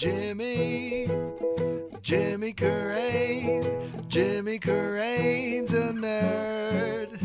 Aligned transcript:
Jimmy, 0.00 1.06
Jimmy 2.00 2.54
Carrane, 2.54 4.08
Jimmy 4.08 4.58
Carrane's 4.58 5.74
a 5.74 5.92
nerd. 5.92 7.18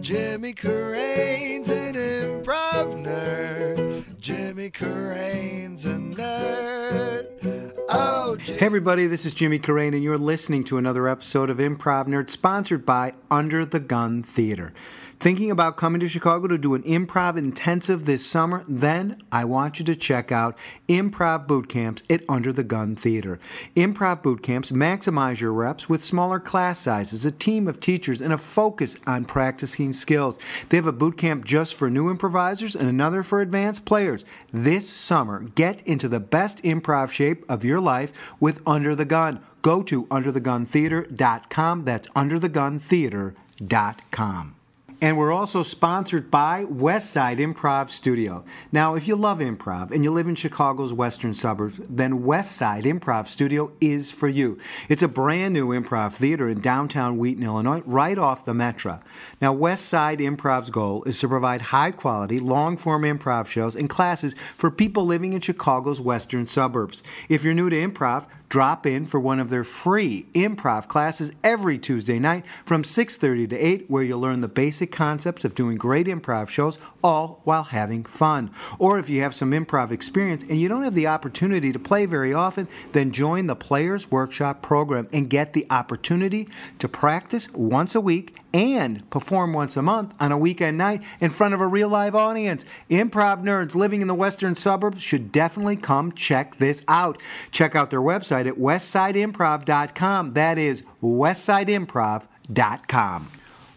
Jimmy 0.00 0.52
Carrane's 0.52 1.70
an 1.70 1.94
improv 1.94 2.96
nerd. 2.96 4.20
Jimmy 4.20 4.68
Carrane's 4.68 5.84
a 5.84 5.94
nerd. 5.94 7.72
Oh. 7.88 8.36
Hey 8.40 8.66
everybody, 8.66 9.06
this 9.06 9.24
is 9.24 9.32
Jimmy 9.32 9.60
Carrane, 9.60 9.94
and 9.94 10.02
you're 10.02 10.18
listening 10.18 10.64
to 10.64 10.78
another 10.78 11.06
episode 11.06 11.50
of 11.50 11.58
Improv 11.58 12.08
Nerd 12.08 12.30
sponsored 12.30 12.84
by 12.84 13.12
Under 13.30 13.64
the 13.64 13.78
Gun 13.78 14.24
Theater. 14.24 14.72
Thinking 15.18 15.50
about 15.50 15.78
coming 15.78 15.98
to 16.00 16.08
Chicago 16.08 16.46
to 16.46 16.58
do 16.58 16.74
an 16.74 16.82
improv 16.82 17.38
intensive 17.38 18.04
this 18.04 18.26
summer? 18.26 18.64
Then 18.68 19.22
I 19.32 19.46
want 19.46 19.78
you 19.78 19.84
to 19.86 19.96
check 19.96 20.30
out 20.30 20.58
Improv 20.90 21.46
Boot 21.46 21.70
Camps 21.70 22.02
at 22.10 22.22
Under 22.28 22.52
the 22.52 22.62
Gun 22.62 22.94
Theater. 22.94 23.38
Improv 23.74 24.22
boot 24.22 24.42
camps 24.42 24.70
maximize 24.70 25.40
your 25.40 25.54
reps 25.54 25.88
with 25.88 26.02
smaller 26.02 26.38
class 26.38 26.80
sizes, 26.80 27.24
a 27.24 27.30
team 27.30 27.66
of 27.66 27.80
teachers, 27.80 28.20
and 28.20 28.34
a 28.34 28.38
focus 28.38 28.98
on 29.06 29.24
practicing 29.24 29.94
skills. 29.94 30.38
They 30.68 30.76
have 30.76 30.86
a 30.86 30.92
boot 30.92 31.16
camp 31.16 31.46
just 31.46 31.76
for 31.76 31.88
new 31.88 32.10
improvisers 32.10 32.76
and 32.76 32.86
another 32.88 33.22
for 33.22 33.40
advanced 33.40 33.86
players. 33.86 34.26
This 34.52 34.86
summer, 34.88 35.44
get 35.54 35.80
into 35.86 36.08
the 36.08 36.20
best 36.20 36.62
improv 36.62 37.10
shape 37.10 37.42
of 37.48 37.64
your 37.64 37.80
life 37.80 38.12
with 38.38 38.60
Under 38.66 38.94
the 38.94 39.06
Gun. 39.06 39.40
Go 39.62 39.82
to 39.84 40.04
undertheguntheater.com. 40.06 41.84
That's 41.84 42.08
undertheguntheater.com. 42.08 44.55
And 44.98 45.18
we're 45.18 45.32
also 45.32 45.62
sponsored 45.62 46.30
by 46.30 46.64
Westside 46.64 47.36
Improv 47.36 47.90
Studio. 47.90 48.44
Now, 48.72 48.94
if 48.94 49.06
you 49.06 49.14
love 49.14 49.40
improv 49.40 49.90
and 49.90 50.02
you 50.02 50.10
live 50.10 50.26
in 50.26 50.34
Chicago's 50.34 50.94
western 50.94 51.34
suburbs, 51.34 51.78
then 51.86 52.22
Westside 52.22 52.84
Improv 52.84 53.26
Studio 53.26 53.72
is 53.78 54.10
for 54.10 54.26
you. 54.26 54.58
It's 54.88 55.02
a 55.02 55.08
brand 55.08 55.52
new 55.52 55.68
improv 55.68 56.14
theater 56.14 56.48
in 56.48 56.62
downtown 56.62 57.18
Wheaton, 57.18 57.42
Illinois, 57.42 57.82
right 57.84 58.16
off 58.16 58.46
the 58.46 58.54
Metro. 58.54 59.00
Now, 59.38 59.54
Westside 59.54 60.20
Improv's 60.20 60.70
goal 60.70 61.04
is 61.04 61.20
to 61.20 61.28
provide 61.28 61.60
high 61.60 61.90
quality, 61.90 62.40
long 62.40 62.78
form 62.78 63.02
improv 63.02 63.48
shows 63.48 63.76
and 63.76 63.90
classes 63.90 64.34
for 64.54 64.70
people 64.70 65.04
living 65.04 65.34
in 65.34 65.42
Chicago's 65.42 66.00
western 66.00 66.46
suburbs. 66.46 67.02
If 67.28 67.44
you're 67.44 67.52
new 67.52 67.68
to 67.68 67.76
improv, 67.76 68.24
Drop 68.48 68.86
in 68.86 69.06
for 69.06 69.18
one 69.18 69.40
of 69.40 69.50
their 69.50 69.64
free 69.64 70.26
improv 70.32 70.86
classes 70.86 71.32
every 71.42 71.78
Tuesday 71.78 72.18
night 72.20 72.44
from 72.64 72.84
6:30 72.84 73.48
to 73.48 73.56
8 73.56 73.84
where 73.88 74.04
you'll 74.04 74.20
learn 74.20 74.40
the 74.40 74.48
basic 74.48 74.92
concepts 74.92 75.44
of 75.44 75.54
doing 75.54 75.76
great 75.76 76.06
improv 76.06 76.48
shows 76.48 76.78
all 77.02 77.40
while 77.42 77.64
having 77.64 78.04
fun. 78.04 78.50
Or 78.78 78.98
if 78.98 79.08
you 79.08 79.20
have 79.22 79.34
some 79.34 79.50
improv 79.50 79.90
experience 79.90 80.44
and 80.48 80.60
you 80.60 80.68
don't 80.68 80.84
have 80.84 80.94
the 80.94 81.08
opportunity 81.08 81.72
to 81.72 81.78
play 81.78 82.06
very 82.06 82.32
often, 82.32 82.68
then 82.92 83.10
join 83.10 83.46
the 83.46 83.56
Players 83.56 84.10
Workshop 84.10 84.62
program 84.62 85.08
and 85.12 85.28
get 85.28 85.52
the 85.52 85.66
opportunity 85.70 86.48
to 86.78 86.88
practice 86.88 87.52
once 87.52 87.94
a 87.94 88.00
week 88.00 88.36
and 88.54 89.08
perform 89.10 89.52
once 89.52 89.76
a 89.76 89.82
month 89.82 90.14
on 90.18 90.32
a 90.32 90.38
weekend 90.38 90.78
night 90.78 91.02
in 91.20 91.30
front 91.30 91.52
of 91.52 91.60
a 91.60 91.66
real 91.66 91.88
live 91.88 92.14
audience. 92.14 92.64
Improv 92.88 93.42
nerds 93.42 93.74
living 93.74 94.00
in 94.00 94.08
the 94.08 94.14
western 94.14 94.56
suburbs 94.56 95.02
should 95.02 95.30
definitely 95.30 95.76
come 95.76 96.10
check 96.12 96.56
this 96.56 96.82
out. 96.88 97.20
Check 97.50 97.74
out 97.74 97.90
their 97.90 98.00
website 98.00 98.35
at 98.40 98.54
westsideimprov.com. 98.54 100.34
That 100.34 100.58
is 100.58 100.82
westsideimprov.com. 101.02 103.30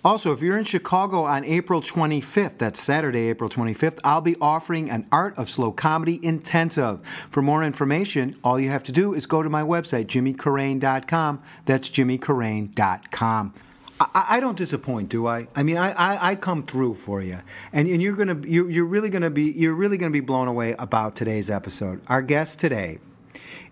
Also, 0.04 0.32
if 0.32 0.42
you're 0.42 0.58
in 0.58 0.64
Chicago 0.64 1.26
on 1.26 1.44
April 1.44 1.82
25th, 1.82 2.58
that's 2.58 2.80
Saturday, 2.80 3.28
April 3.28 3.50
25th, 3.50 4.00
I'll 4.06 4.22
be 4.22 4.38
offering 4.40 4.90
an 4.90 5.06
Art 5.12 5.38
of 5.38 5.50
Slow 5.50 5.74
Comedy 5.74 6.24
intensive. 6.24 7.06
For 7.30 7.42
more 7.42 7.64
information, 7.64 8.36
all 8.42 8.60
you 8.60 8.70
have 8.70 8.84
to 8.84 8.94
do 8.94 9.14
is 9.14 9.26
go 9.26 9.44
to 9.44 9.50
my 9.50 9.62
website, 9.62 10.06
jimmycarrane.com. 10.06 11.42
That's 11.66 11.90
jimmycarrane.com. 11.90 13.54
I, 14.00 14.26
I 14.30 14.40
don't 14.40 14.58
disappoint, 14.58 15.10
do 15.10 15.28
I? 15.28 15.48
I 15.54 15.64
mean, 15.64 15.76
I, 15.76 15.92
I, 15.92 16.32
I 16.32 16.36
come 16.36 16.64
through 16.64 16.94
for 16.94 17.22
you, 17.22 17.40
and, 17.74 17.90
and 17.90 18.02
you're 18.02 18.16
gonna 18.16 18.40
you're, 18.46 18.70
you're 18.70 18.86
really 18.86 19.10
gonna 19.10 19.30
be 19.30 19.52
you're 19.52 19.76
really 19.76 19.98
gonna 19.98 20.12
be 20.12 20.22
blown 20.22 20.48
away 20.48 20.76
about 20.80 21.18
today's 21.18 21.50
episode. 21.50 22.02
Our 22.08 22.22
guest 22.22 22.62
today 22.62 23.00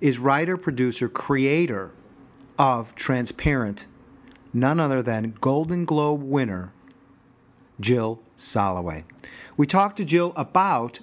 is 0.01 0.19
writer, 0.19 0.57
producer, 0.57 1.09
creator 1.09 1.91
of 2.57 2.95
Transparent, 2.95 3.87
none 4.53 4.79
other 4.79 5.01
than 5.01 5.33
Golden 5.41 5.85
Globe 5.85 6.23
winner 6.23 6.73
Jill 7.79 8.19
Soloway. 8.37 9.03
We 9.55 9.67
talked 9.67 9.97
to 9.97 10.05
Jill 10.05 10.33
about 10.35 10.99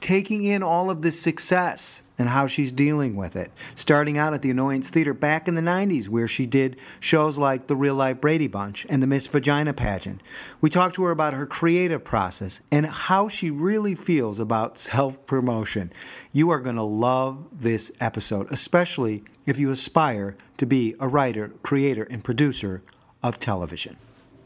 taking 0.00 0.44
in 0.44 0.62
all 0.62 0.90
of 0.90 1.02
this 1.02 1.20
success 1.20 2.02
and 2.18 2.28
how 2.28 2.46
she's 2.46 2.72
dealing 2.72 3.16
with 3.16 3.36
it. 3.36 3.50
Starting 3.74 4.18
out 4.18 4.34
at 4.34 4.42
the 4.42 4.50
Annoyance 4.50 4.90
Theater 4.90 5.14
back 5.14 5.48
in 5.48 5.54
the 5.54 5.60
90s, 5.60 6.08
where 6.08 6.28
she 6.28 6.46
did 6.46 6.76
shows 7.00 7.38
like 7.38 7.66
The 7.66 7.76
Real 7.76 7.94
Life 7.94 8.20
Brady 8.20 8.48
Bunch 8.48 8.86
and 8.88 9.02
the 9.02 9.06
Miss 9.06 9.26
Vagina 9.26 9.72
Pageant. 9.72 10.22
We 10.60 10.70
talked 10.70 10.94
to 10.96 11.04
her 11.04 11.10
about 11.10 11.34
her 11.34 11.46
creative 11.46 12.04
process 12.04 12.60
and 12.70 12.86
how 12.86 13.28
she 13.28 13.50
really 13.50 13.94
feels 13.94 14.38
about 14.38 14.78
self 14.78 15.26
promotion. 15.26 15.92
You 16.32 16.50
are 16.50 16.60
going 16.60 16.76
to 16.76 16.82
love 16.82 17.46
this 17.52 17.92
episode, 18.00 18.50
especially 18.50 19.24
if 19.44 19.58
you 19.58 19.70
aspire 19.70 20.36
to 20.56 20.66
be 20.66 20.94
a 21.00 21.08
writer, 21.08 21.52
creator, 21.62 22.04
and 22.04 22.24
producer 22.24 22.82
of 23.22 23.38
television. 23.38 23.96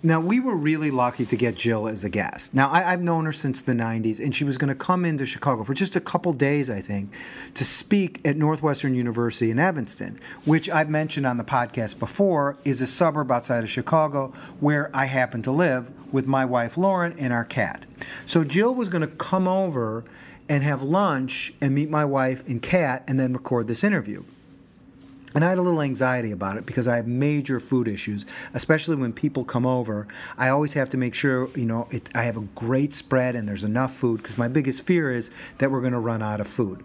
Now, 0.03 0.19
we 0.19 0.41
were 0.41 0.57
really 0.57 0.91
lucky 0.91 1.27
to 1.27 1.37
get 1.37 1.57
Jill 1.57 1.87
as 1.87 2.05
a 2.05 2.09
guest. 2.09 2.55
Now, 2.55 2.71
I, 2.71 2.81
have 2.81 3.03
known 3.03 3.27
her 3.27 3.35
since 3.35 3.61
the 3.61 3.75
90s, 3.75 4.19
and 4.19 4.35
she 4.35 4.45
was 4.45 4.57
going 4.57 4.71
to 4.71 4.75
come 4.75 5.05
into 5.05 5.27
Chicago 5.27 5.63
for 5.63 5.75
just 5.75 5.95
a 5.95 6.01
couple 6.01 6.33
days, 6.33 6.71
I 6.71 6.81
think, 6.81 7.13
to 7.53 7.67
speak 7.67 8.19
at 8.25 8.39
Northwestern 8.39 8.95
University 8.95 9.51
in 9.51 9.59
Evanston, 9.59 10.19
which 10.47 10.71
I've 10.71 10.89
mentioned 10.89 11.27
on 11.27 11.37
the 11.37 11.45
podcast 11.45 11.99
before 11.99 12.57
is 12.65 12.81
a 12.81 12.87
suburb 12.87 13.31
outside 13.31 13.63
of 13.63 13.69
Chicago 13.69 14.33
where 14.59 14.91
I 14.97 15.05
happen 15.05 15.43
to 15.43 15.53
live 15.53 15.91
with 16.11 16.27
my 16.27 16.47
wife 16.47 16.79
Lauren 16.79 17.15
and 17.19 17.31
our 17.31 17.45
cat. 17.45 17.85
So, 18.25 18.43
Jill 18.43 18.75
was 18.75 18.89
going 18.89 19.03
to 19.03 19.15
come 19.17 19.47
over 19.47 20.05
and 20.49 20.63
have 20.63 20.83
lunch 20.83 21.53
and 21.61 21.75
meet 21.75 21.91
my 21.91 22.07
wife 22.07 22.49
and 22.49 22.63
cat 22.63 23.05
and 23.07 23.21
then 23.21 23.35
record 23.35 23.69
this 23.69 23.85
interview. 23.85 24.25
And 25.35 25.45
I 25.45 25.51
had 25.51 25.59
a 25.59 25.63
little 25.63 25.83
anxiety 25.83 26.33
about 26.33 26.57
it 26.57 26.67
because 26.67 26.89
I 26.89 26.97
have 26.97 27.07
major 27.07 27.61
food 27.61 27.87
issues, 27.87 28.27
especially 28.55 28.97
when 28.97 29.13
people 29.13 29.45
come 29.45 29.65
over. 29.65 30.09
I 30.37 30.49
always 30.49 30.73
have 30.75 30.89
to 30.91 30.97
make 30.97 31.15
sure, 31.15 31.49
you 31.57 31.67
know, 31.67 31.87
it, 31.91 32.11
I 32.15 32.23
have 32.23 32.37
a 32.37 32.43
great 32.55 32.93
spread 32.93 33.37
and 33.37 33.49
there's 33.49 33.65
enough 33.65 33.95
food 33.95 34.23
because 34.23 34.37
my 34.39 34.49
biggest 34.49 34.85
fear 34.87 35.11
is 35.11 35.31
that 35.59 35.71
we're 35.71 35.81
going 35.81 35.93
to 35.93 36.01
run 36.01 36.23
out 36.23 36.41
of 36.41 36.49
food. 36.49 36.85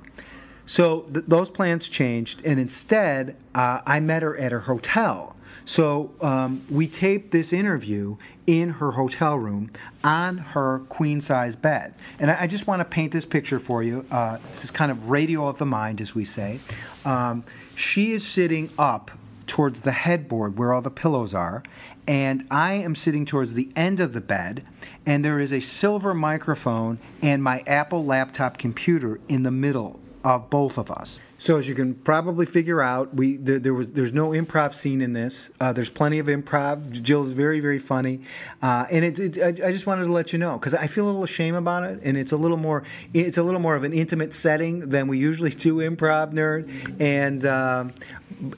So 0.65 1.01
th- 1.01 1.25
those 1.27 1.49
plans 1.49 1.87
changed, 1.87 2.41
and 2.43 2.59
instead, 2.59 3.35
uh, 3.53 3.81
I 3.85 3.99
met 3.99 4.23
her 4.23 4.35
at 4.37 4.51
her 4.51 4.61
hotel. 4.61 5.35
So 5.65 6.11
um, 6.21 6.61
we 6.69 6.87
taped 6.87 7.31
this 7.31 7.51
interview 7.51 8.17
in 8.45 8.69
her 8.69 8.91
hotel 8.91 9.37
room 9.37 9.71
on 10.03 10.37
her 10.37 10.79
queen 10.89 11.21
size 11.21 11.55
bed. 11.55 11.95
And 12.19 12.29
I, 12.29 12.43
I 12.43 12.47
just 12.47 12.67
want 12.67 12.81
to 12.81 12.85
paint 12.85 13.11
this 13.11 13.25
picture 13.25 13.57
for 13.57 13.81
you. 13.81 14.05
Uh, 14.11 14.37
this 14.51 14.63
is 14.63 14.71
kind 14.71 14.91
of 14.91 15.09
radio 15.09 15.47
of 15.47 15.57
the 15.57 15.65
mind, 15.65 16.01
as 16.01 16.13
we 16.13 16.25
say. 16.25 16.59
Um, 17.03 17.43
she 17.75 18.11
is 18.11 18.25
sitting 18.25 18.69
up 18.77 19.11
towards 19.47 19.81
the 19.81 19.91
headboard 19.91 20.57
where 20.57 20.73
all 20.73 20.81
the 20.81 20.89
pillows 20.89 21.33
are, 21.33 21.63
and 22.07 22.45
I 22.49 22.73
am 22.73 22.95
sitting 22.95 23.25
towards 23.25 23.53
the 23.53 23.69
end 23.75 23.99
of 23.99 24.13
the 24.13 24.21
bed, 24.21 24.65
and 25.05 25.23
there 25.23 25.39
is 25.39 25.51
a 25.51 25.59
silver 25.59 26.13
microphone 26.13 26.99
and 27.21 27.43
my 27.43 27.63
Apple 27.67 28.05
laptop 28.05 28.57
computer 28.57 29.19
in 29.27 29.43
the 29.43 29.51
middle 29.51 29.99
of 30.25 30.49
both 30.49 30.79
of 30.79 30.89
us. 30.89 31.21
So 31.37 31.57
as 31.57 31.67
you 31.67 31.75
can 31.75 31.93
probably 31.93 32.47
figure 32.47 32.81
out, 32.81 33.13
we 33.13 33.37
there, 33.37 33.59
there 33.59 33.73
was 33.73 33.91
there's 33.91 34.11
no 34.11 34.29
improv 34.29 34.73
scene 34.73 35.01
in 35.01 35.13
this. 35.13 35.51
Uh, 35.59 35.71
there's 35.71 35.89
plenty 35.89 36.17
of 36.17 36.25
improv. 36.25 36.91
Jill's 37.03 37.29
very 37.29 37.59
very 37.59 37.77
funny, 37.77 38.21
uh, 38.61 38.87
and 38.89 39.05
it, 39.05 39.19
it, 39.19 39.37
I, 39.37 39.67
I 39.67 39.71
just 39.71 39.85
wanted 39.85 40.07
to 40.07 40.11
let 40.11 40.33
you 40.33 40.39
know 40.39 40.57
because 40.57 40.73
I 40.73 40.87
feel 40.87 41.05
a 41.05 41.11
little 41.11 41.27
shame 41.27 41.53
about 41.53 41.83
it, 41.83 41.99
and 42.03 42.17
it's 42.17 42.31
a 42.31 42.37
little 42.37 42.57
more 42.57 42.83
it's 43.13 43.37
a 43.37 43.43
little 43.43 43.59
more 43.61 43.75
of 43.75 43.83
an 43.83 43.93
intimate 43.93 44.33
setting 44.33 44.89
than 44.89 45.07
we 45.07 45.19
usually 45.19 45.51
do 45.51 45.77
improv 45.77 46.33
nerd, 46.33 46.99
and. 46.99 47.45
Um, 47.45 47.93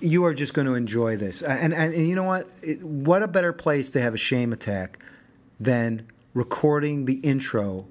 you 0.01 0.25
are 0.25 0.33
just 0.33 0.55
going 0.55 0.65
to 0.65 0.73
enjoy 0.73 1.17
this, 1.17 1.43
and, 1.43 1.71
and, 1.71 1.93
and 1.93 2.07
you 2.07 2.15
know 2.15 2.23
what? 2.23 2.49
It, 2.63 2.81
what 2.81 3.21
a 3.21 3.27
better 3.27 3.53
place 3.53 3.91
to 3.91 4.01
have 4.01 4.15
a 4.15 4.17
shame 4.17 4.51
attack 4.51 4.97
than 5.59 6.07
recording 6.33 7.05
the 7.05 7.15
intro 7.15 7.85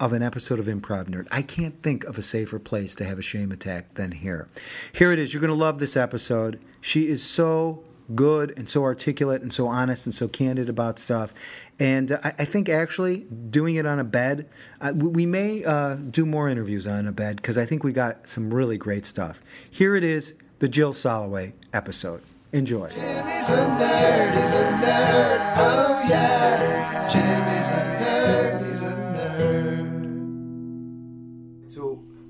of 0.00 0.14
an 0.14 0.22
episode 0.22 0.58
of 0.58 0.64
Improv 0.64 1.08
Nerd. 1.08 1.28
I 1.30 1.42
can't 1.42 1.80
think 1.82 2.04
of 2.04 2.16
a 2.16 2.22
safer 2.22 2.58
place 2.58 2.94
to 2.96 3.04
have 3.04 3.18
a 3.18 3.22
shame 3.22 3.52
attack 3.52 3.94
than 3.94 4.12
here. 4.12 4.48
Here 4.92 5.12
it 5.12 5.18
is. 5.18 5.32
You're 5.34 5.42
going 5.42 5.52
to 5.52 5.54
love 5.54 5.78
this 5.78 5.96
episode. 5.96 6.58
She 6.80 7.08
is 7.08 7.22
so 7.22 7.84
good 8.14 8.52
and 8.56 8.68
so 8.68 8.82
articulate 8.82 9.42
and 9.42 9.52
so 9.52 9.68
honest 9.68 10.06
and 10.06 10.14
so 10.14 10.26
candid 10.26 10.68
about 10.68 10.98
stuff. 10.98 11.34
And 11.78 12.12
uh, 12.12 12.18
I, 12.24 12.28
I, 12.40 12.44
think 12.44 12.68
actually 12.68 13.18
doing 13.18 13.76
it 13.76 13.86
on 13.86 13.98
a 13.98 14.04
bed, 14.04 14.48
uh, 14.80 14.92
we 14.94 15.26
may 15.26 15.64
uh, 15.64 15.94
do 15.94 16.26
more 16.26 16.48
interviews 16.48 16.86
on 16.86 17.06
a 17.06 17.12
bed 17.12 17.36
because 17.36 17.56
I 17.56 17.66
think 17.66 17.84
we 17.84 17.92
got 17.92 18.28
some 18.28 18.52
really 18.52 18.78
great 18.78 19.06
stuff. 19.06 19.40
Here 19.70 19.94
it 19.94 20.02
is 20.02 20.34
the 20.58 20.68
Jill 20.68 20.92
Soloway 20.92 21.52
episode. 21.72 22.22
Enjoy. 22.52 22.88
Jimmy's 22.88 23.48
a 23.48 23.66
nerd, 23.78 24.40
he's 24.40 24.54
a 24.54 24.64
nerd, 24.82 25.54
oh 25.56 26.02
yeah. 26.08 27.08
Jimmy's 27.12 27.68
a 27.68 27.79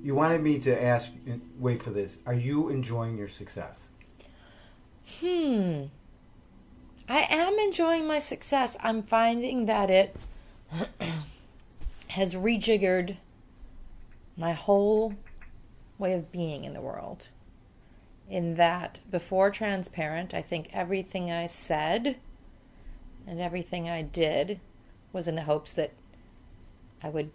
You 0.03 0.15
wanted 0.15 0.43
me 0.43 0.59
to 0.61 0.83
ask. 0.83 1.11
Wait 1.59 1.83
for 1.83 1.91
this. 1.91 2.17
Are 2.27 2.35
you 2.35 2.69
enjoying 2.69 3.19
your 3.19 3.29
success? 3.29 3.79
Hmm. 5.21 5.85
I 7.09 7.27
am 7.29 7.59
enjoying 7.59 8.07
my 8.07 8.19
success. 8.19 8.77
I'm 8.81 9.03
finding 9.03 9.67
that 9.67 9.91
it 9.91 10.17
has 12.09 12.35
rejiggered 12.35 13.17
my 14.37 14.53
whole 14.53 15.15
way 15.99 16.15
of 16.15 16.33
being 16.33 16.65
in 16.65 16.73
the 16.73 16.81
world. 16.81 17.29
In 18.29 18.55
that, 18.55 19.01
before 19.11 19.51
Transparent, 19.51 20.33
I 20.33 20.41
think 20.41 20.71
everything 20.73 21.31
I 21.31 21.47
said 21.47 22.17
and 23.27 23.41
everything 23.41 23.89
I 23.89 24.03
did 24.03 24.61
was 25.13 25.27
in 25.29 25.35
the 25.35 25.43
hopes 25.43 25.73
that 25.73 25.93
I 27.03 27.09
would 27.09 27.31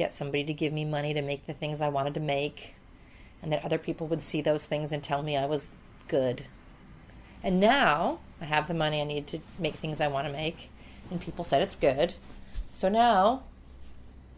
get 0.00 0.14
somebody 0.14 0.42
to 0.42 0.54
give 0.54 0.72
me 0.72 0.82
money 0.82 1.12
to 1.12 1.20
make 1.20 1.46
the 1.46 1.52
things 1.52 1.82
I 1.82 1.90
wanted 1.90 2.14
to 2.14 2.20
make, 2.20 2.74
and 3.42 3.52
that 3.52 3.62
other 3.62 3.76
people 3.76 4.06
would 4.06 4.22
see 4.22 4.40
those 4.40 4.64
things 4.64 4.92
and 4.92 5.04
tell 5.04 5.22
me 5.22 5.36
I 5.36 5.44
was 5.44 5.74
good. 6.08 6.46
And 7.42 7.60
now 7.60 8.20
I 8.40 8.46
have 8.46 8.66
the 8.66 8.72
money 8.72 9.02
I 9.02 9.04
need 9.04 9.26
to 9.26 9.40
make 9.58 9.74
things 9.74 10.00
I 10.00 10.08
want 10.08 10.26
to 10.26 10.32
make, 10.32 10.70
and 11.10 11.20
people 11.20 11.44
said 11.44 11.60
it's 11.60 11.76
good. 11.76 12.14
So 12.72 12.88
now, 12.88 13.42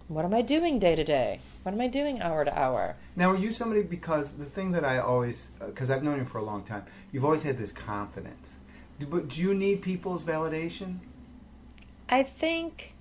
what 0.08 0.24
am 0.24 0.34
I 0.34 0.42
doing 0.42 0.80
day 0.80 0.96
to 0.96 1.04
day? 1.04 1.38
What 1.62 1.72
am 1.74 1.80
I 1.80 1.86
doing 1.86 2.20
hour 2.20 2.44
to 2.44 2.58
hour? 2.58 2.96
Now, 3.14 3.30
are 3.30 3.36
you 3.36 3.52
somebody 3.52 3.82
because 3.82 4.32
the 4.32 4.46
thing 4.46 4.72
that 4.72 4.84
I 4.84 4.98
always, 4.98 5.46
uh, 5.60 5.66
because 5.66 5.90
I've 5.90 6.02
known 6.02 6.18
you 6.18 6.24
for 6.24 6.38
a 6.38 6.44
long 6.44 6.64
time, 6.64 6.86
you've 7.12 7.24
always 7.24 7.44
had 7.44 7.56
this 7.56 7.70
confidence. 7.70 8.48
Do, 8.98 9.06
but 9.06 9.28
do 9.28 9.40
you 9.40 9.54
need 9.54 9.80
people's 9.80 10.24
validation? 10.24 10.98
I 12.08 12.24
think 12.24 12.94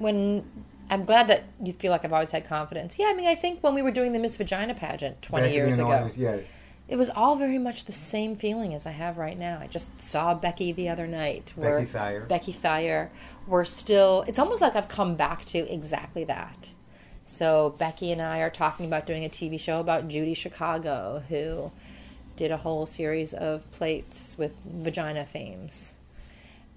when 0.00 0.44
I'm 0.90 1.04
glad 1.04 1.28
that 1.28 1.44
you 1.62 1.72
feel 1.72 1.92
like 1.92 2.04
I've 2.04 2.12
always 2.12 2.32
had 2.32 2.46
confidence. 2.48 2.98
Yeah, 2.98 3.06
I 3.06 3.14
mean, 3.14 3.28
I 3.28 3.36
think 3.36 3.62
when 3.62 3.74
we 3.74 3.82
were 3.82 3.92
doing 3.92 4.12
the 4.12 4.18
Miss 4.18 4.36
Vagina 4.36 4.74
pageant 4.74 5.22
20 5.22 5.46
Back 5.46 5.54
years 5.54 5.74
ago, 5.78 5.88
audience, 5.88 6.16
Yeah. 6.16 6.38
it 6.88 6.96
was 6.96 7.10
all 7.10 7.36
very 7.36 7.58
much 7.58 7.84
the 7.84 7.92
same 7.92 8.34
feeling 8.34 8.74
as 8.74 8.86
I 8.86 8.90
have 8.90 9.18
right 9.18 9.38
now. 9.38 9.60
I 9.62 9.68
just 9.68 10.00
saw 10.00 10.34
Becky 10.34 10.72
the 10.72 10.88
other 10.88 11.06
night. 11.06 11.52
Becky 11.56 11.84
Thyre. 11.86 12.20
Becky 12.22 12.52
Thyre. 12.52 13.10
We're 13.46 13.64
still, 13.64 14.24
it's 14.26 14.38
almost 14.40 14.60
like 14.62 14.74
I've 14.74 14.88
come 14.88 15.14
back 15.14 15.44
to 15.46 15.58
exactly 15.58 16.24
that. 16.24 16.70
So 17.24 17.76
Becky 17.78 18.10
and 18.10 18.20
I 18.20 18.40
are 18.40 18.50
talking 18.50 18.86
about 18.86 19.06
doing 19.06 19.24
a 19.24 19.28
TV 19.28 19.60
show 19.60 19.78
about 19.78 20.08
Judy 20.08 20.34
Chicago, 20.34 21.22
who 21.28 21.70
did 22.36 22.50
a 22.50 22.56
whole 22.56 22.86
series 22.86 23.32
of 23.34 23.70
plates 23.70 24.36
with 24.38 24.56
vagina 24.64 25.24
themes. 25.24 25.94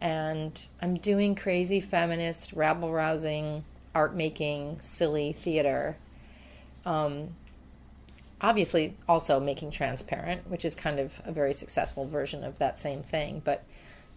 And 0.04 0.68
I'm 0.82 0.96
doing 0.96 1.34
crazy 1.34 1.80
feminist, 1.80 2.52
rabble 2.52 2.92
rousing, 2.92 3.64
art 3.96 4.14
making, 4.14 4.82
silly 4.82 5.32
theater. 5.32 5.96
Um, 6.86 7.36
obviously 8.42 8.98
also 9.08 9.40
making 9.40 9.72
transparent, 9.72 10.50
which 10.50 10.66
is 10.66 10.76
kind 10.76 11.00
of 11.00 11.14
a 11.24 11.32
very 11.32 11.54
successful 11.54 12.06
version 12.06 12.44
of 12.44 12.60
that 12.60 12.78
same 12.78 13.02
thing. 13.02 13.42
But 13.46 13.64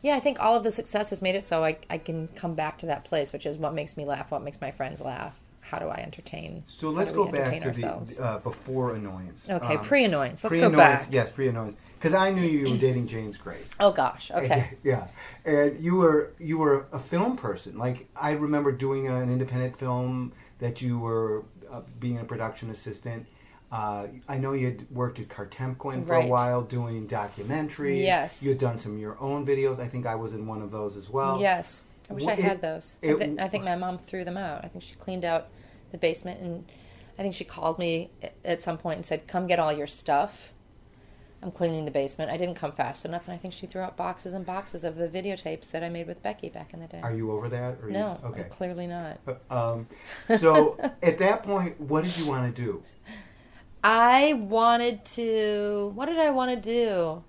yeah, 0.02 0.16
I 0.16 0.20
think 0.20 0.40
all 0.40 0.56
of 0.56 0.64
the 0.64 0.72
success 0.72 1.10
has 1.10 1.22
made 1.22 1.36
it 1.36 1.46
so 1.46 1.62
I, 1.62 1.78
I 1.88 1.98
can 1.98 2.26
come 2.28 2.54
back 2.54 2.78
to 2.78 2.86
that 2.86 3.04
place, 3.04 3.32
which 3.32 3.46
is 3.46 3.56
what 3.56 3.72
makes 3.72 3.96
me 3.96 4.04
laugh, 4.04 4.32
what 4.32 4.42
makes 4.42 4.60
my 4.60 4.72
friends 4.72 5.00
laugh. 5.00 5.38
How 5.60 5.78
do 5.78 5.86
I 5.86 5.98
entertain? 5.98 6.64
So 6.66 6.90
let's 6.90 7.10
go 7.12 7.26
back 7.26 7.60
to 7.60 7.68
ourselves? 7.68 8.16
the 8.16 8.24
uh, 8.24 8.38
before 8.38 8.94
annoyance. 8.94 9.46
Okay, 9.48 9.76
Um, 9.76 9.84
pre 9.84 10.04
annoyance. 10.04 10.42
Let's 10.42 10.56
go 10.56 10.70
back. 10.70 11.08
Yes, 11.10 11.30
pre 11.32 11.48
annoyance. 11.48 11.76
Because 11.98 12.14
I 12.14 12.30
knew 12.30 12.42
you 12.42 12.70
were 12.70 12.76
dating 12.76 13.08
James 13.08 13.36
Grace. 13.36 13.68
Oh 13.80 13.90
gosh. 13.92 14.30
Okay. 14.30 14.70
yeah, 14.84 15.06
and 15.44 15.80
you 15.80 15.96
were 15.96 16.32
you 16.38 16.58
were 16.58 16.86
a 16.92 16.98
film 16.98 17.36
person. 17.36 17.78
Like 17.78 18.08
I 18.14 18.32
remember 18.32 18.70
doing 18.72 19.08
an 19.08 19.30
independent 19.32 19.78
film 19.78 20.32
that 20.58 20.80
you 20.82 20.98
were 20.98 21.44
uh, 21.70 21.80
being 21.98 22.18
a 22.18 22.24
production 22.24 22.70
assistant. 22.70 23.26
Uh, 23.72 24.06
I 24.28 24.38
know 24.38 24.52
you 24.52 24.66
had 24.66 24.90
worked 24.92 25.18
at 25.18 25.28
Kartemquin 25.28 26.06
for 26.06 26.14
a 26.14 26.26
while 26.28 26.62
doing 26.62 27.08
documentaries. 27.08 28.00
Yes. 28.00 28.42
you 28.42 28.50
had 28.50 28.58
done 28.58 28.78
some 28.78 28.92
of 28.94 29.00
your 29.00 29.16
own 29.20 29.44
videos. 29.44 29.80
I 29.80 29.88
think 29.88 30.06
I 30.06 30.14
was 30.14 30.34
in 30.34 30.46
one 30.46 30.62
of 30.62 30.70
those 30.70 30.96
as 30.96 31.10
well. 31.10 31.40
Yes. 31.40 31.80
I 32.08 32.12
wish 32.14 32.24
Wha- 32.24 32.30
I 32.30 32.34
it- 32.34 32.44
had 32.44 32.60
those. 32.62 32.96
I, 33.02 33.06
it- 33.06 33.18
thi- 33.18 33.36
I 33.40 33.48
think 33.48 33.64
my 33.64 33.74
mom 33.74 33.98
threw 33.98 34.24
them 34.24 34.36
out. 34.36 34.64
I 34.64 34.68
think 34.68 34.84
she 34.84 34.94
cleaned 34.94 35.24
out 35.24 35.48
the 35.90 35.98
basement 35.98 36.40
and 36.40 36.64
I 37.18 37.22
think 37.22 37.34
she 37.34 37.44
called 37.44 37.78
me 37.78 38.10
at 38.44 38.62
some 38.62 38.78
point 38.78 38.98
and 38.98 39.06
said, 39.06 39.26
Come 39.26 39.46
get 39.48 39.58
all 39.58 39.72
your 39.72 39.86
stuff. 39.88 40.52
I'm 41.42 41.50
cleaning 41.50 41.84
the 41.84 41.90
basement. 41.90 42.30
I 42.30 42.36
didn't 42.36 42.54
come 42.56 42.72
fast 42.72 43.04
enough 43.04 43.22
and 43.26 43.34
I 43.34 43.36
think 43.36 43.54
she 43.54 43.66
threw 43.66 43.80
out 43.82 43.96
boxes 43.96 44.32
and 44.32 44.44
boxes 44.44 44.84
of 44.84 44.96
the 44.96 45.06
videotapes 45.08 45.70
that 45.70 45.84
I 45.84 45.88
made 45.88 46.06
with 46.06 46.22
Becky 46.22 46.48
back 46.48 46.72
in 46.72 46.80
the 46.80 46.86
day. 46.86 47.00
Are 47.02 47.14
you 47.14 47.30
over 47.30 47.48
that? 47.50 47.78
Or 47.82 47.90
no, 47.90 48.18
You, 48.22 48.28
okay. 48.30 48.44
Clearly 48.44 48.86
not. 48.86 49.18
Um, 49.50 49.86
so 50.38 50.76
at 51.02 51.18
that 51.18 51.42
point, 51.42 51.80
what 51.80 52.04
did 52.04 52.16
you 52.16 52.26
want 52.26 52.54
to 52.54 52.62
do? 52.62 52.82
I 53.84 54.32
wanted 54.32 55.04
to. 55.04 55.92
What 55.94 56.06
did 56.06 56.18
I 56.18 56.30
want 56.30 56.50
to 56.50 56.60
do? 56.60 57.22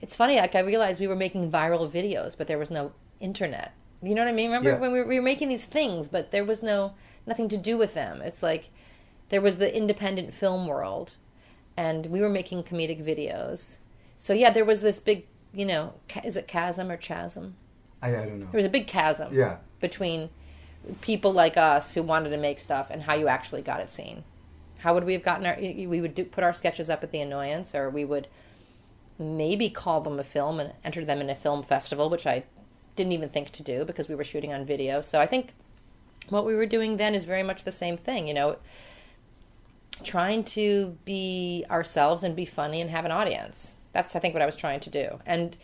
It's 0.00 0.16
funny. 0.16 0.36
Like 0.36 0.54
I 0.54 0.60
realized 0.60 1.00
we 1.00 1.06
were 1.08 1.16
making 1.16 1.50
viral 1.50 1.90
videos, 1.90 2.36
but 2.38 2.46
there 2.46 2.58
was 2.58 2.70
no 2.70 2.92
internet. 3.20 3.72
You 4.02 4.14
know 4.14 4.22
what 4.22 4.28
I 4.28 4.32
mean? 4.32 4.48
Remember 4.50 4.70
Yeah. 4.70 4.78
when 4.78 4.92
we 4.92 5.00
were, 5.00 5.06
we 5.06 5.16
were 5.16 5.22
making 5.24 5.48
these 5.48 5.64
things, 5.64 6.08
but 6.08 6.30
there 6.30 6.44
was 6.44 6.62
no 6.62 6.94
nothing 7.26 7.48
to 7.50 7.56
do 7.56 7.76
with 7.76 7.94
them. 7.94 8.20
It's 8.22 8.42
like 8.42 8.70
there 9.30 9.40
was 9.40 9.56
the 9.56 9.74
independent 9.74 10.34
film 10.34 10.66
world, 10.66 11.14
and 11.76 12.06
we 12.06 12.20
were 12.20 12.28
making 12.28 12.62
comedic 12.64 13.04
videos. 13.04 13.78
So 14.16 14.32
yeah, 14.32 14.50
there 14.50 14.64
was 14.64 14.80
this 14.80 15.00
big, 15.00 15.26
you 15.52 15.66
know, 15.66 15.94
is 16.24 16.36
it 16.36 16.48
chasm 16.48 16.90
or 16.90 16.96
chasm? 16.96 17.56
I, 18.02 18.08
I 18.08 18.24
don't 18.26 18.40
know. 18.40 18.46
There 18.50 18.58
was 18.58 18.66
a 18.66 18.70
big 18.70 18.86
chasm 18.86 19.32
Yeah. 19.34 19.56
between 19.80 20.30
people 21.00 21.32
like 21.32 21.56
us 21.56 21.94
who 21.94 22.02
wanted 22.02 22.30
to 22.30 22.36
make 22.36 22.60
stuff 22.60 22.88
and 22.90 23.02
how 23.02 23.14
you 23.14 23.28
actually 23.28 23.62
got 23.62 23.80
it 23.80 23.90
seen. 23.90 24.24
How 24.78 24.92
would 24.94 25.04
we 25.04 25.14
have 25.14 25.22
gotten 25.22 25.46
our? 25.46 25.56
We 25.58 26.00
would 26.02 26.14
do, 26.14 26.24
put 26.24 26.44
our 26.44 26.52
sketches 26.52 26.90
up 26.90 27.02
at 27.02 27.10
the 27.10 27.20
Annoyance, 27.20 27.74
or 27.74 27.88
we 27.88 28.04
would 28.04 28.28
maybe 29.18 29.70
call 29.70 30.02
them 30.02 30.18
a 30.18 30.24
film 30.24 30.60
and 30.60 30.72
enter 30.84 31.04
them 31.04 31.20
in 31.20 31.30
a 31.30 31.34
film 31.34 31.62
festival, 31.62 32.10
which 32.10 32.26
I 32.26 32.44
didn't 32.96 33.12
even 33.12 33.30
think 33.30 33.50
to 33.52 33.62
do 33.62 33.84
because 33.84 34.08
we 34.08 34.14
were 34.14 34.24
shooting 34.24 34.52
on 34.52 34.66
video. 34.66 35.00
So 35.00 35.20
I 35.20 35.26
think 35.26 35.54
what 36.28 36.44
we 36.44 36.54
were 36.54 36.66
doing 36.66 36.96
then 36.98 37.14
is 37.14 37.24
very 37.24 37.42
much 37.42 37.64
the 37.64 37.72
same 37.72 37.96
thing. 37.96 38.28
You 38.28 38.34
know, 38.34 38.56
trying 40.02 40.44
to 40.44 40.96
be 41.04 41.64
ourselves 41.70 42.24
and 42.24 42.34
be 42.34 42.44
funny 42.44 42.80
and 42.80 42.90
have 42.90 43.04
an 43.04 43.12
audience. 43.12 43.76
That's 43.92 44.16
I 44.16 44.18
think 44.18 44.34
what 44.34 44.42
I 44.42 44.46
was 44.46 44.56
trying 44.56 44.80
to 44.80 44.90
do. 44.90 45.20
And 45.26 45.56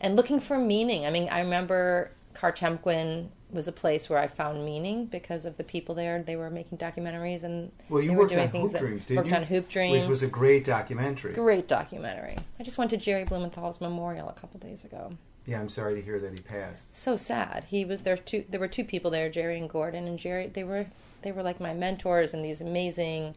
and 0.00 0.16
looking 0.16 0.38
for 0.38 0.58
meaning. 0.58 1.06
I 1.06 1.10
mean, 1.10 1.28
I 1.28 1.40
remember 1.40 2.10
Kartemquin 2.34 3.28
was 3.50 3.66
a 3.68 3.72
place 3.72 4.08
where 4.08 4.18
I 4.18 4.28
found 4.28 4.64
meaning 4.64 5.06
because 5.06 5.44
of 5.44 5.56
the 5.56 5.64
people 5.64 5.94
there. 5.94 6.22
They 6.22 6.36
were 6.36 6.50
making 6.50 6.78
documentaries 6.78 7.42
and 7.42 7.72
Well, 7.88 8.00
you 8.02 8.10
they 8.10 8.14
were 8.14 8.22
worked 8.22 8.32
doing 8.32 8.44
on 8.46 8.50
things 8.50 8.70
Hoop 8.70 8.72
that 8.72 8.80
Dreams, 8.80 9.10
worked 9.10 9.28
you? 9.28 9.34
on 9.36 9.42
Hoop 9.44 9.68
Dreams. 9.68 10.00
Which 10.02 10.08
was 10.08 10.22
a 10.22 10.28
great 10.28 10.64
documentary. 10.64 11.32
great 11.34 11.66
documentary. 11.68 12.36
I 12.58 12.62
just 12.62 12.78
went 12.78 12.90
to 12.90 12.96
Jerry 12.96 13.24
Blumenthal's 13.24 13.80
memorial 13.80 14.28
a 14.28 14.32
couple 14.34 14.60
days 14.60 14.84
ago. 14.84 15.12
Yeah, 15.46 15.58
I'm 15.60 15.68
sorry 15.68 15.94
to 15.96 16.02
hear 16.02 16.20
that 16.20 16.30
he 16.32 16.38
passed. 16.42 16.94
So 16.94 17.16
sad. 17.16 17.64
He 17.64 17.84
was 17.84 18.02
there 18.02 18.16
two 18.16 18.44
there 18.48 18.60
were 18.60 18.68
two 18.68 18.84
people 18.84 19.10
there, 19.10 19.28
Jerry 19.28 19.58
and 19.58 19.68
Gordon, 19.68 20.06
and 20.06 20.18
Jerry 20.18 20.46
they 20.46 20.64
were 20.64 20.86
they 21.22 21.32
were 21.32 21.42
like 21.42 21.60
my 21.60 21.74
mentors 21.74 22.32
and 22.34 22.44
these 22.44 22.60
amazing 22.60 23.34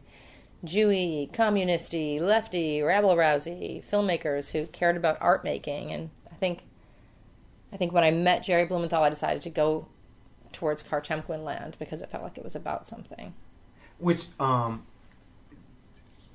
Jewy, 0.64 1.30
communisty, 1.32 2.20
lefty, 2.20 2.80
rabble 2.82 3.16
rousy 3.16 3.82
filmmakers 3.84 4.50
who 4.50 4.66
cared 4.68 4.96
about 4.96 5.18
art 5.20 5.44
making 5.44 5.92
and 5.92 6.10
I 6.32 6.34
think 6.36 6.64
I 7.72 7.76
think 7.76 7.92
when 7.92 8.04
I 8.04 8.10
met 8.10 8.42
Jerry 8.44 8.64
Blumenthal 8.66 9.02
I 9.02 9.10
decided 9.10 9.42
to 9.42 9.50
go 9.50 9.86
towards 10.52 10.82
Kartemquin 10.82 11.44
land 11.44 11.76
because 11.78 12.00
it 12.02 12.10
felt 12.10 12.22
like 12.22 12.38
it 12.38 12.44
was 12.44 12.54
about 12.54 12.86
something. 12.86 13.34
Which, 13.98 14.26
um, 14.38 14.84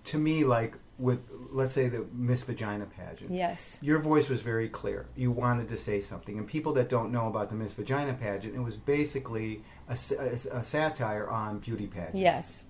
to 0.06 0.18
me, 0.18 0.44
like 0.44 0.76
with 0.98 1.20
let's 1.52 1.74
say 1.74 1.88
the 1.88 2.06
Miss 2.14 2.42
Vagina 2.42 2.86
pageant. 2.86 3.32
Yes. 3.32 3.80
Your 3.82 4.00
voice 4.00 4.28
was 4.28 4.42
very 4.42 4.68
clear. 4.68 5.06
You 5.16 5.32
wanted 5.32 5.70
to 5.70 5.78
say 5.78 6.02
something, 6.02 6.38
and 6.38 6.46
people 6.46 6.74
that 6.74 6.90
don't 6.90 7.12
know 7.12 7.28
about 7.28 7.50
the 7.50 7.56
Miss 7.56 7.72
Vagina 7.74 8.14
pageant, 8.14 8.54
it 8.56 8.60
was 8.60 8.76
basically 8.76 9.64
a, 9.88 9.98
a- 10.20 10.58
a 10.58 10.64
satire 10.64 11.28
on 11.30 11.60
beauty 11.60 11.88
pageants. 11.88 12.18
Yes. 12.20 12.64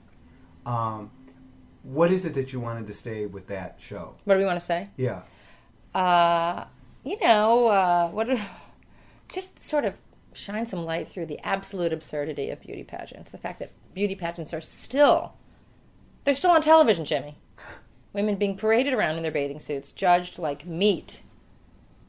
Um, 0.66 1.10
what 1.84 2.12
is 2.12 2.26
it 2.26 2.34
that 2.36 2.52
you 2.54 2.60
wanted 2.60 2.88
to 2.88 2.94
stay 2.94 3.26
with 3.26 3.48
that 3.48 3.78
show? 3.80 4.16
What 4.26 4.36
do 4.36 4.40
we 4.40 4.46
want 4.46 4.60
to 4.60 4.66
say? 4.66 4.90
Yeah. 4.98 5.22
uh, 5.96 6.66
you 7.04 7.18
know, 7.22 7.68
uh, 7.68 8.10
what, 8.10 8.28
just 9.32 9.62
sort 9.62 9.86
of 9.86 9.96
shine 10.34 10.68
some 10.68 10.84
light 10.86 11.08
through 11.08 11.26
the 11.26 11.40
absolute 11.46 11.92
absurdity 11.94 12.50
of 12.50 12.60
beauty 12.62 12.84
pageants. 12.84 13.32
The 13.32 13.38
fact 13.38 13.60
that 13.60 13.72
beauty 13.94 14.16
pageants 14.16 14.54
are 14.54 14.62
still, 14.62 15.34
they're 16.24 16.34
still 16.34 16.52
on 16.52 16.62
television, 16.62 17.06
Jimmy. 17.06 17.38
Women 18.14 18.36
being 18.36 18.58
paraded 18.58 18.94
around 18.94 19.18
in 19.18 19.24
their 19.24 19.32
bathing 19.32 19.60
suits, 19.60 19.92
judged 19.92 20.38
like 20.40 20.66
meat 20.66 21.22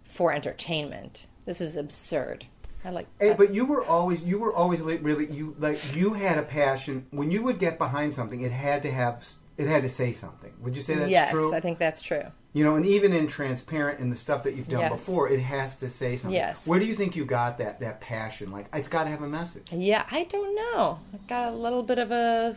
for 0.04 0.32
entertainment. 0.32 1.26
This 1.46 1.60
is 1.60 1.76
absurd. 1.76 2.46
I 2.84 2.90
like. 2.90 3.06
Hey, 3.20 3.30
I- 3.30 3.34
but 3.34 3.52
you 3.54 3.64
were 3.66 3.84
always 3.84 4.22
you 4.22 4.38
were 4.38 4.52
always 4.54 4.80
really 4.80 5.30
you 5.30 5.54
like 5.58 5.78
you 5.94 6.14
had 6.14 6.38
a 6.38 6.42
passion 6.42 7.06
when 7.10 7.30
you 7.30 7.42
would 7.42 7.58
get 7.58 7.76
behind 7.78 8.14
something. 8.14 8.40
It 8.40 8.50
had 8.50 8.82
to 8.84 8.90
have 8.90 9.26
it 9.60 9.68
had 9.68 9.82
to 9.82 9.90
say 9.90 10.14
something. 10.14 10.52
Would 10.62 10.74
you 10.74 10.80
say 10.80 10.94
that's 10.94 11.10
yes, 11.10 11.30
true? 11.30 11.50
Yes, 11.50 11.54
I 11.54 11.60
think 11.60 11.78
that's 11.78 12.00
true. 12.00 12.22
You 12.54 12.64
know, 12.64 12.76
and 12.76 12.86
even 12.86 13.12
in 13.12 13.26
transparent 13.26 14.00
and 14.00 14.10
the 14.10 14.16
stuff 14.16 14.42
that 14.44 14.54
you've 14.54 14.68
done 14.68 14.80
Yes. 14.80 14.92
before, 14.92 15.28
it 15.28 15.38
has 15.38 15.76
to 15.76 15.90
say 15.90 16.16
something. 16.16 16.34
Yes. 16.34 16.66
Where 16.66 16.80
do 16.80 16.86
you 16.86 16.94
think 16.94 17.14
you 17.14 17.26
got 17.26 17.58
that 17.58 17.78
that 17.80 18.00
passion? 18.00 18.50
Like 18.50 18.66
it's 18.72 18.88
got 18.88 19.04
to 19.04 19.10
have 19.10 19.20
a 19.20 19.28
message. 19.28 19.66
Yeah, 19.70 20.06
I 20.10 20.24
don't 20.24 20.56
know. 20.56 20.98
I 21.12 21.18
got 21.28 21.52
a 21.52 21.54
little 21.54 21.82
bit 21.82 21.98
of 21.98 22.10
a 22.10 22.56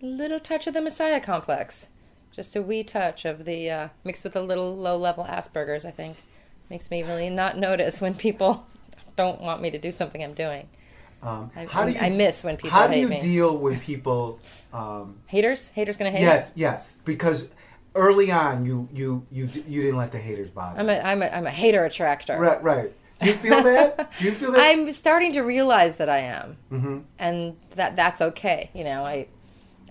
little 0.00 0.40
touch 0.40 0.66
of 0.66 0.72
the 0.72 0.80
Messiah 0.80 1.20
complex. 1.20 1.88
Just 2.34 2.56
a 2.56 2.62
wee 2.62 2.82
touch 2.82 3.26
of 3.26 3.44
the 3.44 3.70
uh, 3.70 3.88
mixed 4.02 4.24
with 4.24 4.34
a 4.34 4.40
little 4.40 4.74
low 4.74 4.96
level 4.96 5.24
Asperger's, 5.24 5.84
I 5.84 5.90
think. 5.90 6.16
Makes 6.70 6.90
me 6.90 7.02
really 7.02 7.28
not 7.28 7.58
notice 7.58 8.00
when 8.00 8.14
people 8.14 8.66
don't 9.18 9.42
want 9.42 9.60
me 9.60 9.70
to 9.70 9.78
do 9.78 9.92
something 9.92 10.24
I'm 10.24 10.32
doing. 10.32 10.66
Um, 11.22 11.50
I- 11.54 11.66
how 11.66 11.84
do 11.84 11.92
you? 11.92 11.98
I 12.00 12.10
miss 12.10 12.42
when 12.42 12.56
people 12.56 12.70
How 12.70 12.86
do 12.88 12.98
you 12.98 13.08
me. 13.08 13.20
deal 13.20 13.56
with 13.56 13.80
people? 13.80 14.40
Um, 14.72 15.18
Haters? 15.26 15.68
Haters 15.68 15.96
gonna 15.96 16.10
hate? 16.10 16.22
yes, 16.22 16.52
yes, 16.54 16.96
because 17.04 17.48
early 17.94 18.32
on 18.32 18.64
you 18.64 18.88
you 18.92 19.24
you 19.30 19.48
you 19.68 19.82
didn't 19.82 19.98
let 19.98 20.10
the 20.12 20.18
haters 20.18 20.50
bother. 20.50 20.80
I'm 20.80 20.88
a, 20.88 20.98
I'm 21.00 21.22
a, 21.22 21.26
I'm 21.26 21.46
a 21.46 21.50
hater 21.50 21.84
attractor. 21.84 22.36
right, 22.38 22.62
right. 22.62 22.92
Do 23.20 23.26
you 23.28 23.34
feel 23.34 23.62
that? 23.62 24.10
Do 24.18 24.24
you 24.24 24.32
feel 24.32 24.50
that? 24.52 24.60
I'm 24.60 24.90
starting 24.92 25.32
to 25.34 25.42
realize 25.42 25.96
that 25.96 26.08
I 26.08 26.18
am, 26.18 26.56
hmm 26.70 26.98
and 27.18 27.56
that 27.76 27.94
that's 27.94 28.20
okay. 28.20 28.70
You 28.74 28.82
know, 28.84 29.04
I 29.04 29.28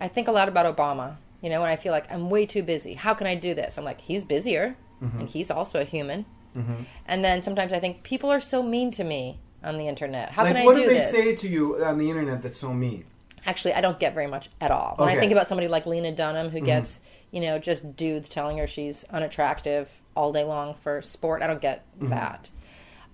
I 0.02 0.08
think 0.10 0.28
a 0.28 0.32
lot 0.34 0.50
about 0.50 0.76
Obama. 0.76 1.16
You 1.42 1.50
know, 1.50 1.62
when 1.62 1.70
I 1.70 1.76
feel 1.78 1.92
like 1.94 2.12
I'm 2.12 2.30
way 2.30 2.46
too 2.46 2.62
busy. 2.62 2.94
How 2.94 3.14
can 3.14 3.26
I 3.26 3.36
do 3.36 3.54
this? 3.56 3.78
I'm 3.78 3.84
like, 3.86 4.02
he's 4.02 4.26
busier, 4.26 4.76
and 5.02 5.28
he's 5.30 5.50
also 5.50 5.80
a 5.80 5.86
human. 5.86 6.26
hmm 6.54 6.84
And 7.08 7.24
then 7.24 7.42
sometimes 7.42 7.72
I 7.72 7.80
think 7.80 8.04
people 8.04 8.30
are 8.32 8.40
so 8.42 8.62
mean 8.62 8.92
to 8.92 9.04
me 9.04 9.40
on 9.64 9.78
the 9.78 9.88
internet. 9.88 10.32
How 10.32 10.44
Like, 10.44 10.54
can 10.54 10.62
I 10.64 10.66
what 10.66 10.76
do 10.76 10.84
do 10.84 10.90
they 10.90 11.02
say 11.02 11.36
to 11.36 11.48
you 11.48 11.84
on 11.84 11.98
the 11.98 12.10
internet 12.10 12.42
that's 12.42 12.60
so 12.60 12.74
mean? 12.74 13.06
Actually, 13.46 13.74
I 13.74 13.82
don't 13.82 14.00
get 14.00 14.14
very 14.14 14.28
much 14.28 14.50
at 14.60 14.72
all. 14.72 14.96
When 14.98 15.10
I 15.10 15.20
think 15.20 15.32
about 15.32 15.48
somebody 15.48 15.68
like 15.68 15.86
Lena 15.86 16.12
Dunham, 16.14 16.50
who 16.50 16.58
mm-hmm. 16.58 16.66
gets 16.66 17.00
you 17.32 17.42
know 17.42 17.60
just 17.60 17.96
dudes 17.96 18.30
telling 18.30 18.58
her 18.58 18.68
she's 18.68 19.04
unattractive 19.06 19.90
all 20.16 20.32
day 20.32 20.44
long 20.44 20.76
for 20.84 21.02
sport, 21.02 21.42
I 21.42 21.48
don't 21.48 21.62
get 21.62 21.86
mm-hmm. 21.98 22.10
that. 22.10 22.50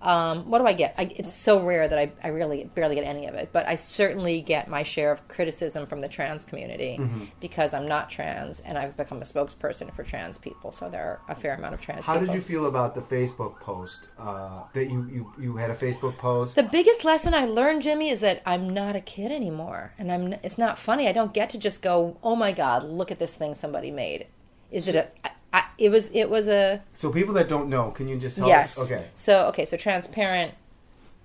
Um, 0.00 0.48
what 0.48 0.58
do 0.58 0.66
I 0.66 0.74
get? 0.74 0.94
I, 0.96 1.10
it's 1.16 1.34
so 1.34 1.64
rare 1.64 1.88
that 1.88 1.98
I, 1.98 2.12
I 2.22 2.28
really 2.28 2.70
barely 2.74 2.94
get 2.94 3.04
any 3.04 3.26
of 3.26 3.34
it, 3.34 3.50
but 3.52 3.66
I 3.66 3.74
certainly 3.74 4.40
get 4.40 4.68
my 4.68 4.82
share 4.84 5.10
of 5.10 5.26
criticism 5.26 5.86
from 5.86 6.00
the 6.00 6.08
trans 6.08 6.44
community 6.44 7.00
because 7.40 7.74
I'm 7.74 7.88
not 7.88 8.08
trans 8.08 8.60
and 8.60 8.78
I've 8.78 8.96
become 8.96 9.20
a 9.22 9.24
spokesperson 9.24 9.92
for 9.94 10.04
trans 10.04 10.38
people. 10.38 10.70
So 10.70 10.88
there 10.88 11.02
are 11.02 11.20
a 11.28 11.34
fair 11.34 11.54
amount 11.54 11.74
of 11.74 11.80
trans 11.80 12.04
How 12.04 12.14
people. 12.14 12.28
did 12.28 12.34
you 12.36 12.40
feel 12.40 12.66
about 12.66 12.94
the 12.94 13.00
Facebook 13.00 13.58
post 13.60 14.08
uh, 14.18 14.62
that 14.72 14.88
you, 14.88 15.08
you 15.10 15.32
you 15.38 15.56
had 15.56 15.70
a 15.70 15.74
Facebook 15.74 16.16
post? 16.18 16.54
The 16.54 16.62
biggest 16.62 17.04
lesson 17.04 17.34
I 17.34 17.46
learned, 17.46 17.82
Jimmy, 17.82 18.10
is 18.10 18.20
that 18.20 18.42
I'm 18.46 18.72
not 18.72 18.94
a 18.94 19.00
kid 19.00 19.32
anymore, 19.32 19.94
and 19.98 20.12
I'm. 20.12 20.34
It's 20.44 20.58
not 20.58 20.78
funny. 20.78 21.08
I 21.08 21.12
don't 21.12 21.34
get 21.34 21.50
to 21.50 21.58
just 21.58 21.82
go, 21.82 22.18
"Oh 22.22 22.36
my 22.36 22.52
God, 22.52 22.84
look 22.84 23.10
at 23.10 23.18
this 23.18 23.34
thing 23.34 23.54
somebody 23.54 23.90
made." 23.90 24.26
Is 24.70 24.86
it 24.88 24.96
a? 24.96 25.30
I, 25.52 25.64
it 25.78 25.88
was. 25.88 26.10
It 26.12 26.28
was 26.28 26.48
a. 26.48 26.82
so 26.94 27.10
people 27.10 27.34
that 27.34 27.48
don't 27.48 27.68
know, 27.68 27.90
can 27.90 28.08
you 28.08 28.18
just 28.18 28.36
tell 28.36 28.48
yes. 28.48 28.78
us? 28.78 28.90
Okay. 28.90 29.06
So 29.14 29.46
okay. 29.46 29.64
So 29.64 29.76
transparent. 29.76 30.54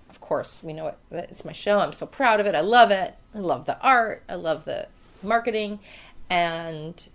Of 0.09 0.21
course, 0.21 0.61
we 0.63 0.73
know 0.73 0.87
it. 0.87 0.97
It's 1.11 1.43
my 1.43 1.51
show. 1.51 1.79
I'm 1.79 1.93
so 1.93 2.05
proud 2.05 2.39
of 2.39 2.45
it. 2.45 2.55
I 2.55 2.61
love 2.61 2.91
it. 2.91 3.15
I 3.35 3.39
love 3.39 3.65
the 3.65 3.79
art. 3.81 4.23
I 4.29 4.35
love 4.35 4.63
the 4.63 4.87
marketing, 5.21 5.79
and 6.29 7.07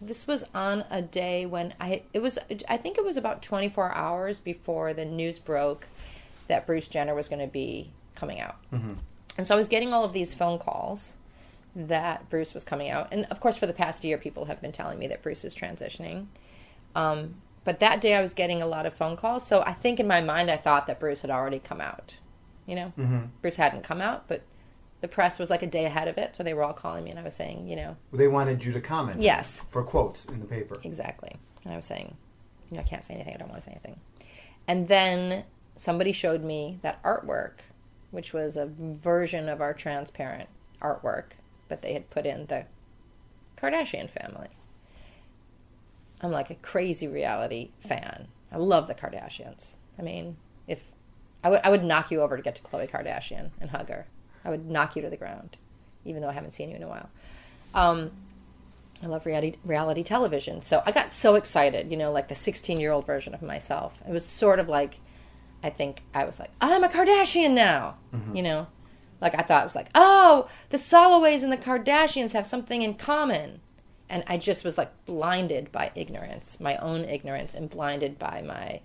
this 0.00 0.26
was 0.26 0.44
on 0.54 0.84
a 0.90 1.02
day 1.02 1.46
when 1.46 1.74
I. 1.80 2.02
It 2.12 2.20
was. 2.20 2.38
I 2.68 2.76
think 2.76 2.98
it 2.98 3.04
was 3.04 3.16
about 3.16 3.42
24 3.42 3.92
hours 3.92 4.38
before 4.38 4.94
the 4.94 5.04
news 5.04 5.38
broke 5.40 5.88
that 6.46 6.66
Bruce 6.66 6.86
Jenner 6.86 7.14
was 7.14 7.28
going 7.28 7.40
to 7.40 7.52
be 7.52 7.90
coming 8.14 8.38
out. 8.38 8.56
Mm-hmm. 8.72 8.94
And 9.38 9.46
so 9.46 9.54
I 9.54 9.56
was 9.56 9.66
getting 9.66 9.92
all 9.92 10.04
of 10.04 10.12
these 10.12 10.32
phone 10.32 10.58
calls 10.58 11.14
that 11.76 12.28
Bruce 12.30 12.54
was 12.54 12.64
coming 12.64 12.88
out. 12.90 13.08
And 13.12 13.26
of 13.26 13.38
course, 13.38 13.56
for 13.56 13.66
the 13.66 13.72
past 13.72 14.02
year, 14.02 14.16
people 14.16 14.46
have 14.46 14.60
been 14.62 14.72
telling 14.72 14.98
me 14.98 15.06
that 15.08 15.22
Bruce 15.22 15.44
is 15.44 15.54
transitioning. 15.54 16.26
Um, 16.94 17.34
but 17.64 17.80
that 17.80 18.00
day, 18.00 18.14
I 18.14 18.22
was 18.22 18.32
getting 18.32 18.62
a 18.62 18.66
lot 18.66 18.86
of 18.86 18.94
phone 18.94 19.16
calls. 19.16 19.46
So 19.46 19.60
I 19.60 19.74
think 19.74 20.00
in 20.00 20.06
my 20.06 20.20
mind, 20.20 20.50
I 20.50 20.56
thought 20.56 20.86
that 20.86 20.98
Bruce 20.98 21.22
had 21.22 21.30
already 21.30 21.58
come 21.58 21.80
out. 21.80 22.14
You 22.66 22.74
know, 22.76 22.92
Bruce 23.42 23.56
hadn't 23.56 23.84
come 23.84 24.00
out, 24.00 24.26
but 24.26 24.42
the 25.00 25.08
press 25.08 25.38
was 25.38 25.50
like 25.50 25.62
a 25.62 25.66
day 25.66 25.84
ahead 25.84 26.08
of 26.08 26.18
it. 26.18 26.34
So 26.36 26.42
they 26.42 26.54
were 26.54 26.64
all 26.64 26.72
calling 26.72 27.04
me, 27.04 27.10
and 27.10 27.18
I 27.18 27.22
was 27.22 27.34
saying, 27.34 27.68
you 27.68 27.76
know, 27.76 27.96
They 28.12 28.26
wanted 28.26 28.64
you 28.64 28.72
to 28.72 28.80
comment. 28.80 29.20
Yes. 29.20 29.62
For 29.70 29.84
quotes 29.84 30.24
in 30.24 30.40
the 30.40 30.46
paper. 30.46 30.76
Exactly. 30.82 31.36
And 31.64 31.72
I 31.72 31.76
was 31.76 31.84
saying, 31.84 32.16
you 32.70 32.76
know, 32.76 32.82
I 32.82 32.86
can't 32.86 33.04
say 33.04 33.14
anything. 33.14 33.34
I 33.34 33.36
don't 33.36 33.48
want 33.48 33.60
to 33.62 33.66
say 33.66 33.72
anything. 33.72 34.00
And 34.66 34.88
then 34.88 35.44
somebody 35.76 36.12
showed 36.12 36.42
me 36.42 36.78
that 36.82 37.02
artwork, 37.02 37.58
which 38.10 38.32
was 38.32 38.56
a 38.56 38.66
version 38.66 39.48
of 39.48 39.60
our 39.60 39.74
transparent 39.74 40.48
artwork, 40.80 41.32
but 41.68 41.82
they 41.82 41.92
had 41.92 42.10
put 42.10 42.26
in 42.26 42.46
the 42.46 42.66
Kardashian 43.56 44.10
family. 44.10 44.48
I'm 46.20 46.30
like 46.30 46.50
a 46.50 46.54
crazy 46.56 47.06
reality 47.06 47.70
fan. 47.80 48.28
I 48.50 48.56
love 48.56 48.86
the 48.86 48.94
Kardashians. 48.94 49.76
I 49.98 50.02
mean, 50.02 50.36
if 50.66 50.80
I 51.44 51.50
would, 51.50 51.60
I 51.62 51.70
would 51.70 51.84
knock 51.84 52.10
you 52.10 52.20
over 52.20 52.36
to 52.36 52.42
get 52.42 52.54
to 52.56 52.62
Khloe 52.62 52.90
Kardashian 52.90 53.50
and 53.60 53.70
hug 53.70 53.88
her. 53.88 54.06
I 54.44 54.50
would 54.50 54.70
knock 54.70 54.96
you 54.96 55.02
to 55.02 55.10
the 55.10 55.16
ground, 55.16 55.56
even 56.04 56.22
though 56.22 56.28
I 56.28 56.32
haven't 56.32 56.52
seen 56.52 56.70
you 56.70 56.76
in 56.76 56.82
a 56.82 56.88
while. 56.88 57.10
Um, 57.74 58.12
I 59.02 59.06
love 59.06 59.26
reality 59.26 59.56
reality 59.64 60.02
television. 60.02 60.62
So 60.62 60.82
I 60.86 60.92
got 60.92 61.10
so 61.12 61.34
excited, 61.34 61.90
you 61.90 61.96
know, 61.96 62.12
like 62.12 62.28
the 62.28 62.34
16 62.34 62.80
year 62.80 62.92
old 62.92 63.06
version 63.06 63.34
of 63.34 63.42
myself. 63.42 64.00
It 64.08 64.12
was 64.12 64.24
sort 64.24 64.58
of 64.58 64.68
like, 64.68 64.98
I 65.62 65.70
think 65.70 66.02
I 66.14 66.24
was 66.24 66.38
like, 66.38 66.50
I'm 66.60 66.82
a 66.82 66.88
Kardashian 66.88 67.52
now, 67.52 67.96
you 68.34 68.42
know, 68.42 68.66
like 69.20 69.34
I 69.34 69.42
thought 69.42 69.62
it 69.62 69.66
was 69.66 69.74
like, 69.74 69.90
oh, 69.94 70.48
the 70.70 70.76
Soloways 70.76 71.42
and 71.42 71.52
the 71.52 71.56
Kardashians 71.56 72.32
have 72.32 72.46
something 72.46 72.82
in 72.82 72.94
common, 72.94 73.60
and 74.08 74.24
I 74.26 74.38
just 74.38 74.64
was 74.64 74.78
like 74.78 74.92
blinded 75.04 75.72
by 75.72 75.90
ignorance, 75.94 76.58
my 76.60 76.76
own 76.76 77.04
ignorance, 77.04 77.54
and 77.54 77.70
blinded 77.70 78.18
by 78.18 78.42
my 78.42 78.80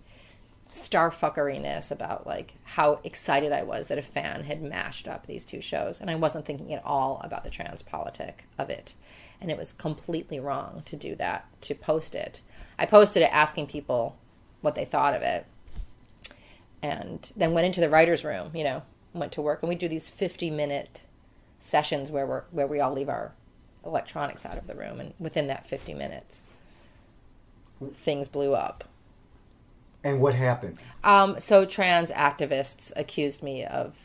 starfuckeriness 0.72 1.92
about 1.92 2.26
like 2.26 2.54
how 2.64 3.00
excited 3.04 3.52
I 3.52 3.64
was 3.64 3.88
that 3.88 3.98
a 3.98 4.04
fan 4.04 4.44
had 4.44 4.62
mashed 4.62 5.08
up 5.08 5.28
these 5.28 5.46
two 5.46 5.62
shows. 5.62 6.00
And 6.00 6.10
I 6.10 6.16
wasn't 6.16 6.46
thinking 6.46 6.74
at 6.74 6.84
all 6.86 7.20
about 7.24 7.44
the 7.44 7.50
trans 7.50 7.82
politic 7.82 8.46
of 8.58 8.70
it. 8.70 8.94
And 9.40 9.52
it 9.52 9.58
was 9.58 9.74
completely 9.74 10.40
wrong 10.40 10.84
to 10.86 10.96
do 10.96 11.16
that 11.16 11.46
to 11.62 11.76
post 11.76 12.16
it. 12.16 12.42
I 12.80 12.86
posted 12.86 13.24
it 13.24 13.34
asking 13.34 13.68
people 13.68 14.16
what 14.62 14.76
they 14.76 14.86
thought 14.86 15.14
of 15.14 15.22
it. 15.22 15.46
And 16.82 17.32
then 17.36 17.54
went 17.54 17.68
into 17.68 17.82
the 17.82 17.90
writers 17.90 18.24
room 18.24 18.52
you 18.56 18.64
know 18.64 18.82
went 19.14 19.32
to 19.34 19.42
work 19.42 19.62
and 19.62 19.70
we 19.70 19.76
do 19.76 19.88
these 19.88 20.08
50 20.10 20.50
minute 20.52 21.04
sessions 21.60 22.10
where 22.12 22.26
we're 22.26 22.44
where 22.52 22.68
we 22.68 22.80
all 22.80 22.94
leave 22.94 23.10
our 23.10 23.34
electronics 23.86 24.46
out 24.46 24.58
of 24.58 24.68
the 24.68 24.76
room 24.76 25.00
and 25.00 25.14
within 25.20 25.48
that 25.48 25.68
50 25.68 25.94
minutes 25.94 26.42
things 27.96 28.28
blew 28.28 28.54
up 28.54 28.84
And 30.04 30.22
what 30.22 30.34
happened? 30.36 30.78
um, 31.04 31.40
so 31.40 31.66
trans 31.66 32.12
activists 32.12 32.92
accused 32.96 33.42
me 33.44 33.66
of 33.66 33.96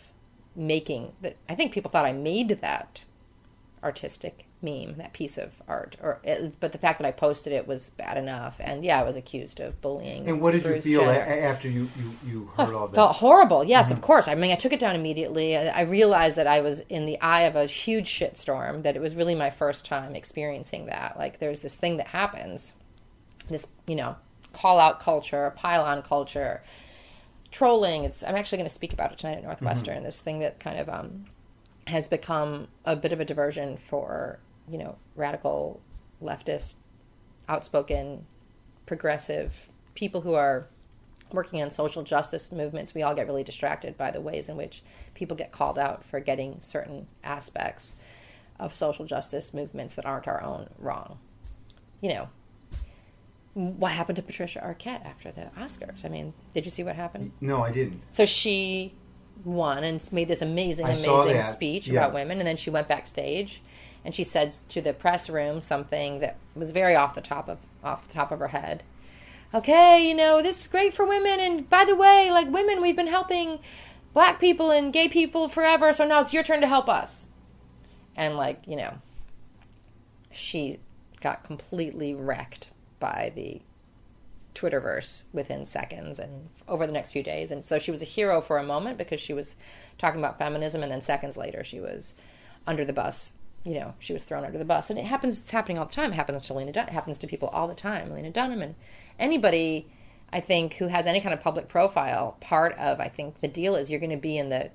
making 0.54 1.12
that. 1.20 1.36
I 1.48 1.54
think 1.54 1.72
people 1.72 1.90
thought 1.90 2.06
I 2.06 2.12
made 2.12 2.48
that 2.62 3.02
artistic 3.84 4.46
meme, 4.62 4.94
that 4.96 5.12
piece 5.12 5.36
of 5.38 5.52
art, 5.68 5.96
or 6.02 6.18
it, 6.24 6.54
but 6.60 6.72
the 6.72 6.78
fact 6.78 6.98
that 6.98 7.06
I 7.06 7.12
posted 7.12 7.52
it 7.52 7.66
was 7.68 7.90
bad 7.90 8.16
enough. 8.16 8.56
And 8.58 8.84
yeah, 8.84 8.98
I 8.98 9.04
was 9.04 9.14
accused 9.16 9.60
of 9.60 9.80
bullying. 9.82 10.28
And 10.28 10.40
what 10.40 10.52
did 10.52 10.64
you 10.64 10.80
feel 10.80 11.00
Jenner. 11.02 11.20
after 11.20 11.68
you, 11.68 11.88
you, 11.98 12.16
you 12.26 12.50
heard 12.56 12.74
all 12.74 12.88
that? 12.88 12.94
felt 12.94 13.16
horrible. 13.16 13.64
Yes, 13.64 13.86
Mm-hmm. 13.86 13.94
of 13.94 14.00
course. 14.00 14.28
I 14.28 14.34
mean, 14.34 14.50
I 14.52 14.56
took 14.56 14.72
it 14.72 14.80
down 14.80 14.94
immediately. 14.94 15.56
I, 15.56 15.66
I 15.66 15.80
realized 15.82 16.36
that 16.36 16.46
I 16.46 16.60
was 16.60 16.80
in 16.88 17.06
the 17.06 17.20
eye 17.20 17.42
of 17.42 17.54
a 17.54 17.66
huge 17.66 18.08
shitstorm. 18.08 18.82
That 18.82 18.96
it 18.96 19.02
was 19.02 19.14
really 19.14 19.34
my 19.34 19.50
first 19.50 19.84
time 19.84 20.14
experiencing 20.16 20.86
that. 20.86 21.18
Like, 21.18 21.38
there's 21.38 21.60
this 21.60 21.74
thing 21.74 21.98
that 21.98 22.06
happens, 22.08 22.72
this 23.48 23.66
you 23.86 23.94
know, 23.94 24.16
call 24.52 24.80
out 24.80 25.00
culture, 25.00 25.52
pylon 25.54 26.02
culture, 26.02 26.62
trolling. 27.50 28.04
It's. 28.04 28.24
I'm 28.24 28.34
actually 28.34 28.58
going 28.58 28.68
to 28.68 28.74
speak 28.74 28.92
about 28.94 29.12
it 29.12 29.18
tonight 29.18 29.36
at 29.36 29.44
Northwestern. 29.44 30.02
This 30.02 30.18
thing 30.18 30.38
that 30.40 30.58
kind 30.60 30.78
of 30.78 30.88
um, 30.88 31.26
has 31.86 32.08
become 32.08 32.68
a 32.84 32.96
bit 32.96 33.12
of 33.12 33.20
a 33.20 33.24
diversion 33.24 33.76
for 33.76 34.38
you 34.70 34.78
know 34.78 34.96
radical 35.14 35.80
leftist, 36.22 36.74
outspoken, 37.48 38.26
progressive 38.86 39.68
people 39.94 40.20
who 40.22 40.34
are 40.34 40.68
working 41.32 41.60
on 41.62 41.70
social 41.70 42.02
justice 42.02 42.52
movements, 42.52 42.94
we 42.94 43.02
all 43.02 43.14
get 43.14 43.26
really 43.26 43.42
distracted 43.42 43.96
by 43.96 44.10
the 44.10 44.20
ways 44.20 44.48
in 44.48 44.56
which 44.56 44.82
people 45.14 45.36
get 45.36 45.50
called 45.50 45.78
out 45.78 46.04
for 46.04 46.20
getting 46.20 46.60
certain 46.60 47.06
aspects 47.24 47.94
of 48.60 48.72
social 48.74 49.04
justice 49.04 49.52
movements 49.52 49.94
that 49.94 50.06
aren't 50.06 50.28
our 50.28 50.42
own 50.42 50.68
wrong. 50.78 51.18
You 52.00 52.10
know, 52.10 52.28
what 53.54 53.92
happened 53.92 54.16
to 54.16 54.22
Patricia 54.22 54.60
Arquette 54.60 55.04
after 55.04 55.32
the 55.32 55.50
Oscars? 55.58 56.04
I 56.04 56.08
mean, 56.08 56.32
did 56.54 56.64
you 56.64 56.70
see 56.70 56.84
what 56.84 56.94
happened? 56.94 57.32
no, 57.40 57.62
I 57.62 57.72
didn't. 57.72 58.02
So 58.10 58.24
she 58.24 58.94
won 59.44 59.82
and 59.82 60.06
made 60.12 60.28
this 60.28 60.42
amazing, 60.42 60.86
I 60.86 60.90
amazing 60.92 61.42
speech 61.42 61.88
Yeah. 61.88 62.00
about 62.00 62.14
women, 62.14 62.38
and 62.38 62.46
then 62.46 62.56
she 62.56 62.70
went 62.70 62.86
backstage 62.88 63.62
and 64.06 64.14
she 64.14 64.22
said 64.22 64.54
to 64.68 64.80
the 64.80 64.92
press 64.92 65.28
room 65.28 65.60
something 65.60 66.20
that 66.20 66.36
was 66.54 66.70
very 66.70 66.94
off 66.94 67.16
the 67.16 67.20
top 67.20 67.48
of 67.48 67.58
off 67.82 68.06
the 68.06 68.14
top 68.14 68.30
of 68.30 68.38
her 68.38 68.48
head. 68.48 68.84
Okay, 69.52 70.08
you 70.08 70.14
know 70.14 70.40
this 70.40 70.60
is 70.60 70.66
great 70.68 70.94
for 70.94 71.04
women, 71.04 71.40
and 71.40 71.68
by 71.68 71.84
the 71.84 71.96
way, 71.96 72.30
like 72.30 72.48
women, 72.50 72.80
we've 72.80 72.96
been 72.96 73.08
helping 73.08 73.58
black 74.14 74.38
people 74.38 74.70
and 74.70 74.92
gay 74.92 75.08
people 75.08 75.48
forever, 75.48 75.92
so 75.92 76.06
now 76.06 76.20
it's 76.20 76.32
your 76.32 76.44
turn 76.44 76.60
to 76.60 76.68
help 76.68 76.88
us. 76.88 77.28
And 78.14 78.36
like 78.36 78.62
you 78.64 78.76
know, 78.76 78.94
she 80.30 80.78
got 81.20 81.42
completely 81.42 82.14
wrecked 82.14 82.68
by 83.00 83.32
the 83.34 83.60
Twitterverse 84.54 85.22
within 85.32 85.66
seconds 85.66 86.20
and 86.20 86.48
over 86.68 86.86
the 86.86 86.92
next 86.92 87.10
few 87.10 87.24
days. 87.24 87.50
And 87.50 87.64
so 87.64 87.80
she 87.80 87.90
was 87.90 88.02
a 88.02 88.06
hero 88.06 88.40
for 88.40 88.58
a 88.58 88.64
moment 88.64 88.98
because 88.98 89.20
she 89.20 89.32
was 89.32 89.56
talking 89.98 90.20
about 90.20 90.38
feminism, 90.38 90.84
and 90.84 90.92
then 90.92 91.00
seconds 91.00 91.36
later 91.36 91.64
she 91.64 91.80
was 91.80 92.14
under 92.68 92.84
the 92.84 92.92
bus. 92.92 93.34
You 93.66 93.74
know, 93.80 93.94
she 93.98 94.12
was 94.12 94.22
thrown 94.22 94.44
under 94.44 94.58
the 94.58 94.64
bus, 94.64 94.90
and 94.90 94.98
it 94.98 95.04
happens. 95.06 95.40
It's 95.40 95.50
happening 95.50 95.76
all 95.76 95.86
the 95.86 95.92
time. 95.92 96.12
It 96.12 96.14
happens 96.14 96.46
to 96.46 96.54
Lena. 96.54 96.70
Dun- 96.72 96.86
it 96.88 96.92
happens 96.92 97.18
to 97.18 97.26
people 97.26 97.48
all 97.48 97.66
the 97.66 97.74
time. 97.74 98.12
Lena 98.12 98.30
Dunham 98.30 98.62
and 98.62 98.76
anybody, 99.18 99.88
I 100.32 100.38
think, 100.40 100.74
who 100.74 100.86
has 100.86 101.06
any 101.06 101.20
kind 101.20 101.34
of 101.34 101.40
public 101.40 101.68
profile. 101.68 102.36
Part 102.40 102.76
of 102.78 103.00
I 103.00 103.08
think 103.08 103.40
the 103.40 103.48
deal 103.48 103.74
is 103.74 103.90
you're 103.90 104.00
going 104.00 104.10
to 104.10 104.16
be 104.16 104.38
in 104.38 104.50
the 104.50 104.70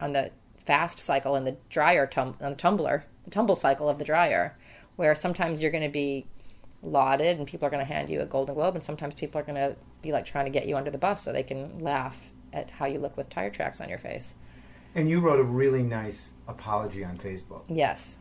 on 0.00 0.12
the 0.12 0.30
fast 0.66 0.98
cycle 0.98 1.36
and 1.36 1.46
the 1.46 1.56
dryer 1.70 2.06
tum- 2.06 2.36
on 2.40 2.50
the 2.50 2.56
tumbler, 2.56 3.04
the 3.24 3.30
tumble 3.30 3.54
cycle 3.54 3.88
of 3.88 3.98
the 3.98 4.04
dryer, 4.04 4.56
where 4.96 5.14
sometimes 5.14 5.60
you're 5.60 5.70
going 5.70 5.84
to 5.84 5.88
be 5.88 6.26
lauded 6.82 7.38
and 7.38 7.46
people 7.46 7.64
are 7.66 7.70
going 7.70 7.84
to 7.86 7.92
hand 7.92 8.10
you 8.10 8.20
a 8.20 8.26
golden 8.26 8.54
globe 8.56 8.74
and 8.74 8.82
sometimes 8.82 9.14
people 9.14 9.40
are 9.40 9.44
going 9.44 9.54
to 9.54 9.76
be 10.02 10.10
like 10.10 10.24
trying 10.24 10.44
to 10.46 10.50
get 10.50 10.66
you 10.66 10.76
under 10.76 10.90
the 10.90 10.98
bus 10.98 11.22
so 11.22 11.32
they 11.32 11.44
can 11.44 11.78
laugh 11.78 12.30
at 12.52 12.70
how 12.70 12.86
you 12.86 12.98
look 12.98 13.16
with 13.16 13.28
tire 13.28 13.50
tracks 13.50 13.80
on 13.80 13.88
your 13.88 13.98
face 13.98 14.34
And 14.96 15.08
you 15.08 15.20
wrote 15.20 15.38
a 15.38 15.44
really 15.44 15.84
nice 15.84 16.32
apology 16.48 17.04
on 17.04 17.16
Facebook. 17.16 17.62
yes 17.68 18.18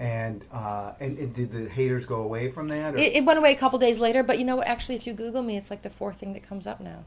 And 0.00 0.44
uh, 0.50 0.92
and, 0.98 1.18
and 1.18 1.34
did 1.34 1.52
the 1.52 1.68
haters 1.68 2.06
go 2.06 2.22
away 2.22 2.50
from 2.50 2.68
that? 2.68 2.98
It, 2.98 3.16
it 3.16 3.24
went 3.24 3.38
away 3.38 3.52
a 3.52 3.56
couple 3.56 3.78
days 3.78 3.98
later 3.98 4.22
but 4.22 4.38
you 4.38 4.44
know 4.44 4.56
what 4.56 4.66
actually 4.66 4.96
if 4.96 5.06
you 5.06 5.12
google 5.12 5.42
me 5.42 5.58
it's 5.58 5.70
like 5.70 5.82
the 5.82 5.90
fourth 5.90 6.18
thing 6.18 6.32
that 6.32 6.42
comes 6.42 6.66
up 6.66 6.80
now. 6.80 7.04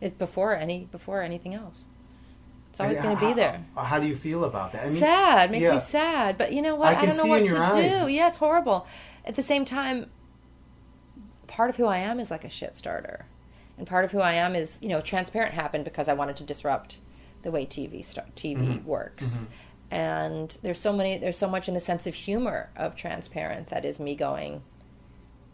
It's 0.00 0.14
before 0.14 0.54
any 0.54 0.84
before 0.92 1.22
anything 1.22 1.54
else. 1.54 1.86
It's 2.70 2.80
always 2.80 3.00
going 3.00 3.16
to 3.16 3.26
be 3.26 3.32
there. 3.32 3.64
How, 3.76 3.82
how 3.82 4.00
do 4.00 4.06
you 4.06 4.16
feel 4.16 4.44
about 4.44 4.72
that? 4.72 4.82
I 4.82 4.88
mean, 4.88 4.96
sad. 4.96 5.50
Makes 5.52 5.62
yeah. 5.62 5.74
me 5.74 5.78
sad. 5.78 6.36
But 6.36 6.52
you 6.52 6.60
know 6.60 6.74
what? 6.74 6.88
I 6.88 7.00
i, 7.00 7.06
don't 7.06 7.16
know 7.16 7.26
what 7.26 7.38
to 7.38 7.44
your 7.46 7.68
do. 7.70 8.12
yeah 8.12 8.28
it's 8.28 8.38
horrible. 8.38 8.86
At 9.24 9.36
the 9.36 9.42
same 9.42 9.64
time 9.64 10.10
part 11.46 11.70
of 11.70 11.76
who 11.76 11.86
i 11.86 11.98
am 11.98 12.18
is 12.20 12.30
like 12.30 12.44
a 12.44 12.48
shit 12.50 12.76
starter. 12.76 13.26
And 13.78 13.86
part 13.86 14.04
of 14.04 14.10
who 14.12 14.20
i 14.20 14.32
am 14.32 14.54
is 14.54 14.78
you 14.82 14.88
know 14.88 15.00
transparent 15.00 15.54
happened 15.54 15.84
because 15.84 16.08
i 16.08 16.12
wanted 16.12 16.36
to 16.36 16.44
disrupt 16.44 16.98
the 17.42 17.50
way 17.50 17.64
tv 17.64 18.00
tv 18.34 18.56
Mm-hmm. 18.56 18.88
works 18.88 19.40
and 19.90 20.56
there's 20.62 20.80
so 20.80 20.92
many 20.92 21.18
there's 21.18 21.38
so 21.38 21.48
much 21.48 21.68
in 21.68 21.74
the 21.74 21.80
sense 21.80 22.06
of 22.06 22.14
humor 22.14 22.70
of 22.76 22.96
transparent 22.96 23.68
that 23.68 23.84
is 23.84 24.00
me 24.00 24.14
going 24.14 24.62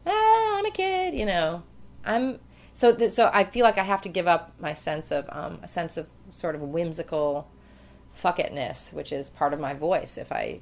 ah, 0.07 0.59
i'm 0.59 0.67
a 0.67 0.71
kid 0.71 1.15
you 1.15 1.27
know? 1.27 1.63
I'm 2.05 2.39
so 2.73 2.95
th- 2.95 3.13
so 3.13 3.31
i 3.33 3.45
feel 3.45 3.65
like 3.65 3.79
i 3.79 3.83
have 3.83 4.03
to 4.03 4.09
give 4.09 4.27
up 4.27 4.53
my 4.59 4.73
sense 4.73 5.11
of 5.11 5.27
um, 5.29 5.59
a 5.63 5.69
sense 5.69 5.97
of 5.97 6.07
sort 6.33 6.55
of 6.55 6.63
whimsical 6.63 7.51
fuck 8.13 8.39
itness 8.39 8.93
which 8.93 9.13
is 9.13 9.31
part 9.31 9.53
of 9.53 9.61
my 9.61 9.75
voice 9.75 10.17
if 10.17 10.33
i 10.33 10.61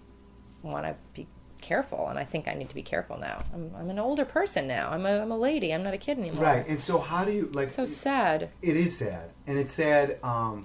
want 0.63 0.87
to 0.87 0.97
be 1.15 1.27
careful. 1.61 2.09
And 2.09 2.19
i 2.19 2.25
think 2.25 2.49
i 2.49 2.55
need 2.55 2.69
to 2.69 2.75
be 2.75 2.83
careful 2.83 3.19
now. 3.19 3.45
I'm, 3.53 3.73
I'm 3.77 3.91
an 3.91 3.99
older 3.99 4.25
person 4.25 4.67
now. 4.67 4.91
I'm 4.91 5.05
a, 5.07 5.21
I'm 5.21 5.31
a 5.31 5.39
lady. 5.39 5.75
I'm 5.75 5.83
not 5.83 5.95
a 5.95 5.99
kid 5.99 6.19
anymore. 6.19 6.45
Right. 6.45 6.67
And 6.67 6.83
so 6.83 6.99
how 6.99 7.25
do 7.25 7.33
you 7.33 7.51
like? 7.53 7.69
so 7.69 7.87
sad. 7.87 8.51
It 8.63 8.77
is 8.77 8.97
sad, 8.97 9.31
and 9.47 9.59
it's 9.59 9.73
sad 9.73 10.19
um, 10.23 10.65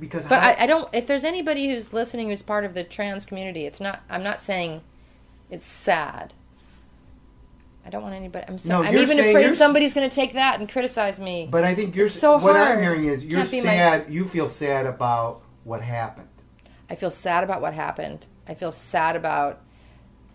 because. 0.00 0.26
but 0.26 0.40
how- 0.40 0.50
I, 0.50 0.62
I 0.64 0.66
don't 0.66 0.88
if 0.92 1.06
there's 1.06 1.24
anybody 1.24 1.68
who's 1.68 1.92
listening 1.92 2.28
who's 2.28 2.42
part 2.42 2.64
of 2.64 2.74
the 2.74 2.84
trans 2.84 3.26
community 3.26 3.66
it's 3.66 3.80
not 3.80 4.02
i'm 4.08 4.22
not 4.22 4.40
saying 4.40 4.82
it's 5.50 5.66
sad 5.66 6.32
i 7.84 7.90
don't 7.90 8.02
want 8.02 8.14
anybody 8.14 8.44
i'm, 8.48 8.58
so, 8.58 8.68
No, 8.80 8.82
I'm 8.88 8.96
even 8.96 9.18
afraid 9.18 9.54
somebody's 9.56 9.92
going 9.94 10.08
to 10.08 10.14
take 10.14 10.34
that 10.34 10.60
and 10.60 10.68
criticize 10.68 11.18
me 11.18 11.48
But 11.50 11.64
I 11.64 11.74
think 11.74 11.96
you're 11.96 12.06
It's 12.06 12.18
so 12.18 12.36
what 12.38 12.56
I'm 12.56 12.80
hearing 12.80 13.06
is 13.06 13.24
you're 13.24 13.44
be 13.44 13.56
my- 13.58 13.62
sad. 13.62 14.06
You 14.08 14.26
feel 14.28 14.48
sad 14.48 14.86
about 14.86 15.42
what 15.64 15.80
happened. 15.82 16.28
I 16.90 16.94
feel 16.94 17.10
sad 17.10 17.42
about 17.44 17.60
what 17.62 17.72
happened. 17.74 18.26
I 18.46 18.54
feel 18.54 18.72
sad 18.72 19.16
about 19.16 19.60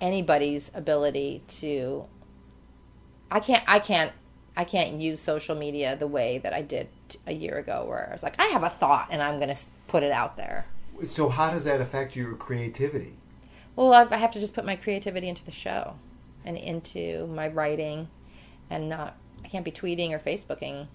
anybody's 0.02 0.72
ability 0.74 1.44
to 1.48 2.06
I 3.32 3.40
can't 3.40 3.64
I 3.68 3.80
can't 3.80 4.12
I 4.58 4.64
can't 4.64 5.00
use 5.00 5.22
social 5.22 5.56
media 5.56 5.96
the 5.96 6.08
way 6.08 6.40
that 6.40 6.52
I 6.52 6.64
did 6.64 6.90
a 7.28 7.32
year 7.32 7.60
ago 7.60 7.86
where 7.88 8.08
I 8.10 8.12
was 8.12 8.24
like 8.24 8.40
I 8.40 8.48
have 8.48 8.64
a 8.64 8.70
thought 8.70 9.10
and 9.12 9.22
I'm 9.22 9.40
going 9.40 9.54
to 9.54 9.62
put 9.88 10.02
it 10.02 10.12
out 10.12 10.36
there. 10.36 10.66
So 11.06 11.30
how 11.30 11.52
does 11.52 11.64
that 11.66 11.80
affect 11.80 12.16
your 12.16 12.34
creativity? 12.34 13.14
Well, 13.76 13.94
I 13.94 14.18
have 14.18 14.32
to 14.32 14.40
just 14.40 14.56
put 14.56 14.66
my 14.66 14.76
creativity 14.76 15.30
into 15.30 15.46
the 15.46 15.52
show 15.52 15.94
and 16.44 16.58
into 16.58 17.28
my 17.28 17.50
writing 17.50 18.10
and 18.72 18.90
not 18.90 19.16
I 19.46 19.48
can't 19.48 19.64
be 19.64 19.72
tweeting 19.72 20.12
or 20.12 20.20
facebooking 20.20 20.88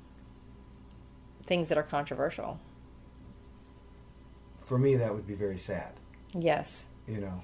things 1.46 1.68
that 1.68 1.78
are 1.78 1.84
controversial. 1.84 2.58
For 4.66 4.76
me, 4.76 4.96
that 4.96 5.14
would 5.14 5.26
be 5.26 5.34
very 5.34 5.58
sad. 5.58 5.92
Yes. 6.34 6.86
You 7.06 7.18
know. 7.18 7.40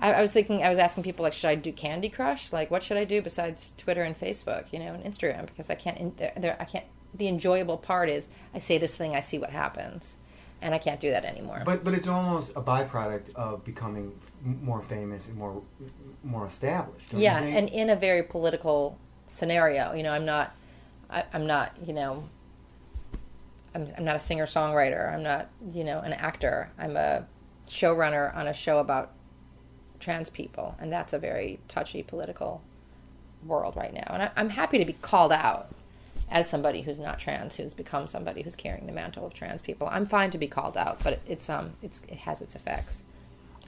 I, 0.00 0.12
I 0.12 0.20
was 0.20 0.32
thinking, 0.32 0.62
I 0.62 0.68
was 0.68 0.78
asking 0.78 1.02
people 1.02 1.22
like, 1.22 1.32
should 1.32 1.48
I 1.48 1.54
do 1.54 1.72
Candy 1.72 2.08
Crush? 2.08 2.52
Like, 2.52 2.70
what 2.70 2.82
should 2.82 2.96
I 2.96 3.04
do 3.04 3.20
besides 3.20 3.72
Twitter 3.76 4.02
and 4.02 4.18
Facebook, 4.18 4.72
you 4.72 4.78
know, 4.78 4.94
and 4.94 5.02
Instagram? 5.02 5.46
Because 5.46 5.70
I 5.70 5.74
can't, 5.74 5.98
in, 5.98 6.14
there, 6.16 6.32
there, 6.36 6.56
I 6.60 6.64
can't. 6.64 6.84
The 7.14 7.26
enjoyable 7.26 7.78
part 7.78 8.10
is 8.10 8.28
I 8.54 8.58
say 8.58 8.76
this 8.78 8.94
thing, 8.94 9.16
I 9.16 9.20
see 9.20 9.38
what 9.38 9.50
happens, 9.50 10.16
and 10.60 10.74
I 10.74 10.78
can't 10.78 11.00
do 11.00 11.10
that 11.10 11.24
anymore. 11.24 11.62
But 11.64 11.82
but 11.82 11.94
it's 11.94 12.06
almost 12.06 12.52
a 12.54 12.60
byproduct 12.60 13.34
of 13.34 13.64
becoming 13.64 14.12
more 14.42 14.82
famous 14.82 15.26
and 15.26 15.36
more 15.36 15.62
more 16.22 16.46
established. 16.46 17.12
yeah, 17.12 17.40
and 17.42 17.70
in 17.70 17.90
a 17.90 17.96
very 17.96 18.22
political 18.22 18.98
scenario, 19.26 19.94
you 19.94 20.02
know, 20.02 20.12
I'm 20.12 20.26
not, 20.26 20.54
I, 21.08 21.24
I'm 21.32 21.46
not, 21.46 21.74
you 21.84 21.94
know, 21.94 22.28
I'm, 23.74 23.90
I'm 23.96 24.04
not 24.04 24.16
a 24.16 24.20
singer 24.20 24.46
songwriter. 24.46 25.12
I'm 25.12 25.22
not, 25.22 25.48
you 25.72 25.84
know, 25.84 26.00
an 26.00 26.12
actor. 26.12 26.70
I'm 26.78 26.96
a 26.96 27.26
showrunner 27.68 28.34
on 28.36 28.48
a 28.48 28.54
show 28.54 28.78
about 28.78 29.12
trans 30.00 30.30
people, 30.30 30.76
and 30.80 30.92
that's 30.92 31.12
a 31.12 31.18
very 31.18 31.58
touchy 31.68 32.02
political 32.02 32.60
world 33.46 33.76
right 33.76 33.92
now. 33.92 34.06
And 34.08 34.22
I, 34.24 34.30
I'm 34.36 34.50
happy 34.50 34.78
to 34.78 34.84
be 34.84 34.94
called 34.94 35.32
out 35.32 35.68
as 36.30 36.48
somebody 36.48 36.82
who's 36.82 37.00
not 37.00 37.18
trans, 37.18 37.56
who's 37.56 37.74
become 37.74 38.06
somebody 38.06 38.42
who's 38.42 38.54
carrying 38.56 38.86
the 38.86 38.92
mantle 38.92 39.24
of 39.26 39.32
trans 39.32 39.62
people. 39.62 39.88
I'm 39.90 40.06
fine 40.06 40.30
to 40.32 40.38
be 40.38 40.46
called 40.48 40.76
out, 40.76 41.00
but 41.02 41.14
it, 41.14 41.22
it's 41.26 41.48
um, 41.48 41.72
it's 41.82 42.00
it 42.08 42.18
has 42.18 42.42
its 42.42 42.54
effects, 42.54 43.02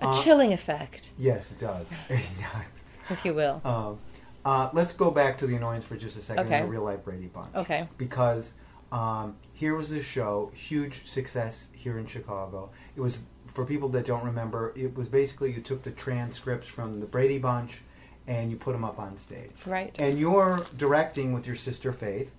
a 0.00 0.08
Uh, 0.08 0.22
chilling 0.22 0.52
effect, 0.52 1.10
yes, 1.18 1.50
it 1.50 1.58
does. 1.58 1.88
if 3.10 3.24
you 3.24 3.34
will. 3.34 3.60
um, 3.64 3.98
uh, 4.44 4.70
let's 4.72 4.92
go 4.94 5.10
back 5.10 5.36
to 5.38 5.46
the 5.46 5.54
annoyance 5.56 5.84
for 5.84 5.96
just 5.96 6.16
a 6.16 6.22
second. 6.22 6.46
Okay. 6.46 6.62
The 6.62 6.66
real 6.68 6.82
life 6.82 7.04
Brady 7.04 7.26
Bunch. 7.26 7.54
Okay. 7.54 7.88
Because 7.98 8.54
um, 8.92 9.36
here 9.52 9.74
was 9.74 9.90
this 9.90 10.04
show, 10.04 10.50
huge 10.54 11.06
success 11.08 11.68
here 11.72 11.98
in 11.98 12.06
Chicago. 12.06 12.70
It 12.96 13.00
was 13.00 13.22
for 13.54 13.64
people 13.64 13.88
that 13.90 14.06
don't 14.06 14.24
remember. 14.24 14.72
It 14.76 14.96
was 14.96 15.08
basically 15.08 15.52
you 15.52 15.60
took 15.60 15.82
the 15.82 15.90
transcripts 15.90 16.68
from 16.68 16.94
the 16.94 17.06
Brady 17.06 17.38
Bunch 17.38 17.82
and 18.26 18.50
you 18.50 18.56
put 18.56 18.72
them 18.72 18.84
up 18.84 18.98
on 18.98 19.18
stage. 19.18 19.52
Right. 19.66 19.94
And 19.98 20.18
you're 20.18 20.66
directing 20.76 21.32
with 21.32 21.46
your 21.46 21.56
sister 21.56 21.92
Faith, 21.92 22.32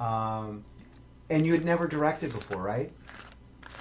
um, 0.00 0.64
and 1.30 1.46
you 1.46 1.52
had 1.52 1.64
never 1.64 1.86
directed 1.86 2.32
before, 2.32 2.62
right? 2.62 2.92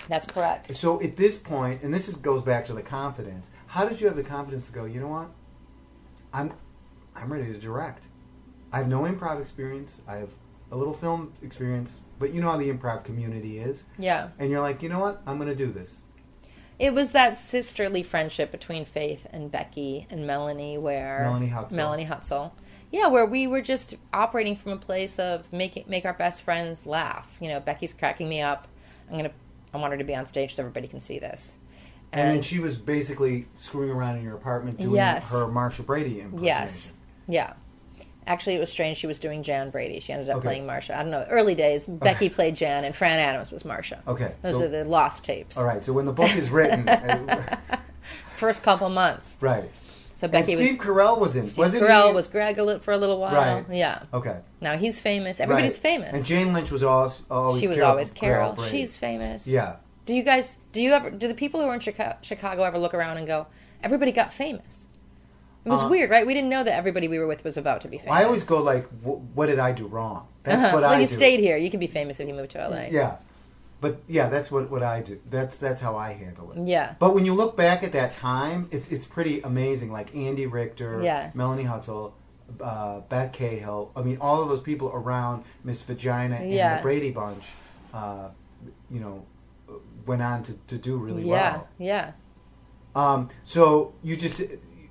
That's 0.08 0.28
correct. 0.28 0.76
So 0.76 1.02
at 1.02 1.18
this 1.18 1.38
point, 1.38 1.82
and 1.82 1.94
this 1.94 2.08
is, 2.08 2.16
goes 2.18 2.44
back 2.44 2.66
to 2.68 2.74
the 2.74 2.84
confidence. 2.84 3.48
How 3.68 3.86
did 3.88 4.00
you 4.00 4.08
have 4.08 4.16
the 4.16 4.24
confidence 4.24 4.68
to 4.68 4.72
go? 4.72 4.86
You 4.86 5.00
know 5.00 5.08
what? 5.08 5.30
I'm, 6.34 6.54
I'm 7.16 7.32
ready 7.32 7.52
to 7.52 7.60
direct. 7.60 8.08
I 8.72 8.78
have 8.78 8.88
no 8.88 9.02
improv 9.02 9.42
experience. 9.42 10.02
I 10.08 10.18
have 10.18 10.30
a 10.72 10.76
little 10.76 10.94
film 10.94 11.34
experience, 11.42 11.98
but 12.20 12.34
you 12.34 12.42
know 12.42 12.52
how 12.52 12.58
the 12.58 12.72
improv 12.72 13.04
community 13.04 13.60
is. 13.60 13.84
Yeah. 13.98 14.30
And 14.40 14.50
you're 14.50 14.62
like, 14.62 14.82
you 14.82 14.90
know 14.90 15.00
what? 15.00 15.22
I'm 15.26 15.38
going 15.38 15.50
to 15.50 15.56
do 15.56 15.72
this. 15.72 16.02
It 16.78 16.94
was 16.94 17.12
that 17.12 17.38
sisterly 17.38 18.04
friendship 18.04 18.52
between 18.52 18.84
Faith 18.86 19.28
and 19.32 19.50
Becky 19.50 20.08
and 20.10 20.28
Melanie 20.28 20.78
where 20.78 21.22
Melanie 21.22 21.50
Hutsell. 21.50 21.72
Melanie 21.72 22.06
Hutsell. 22.06 22.52
Yeah, 22.92 23.08
where 23.08 23.26
we 23.26 23.48
were 23.48 23.62
just 23.62 23.96
operating 24.14 24.56
from 24.56 24.74
a 24.74 24.78
place 24.78 25.18
of 25.18 25.52
make 25.54 25.88
make 25.88 26.06
our 26.06 26.14
best 26.14 26.44
friends 26.44 26.86
laugh. 26.86 27.38
You 27.40 27.50
know, 27.50 27.60
Becky's 27.60 27.94
cracking 27.94 28.28
me 28.28 28.42
up. 28.42 28.68
I'm 29.10 29.18
gonna 29.18 29.32
I 29.74 29.78
want 29.78 29.92
her 29.92 29.98
to 29.98 30.04
be 30.04 30.16
on 30.16 30.26
stage 30.26 30.56
so 30.56 30.64
everybody 30.64 30.88
can 30.88 31.00
see 31.00 31.18
this. 31.18 31.60
And, 32.12 32.32
then 32.38 32.42
she 32.44 32.60
was 32.60 32.78
basically 32.78 33.46
screwing 33.60 33.90
around 33.90 34.18
in 34.18 34.24
your 34.24 34.36
apartment 34.36 34.78
doing 34.78 34.96
Yes. 34.96 35.30
her 35.32 35.48
Marcia 35.48 35.84
Brady 35.84 36.22
impersonation. 36.22 36.46
Yes. 36.46 36.94
Yeah. 37.28 37.54
Actually, 38.28 38.56
it 38.56 38.60
was 38.60 38.72
strange. 38.72 38.98
She 38.98 39.06
was 39.08 39.20
doing 39.20 39.44
Jan 39.44 39.70
Brady. 39.70 40.00
She 40.00 40.12
ended 40.12 40.30
up 40.30 40.38
Okay. 40.38 40.48
playing 40.48 40.66
Marcia. 40.66 40.98
I 40.98 41.02
don't 41.04 41.12
know. 41.12 41.26
Early 41.30 41.54
days, 41.54 41.86
Becky 41.86 42.30
played 42.30 42.56
Jan, 42.56 42.84
and 42.84 42.96
Fran 42.96 43.20
Adams 43.20 43.52
was 43.52 43.64
Marcia. 43.66 44.02
Okay, 44.08 44.32
Those 44.42 44.56
so- 44.58 44.64
are 44.64 44.68
the 44.68 44.84
lost 44.84 45.24
tapes. 45.24 45.58
All 45.58 45.64
right. 45.64 45.86
So 45.86 45.94
when 45.94 46.06
the 46.06 46.12
book 46.14 46.36
is 46.36 46.50
written, 46.50 46.90
uh, 46.90 47.58
First 48.36 48.64
couple 48.64 48.90
months. 48.90 49.36
right. 49.42 49.70
So 50.18 50.30
Becky 50.30 50.54
And 50.54 50.62
Steve 50.62 50.78
was. 50.80 50.88
Carell 50.88 51.20
was 51.20 51.36
in. 51.36 51.46
Steve 51.46 51.58
wasn't 51.58 51.84
Carell 51.84 52.08
he? 52.08 52.14
was 52.14 52.28
Greg 52.30 52.56
for 52.82 52.94
a 52.94 52.98
little 52.98 53.20
while. 53.20 53.34
Right. 53.34 53.66
Yeah. 53.70 54.04
Okay. 54.14 54.38
Now 54.62 54.78
he's 54.78 54.98
famous. 55.00 55.42
Everybody's 55.42 55.74
Right. 55.74 55.82
famous. 55.82 56.14
And 56.14 56.24
Jane 56.26 56.54
Lynch 56.54 56.72
was 56.72 56.84
always, 56.84 57.22
always 57.30 57.60
she 57.62 57.68
was 57.68 57.76
Carol, 57.78 57.90
always 57.92 58.12
Carol. 58.12 58.54
Brady. 58.54 58.72
She's 58.72 58.96
famous. 58.96 59.46
yeah. 59.46 59.76
Do 60.06 60.14
you 60.14 60.24
guys? 60.24 60.56
Do 60.72 60.82
you 60.82 60.94
ever? 60.94 61.10
Do 61.10 61.28
the 61.28 61.34
people 61.34 61.60
who 61.62 61.68
are 61.68 61.74
in 61.74 61.80
Chicago, 61.82 62.16
Chicago 62.22 62.64
ever 62.64 62.78
look 62.78 62.94
around 62.94 63.18
and 63.18 63.28
go, 63.28 63.48
"Everybody 63.84 64.12
got 64.14 64.32
famous"? 64.34 64.88
It 65.66 65.70
was 65.70 65.82
Uh, 65.84 65.88
weird, 65.90 66.10
right? 66.12 66.26
We 66.28 66.34
didn't 66.36 66.50
know 66.52 66.64
that 66.64 66.74
everybody 66.76 67.08
we 67.08 67.18
were 67.18 67.28
with 67.28 67.44
was 67.44 67.58
about 67.58 67.82
to 67.82 67.88
be 67.88 67.98
famous. 67.98 68.14
I 68.14 68.24
always 68.24 68.44
go 68.44 68.62
like, 68.62 68.86
"What 69.02 69.48
did 69.48 69.58
I 69.60 69.72
do 69.72 69.88
wrong?" 69.88 70.28
That's 70.44 70.64
Uh-huh. 70.64 70.74
what 70.76 70.84
well, 70.84 70.92
I 70.92 71.00
you 71.00 71.08
do. 71.08 71.14
stayed 71.14 71.40
here. 71.40 71.58
You 71.58 71.72
can 71.72 71.80
be 71.80 71.88
famous 71.88 72.20
if 72.20 72.28
you 72.28 72.36
move 72.36 72.50
to 72.50 72.60
LA. 72.70 72.88
Yeah, 72.92 73.16
but 73.82 73.98
yeah, 74.08 74.30
that's 74.30 74.52
what, 74.52 74.70
what 74.70 74.84
I 74.84 75.02
do. 75.02 75.20
That's 75.30 75.58
that's 75.58 75.82
how 75.82 75.96
I 75.98 76.14
handle 76.14 76.52
it. 76.52 76.68
Yeah. 76.68 76.94
But 77.00 77.16
when 77.16 77.26
you 77.26 77.34
look 77.34 77.58
back 77.58 77.84
at 77.84 77.94
that 77.94 78.14
time, 78.14 78.68
it's 78.72 78.88
it's 78.90 79.08
pretty 79.08 79.42
amazing. 79.42 79.92
Like 79.92 80.16
Andy 80.16 80.46
Richter, 80.46 81.02
Yeah. 81.04 81.32
Melanie 81.34 81.64
Hutsell, 81.66 82.12
uh, 82.62 83.00
Beth 83.10 83.32
Cahill. 83.32 83.90
I 83.96 84.04
mean, 84.04 84.20
all 84.22 84.44
of 84.44 84.50
those 84.50 84.62
people 84.62 84.92
around 84.94 85.46
Miss 85.64 85.82
Vagina 85.82 86.36
and 86.36 86.52
Yeah. 86.52 86.78
the 86.78 86.84
Brady 86.84 87.10
Bunch, 87.10 87.44
uh, 87.92 88.28
you 88.92 89.00
know, 89.00 89.26
went 90.06 90.22
on 90.22 90.44
to, 90.44 90.54
to 90.68 90.78
do 90.78 90.96
really 90.98 91.24
yeah, 91.24 91.54
well. 91.54 91.68
yeah. 91.80 92.12
Um, 92.96 93.30
so 93.44 93.94
you 94.04 94.16
just 94.16 94.42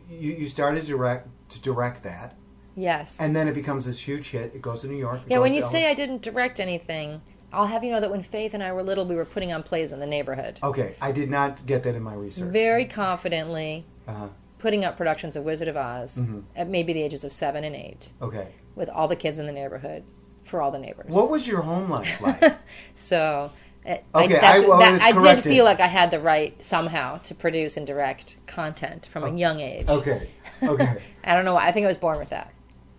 you, 0.08 0.32
you 0.32 0.48
started 0.48 0.86
direct 0.86 1.28
to 1.50 1.60
direct 1.60 2.02
that, 2.02 2.34
Yes. 2.76 3.18
and 3.20 3.34
then 3.34 3.46
it 3.48 3.54
becomes 3.54 3.84
this 3.84 3.98
huge 4.00 4.28
hit. 4.30 4.54
It 4.54 4.62
goes 4.62 4.80
to 4.82 4.86
New 4.88 4.96
York. 4.96 5.20
yeah, 5.28 5.38
when 5.38 5.54
you 5.54 5.62
say 5.62 5.88
I 5.90 5.94
didn't 5.94 6.22
direct 6.22 6.58
anything, 6.60 7.22
I'll 7.52 7.66
have 7.66 7.84
you 7.84 7.90
know 7.92 8.00
that 8.00 8.10
when 8.10 8.22
Faith 8.22 8.52
and 8.54 8.62
I 8.62 8.72
were 8.72 8.82
little, 8.82 9.06
we 9.06 9.14
were 9.14 9.24
putting 9.24 9.52
on 9.52 9.62
plays 9.62 9.92
in 9.92 10.00
the 10.00 10.06
neighborhood. 10.06 10.58
okay, 10.62 10.96
I 11.00 11.12
did 11.12 11.30
not 11.30 11.64
get 11.66 11.82
that 11.84 11.94
in 11.94 12.02
my 12.02 12.14
research. 12.14 12.50
Very 12.50 12.84
confidently 12.86 13.86
Uh-huh. 14.08 14.26
putting 14.58 14.84
up 14.84 14.96
productions 14.96 15.36
of 15.36 15.44
Wizard 15.44 15.68
of 15.68 15.76
Oz 15.76 16.18
Mhm. 16.18 16.42
at 16.56 16.68
maybe 16.68 16.92
the 16.92 17.02
ages 17.02 17.22
of 17.24 17.32
seven 17.32 17.62
and 17.64 17.76
eight 17.76 18.10
Okay, 18.20 18.48
with 18.74 18.88
all 18.88 19.06
the 19.08 19.16
kids 19.16 19.38
in 19.38 19.46
the 19.46 19.52
neighborhood 19.52 20.02
for 20.44 20.60
all 20.60 20.70
the 20.70 20.78
neighbors. 20.78 21.06
what 21.14 21.30
was 21.30 21.46
your 21.46 21.62
home 21.62 21.88
life 21.90 22.20
like? 22.20 22.54
So 22.94 23.50
Okay, 23.86 24.02
I, 24.14 24.26
that's, 24.26 24.64
I- 24.64 24.66
well, 24.66 24.78
that, 24.78 25.02
I 25.02 25.12
did 25.12 25.44
feel 25.44 25.64
like 25.64 25.80
I 25.80 25.86
had 25.86 26.10
the 26.10 26.20
right 26.20 26.62
somehow 26.64 27.18
to 27.18 27.34
produce 27.34 27.76
and 27.76 27.86
direct 27.86 28.36
content 28.46 29.08
from 29.12 29.24
a 29.24 29.28
oh, 29.28 29.36
young 29.36 29.60
age. 29.60 29.88
okay, 29.88 30.30
okay. 30.62 31.02
I 31.22 31.34
don't 31.34 31.44
know 31.44 31.54
why. 31.54 31.66
I 31.66 31.72
think 31.72 31.84
I 31.84 31.88
was 31.88 31.98
born 31.98 32.18
with 32.18 32.30
that. 32.30 32.52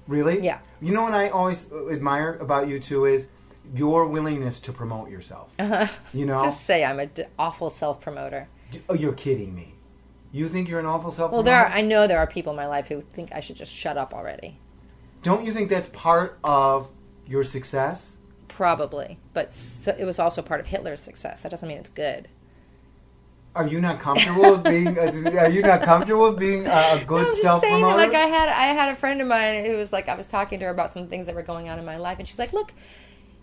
Really? 0.07 0.41
Yeah. 0.41 0.59
You 0.81 0.93
know 0.93 1.03
what 1.03 1.13
I 1.13 1.29
always 1.29 1.67
admire 1.91 2.37
about 2.39 2.67
you 2.67 2.79
too 2.79 3.05
is 3.05 3.27
your 3.73 4.07
willingness 4.07 4.59
to 4.61 4.71
promote 4.71 5.09
yourself. 5.09 5.49
Uh-huh. 5.57 5.87
You 6.13 6.25
know? 6.25 6.43
Just 6.43 6.65
say 6.65 6.85
I'm 6.85 6.99
a 6.99 7.07
d- 7.07 7.23
awful 7.39 7.69
self 7.69 8.01
promoter. 8.01 8.47
oh, 8.89 8.93
you're 8.93 9.13
kidding 9.13 9.55
me. 9.55 9.73
You 10.31 10.49
think 10.49 10.69
you're 10.69 10.79
an 10.79 10.85
awful 10.85 11.11
self 11.11 11.31
promoter? 11.31 11.35
Well, 11.35 11.43
there 11.43 11.65
are, 11.65 11.67
I 11.67 11.81
know 11.81 12.07
there 12.07 12.19
are 12.19 12.27
people 12.27 12.51
in 12.51 12.57
my 12.57 12.67
life 12.67 12.87
who 12.87 13.01
think 13.01 13.31
I 13.33 13.39
should 13.39 13.55
just 13.55 13.73
shut 13.73 13.97
up 13.97 14.13
already. 14.13 14.59
Don't 15.23 15.45
you 15.45 15.53
think 15.53 15.69
that's 15.69 15.89
part 15.89 16.37
of 16.43 16.89
your 17.25 17.43
success? 17.43 18.14
Probably, 18.47 19.17
but 19.33 19.51
so, 19.51 19.95
it 19.97 20.05
was 20.05 20.19
also 20.19 20.41
part 20.41 20.59
of 20.59 20.67
Hitler's 20.67 21.01
success. 21.01 21.41
That 21.41 21.49
doesn't 21.49 21.67
mean 21.67 21.77
it's 21.77 21.89
good. 21.89 22.27
Are 23.55 23.65
you 23.65 23.79
not 23.79 23.99
comfortable 23.99 24.57
being? 24.57 24.97
Are 25.37 25.49
you 25.49 25.61
not 25.61 25.81
comfortable 25.81 26.33
being 26.33 26.67
a, 26.67 26.99
a 27.01 27.03
good 27.05 27.33
self 27.35 27.61
promoter? 27.63 27.95
like 27.95 28.13
I 28.13 28.25
had, 28.25 28.49
I 28.49 28.73
had 28.73 28.89
a 28.89 28.95
friend 28.95 29.21
of 29.21 29.27
mine 29.27 29.65
who 29.65 29.77
was 29.77 29.93
like, 29.93 30.09
I 30.09 30.15
was 30.15 30.27
talking 30.27 30.59
to 30.59 30.65
her 30.65 30.71
about 30.71 30.91
some 30.91 31.07
things 31.07 31.25
that 31.25 31.35
were 31.35 31.43
going 31.43 31.69
on 31.69 31.79
in 31.79 31.85
my 31.85 31.97
life, 31.97 32.19
and 32.19 32.27
she's 32.27 32.39
like, 32.39 32.51
"Look, 32.51 32.73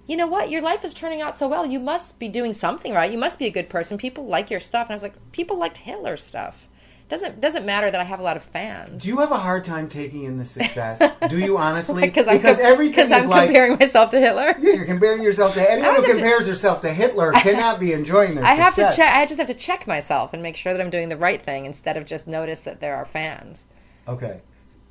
you 0.06 0.16
know 0.16 0.26
what? 0.26 0.50
Your 0.50 0.60
life 0.60 0.84
is 0.84 0.92
turning 0.92 1.22
out 1.22 1.38
so 1.38 1.48
well. 1.48 1.64
You 1.64 1.80
must 1.80 2.18
be 2.18 2.28
doing 2.28 2.52
something 2.52 2.92
right. 2.92 3.10
You 3.10 3.18
must 3.18 3.38
be 3.38 3.46
a 3.46 3.50
good 3.50 3.70
person. 3.70 3.96
People 3.96 4.26
like 4.26 4.50
your 4.50 4.60
stuff." 4.60 4.86
And 4.88 4.92
I 4.92 4.94
was 4.94 5.02
like, 5.02 5.32
"People 5.32 5.58
liked 5.58 5.78
Hitler's 5.78 6.22
stuff. 6.22 6.68
Doesn't 7.12 7.42
doesn't 7.42 7.66
matter 7.66 7.90
that 7.90 8.00
I 8.00 8.04
have 8.04 8.20
a 8.20 8.22
lot 8.22 8.38
of 8.38 8.42
fans." 8.42 9.02
Do 9.02 9.08
you 9.10 9.18
have 9.18 9.30
a 9.30 9.36
hard 9.36 9.64
time 9.64 9.86
taking 9.86 10.24
in 10.24 10.38
the 10.38 10.46
success? 10.46 10.98
Do 11.28 11.38
you 11.38 11.58
honestly? 11.58 12.00
Because 12.00 12.26
I'm, 12.26 12.38
because 12.38 12.56
com- 12.56 12.64
is 12.96 13.12
I'm 13.12 13.28
like 13.28 13.44
comparing 13.48 13.78
myself 13.78 14.10
to 14.12 14.18
Hitler. 14.18 14.54
yeah, 14.58 14.72
you're 14.72 14.86
comparing 14.86 15.22
yourself 15.22 15.52
to 15.52 15.70
anyone 15.70 15.90
who 15.90 16.00
have 16.00 16.06
to- 16.06 16.12
compares 16.12 16.46
herself 16.46 16.80
to 16.80 16.90
Hitler 16.90 17.32
cannot 17.34 17.78
be 17.78 17.92
enjoying 17.92 18.34
their 18.36 18.44
I 18.46 18.54
have 18.54 18.74
to 18.76 18.80
success. 18.80 18.96
check. 18.96 19.14
I 19.14 19.26
just 19.26 19.36
have 19.38 19.48
to 19.48 19.54
check 19.54 19.86
myself 19.86 20.32
and 20.32 20.42
make 20.42 20.56
sure 20.56 20.72
that 20.72 20.80
I'm 20.80 20.88
doing 20.88 21.10
the 21.10 21.18
right 21.18 21.42
thing 21.44 21.66
instead 21.66 21.98
of 21.98 22.06
just 22.06 22.26
notice 22.26 22.60
that 22.60 22.80
there 22.80 22.96
are 22.96 23.04
fans. 23.04 23.66
Okay. 24.08 24.40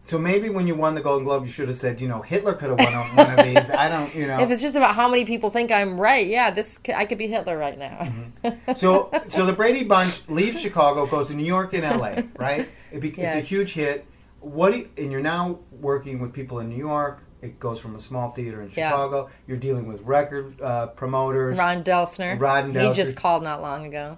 So 0.04 0.18
maybe 0.18 0.50
when 0.50 0.66
you 0.66 0.74
won 0.76 0.96
the 0.96 1.02
Golden 1.02 1.26
Globe, 1.26 1.46
you 1.46 1.52
should 1.52 1.68
have 1.68 1.78
said, 1.78 2.02
you 2.02 2.08
know, 2.08 2.22
Hitler 2.22 2.54
could 2.54 2.70
have 2.72 2.80
won 2.80 3.16
one 3.16 3.40
of 3.40 3.46
these. 3.46 3.70
I 3.70 3.88
don't, 3.88 4.14
you 4.16 4.26
know. 4.26 4.40
If 4.40 4.50
it's 4.50 4.62
just 4.62 4.76
about 4.76 4.96
how 4.96 5.08
many 5.08 5.26
people 5.26 5.52
think 5.52 5.72
I'm 5.72 6.00
right, 6.00 6.26
yeah, 6.26 6.50
this 6.52 6.80
I 6.94 7.06
could 7.06 7.20
be 7.20 7.28
Hitler 7.28 7.58
right 7.58 7.78
now. 7.78 8.00
Mm-hmm. 8.44 8.74
so, 8.76 9.12
so 9.30 9.46
the 9.46 9.54
Brady 9.54 9.84
Bunch 9.84 10.22
leaves 10.28 10.60
Chicago, 10.60 11.06
goes 11.06 11.28
to 11.28 11.34
New 11.34 11.46
York 11.46 11.74
and 11.74 11.86
L.A. 11.86 12.28
Right? 12.38 12.68
It 12.92 13.00
be, 13.00 13.10
It's 13.10 13.36
a 13.36 13.40
huge 13.42 13.74
hit. 13.74 14.06
What? 14.40 14.72
Do 14.72 14.80
you, 14.80 14.90
and 14.98 15.12
you're 15.12 15.22
now 15.22 15.60
working 15.72 16.20
with 16.20 16.34
people 16.34 16.60
in 16.60 16.70
New 16.70 16.78
York. 16.78 17.20
It 17.44 17.60
goes 17.60 17.80
from 17.80 17.96
a 17.96 18.00
small 18.00 18.32
theater 18.32 18.62
in 18.62 18.70
Yeah. 18.76 18.90
Chicago. 18.90 19.30
You're 19.48 19.58
dealing 19.58 19.88
with 19.88 20.02
record 20.02 20.60
uh, 20.62 20.88
promoters, 20.88 21.58
Ron 21.58 21.84
Delsener. 21.84 22.40
Ron 22.40 22.74
Delsener. 22.74 22.90
He 22.90 22.94
just 22.96 23.16
called 23.16 23.44
not 23.44 23.62
long 23.62 23.86
ago. 23.86 24.18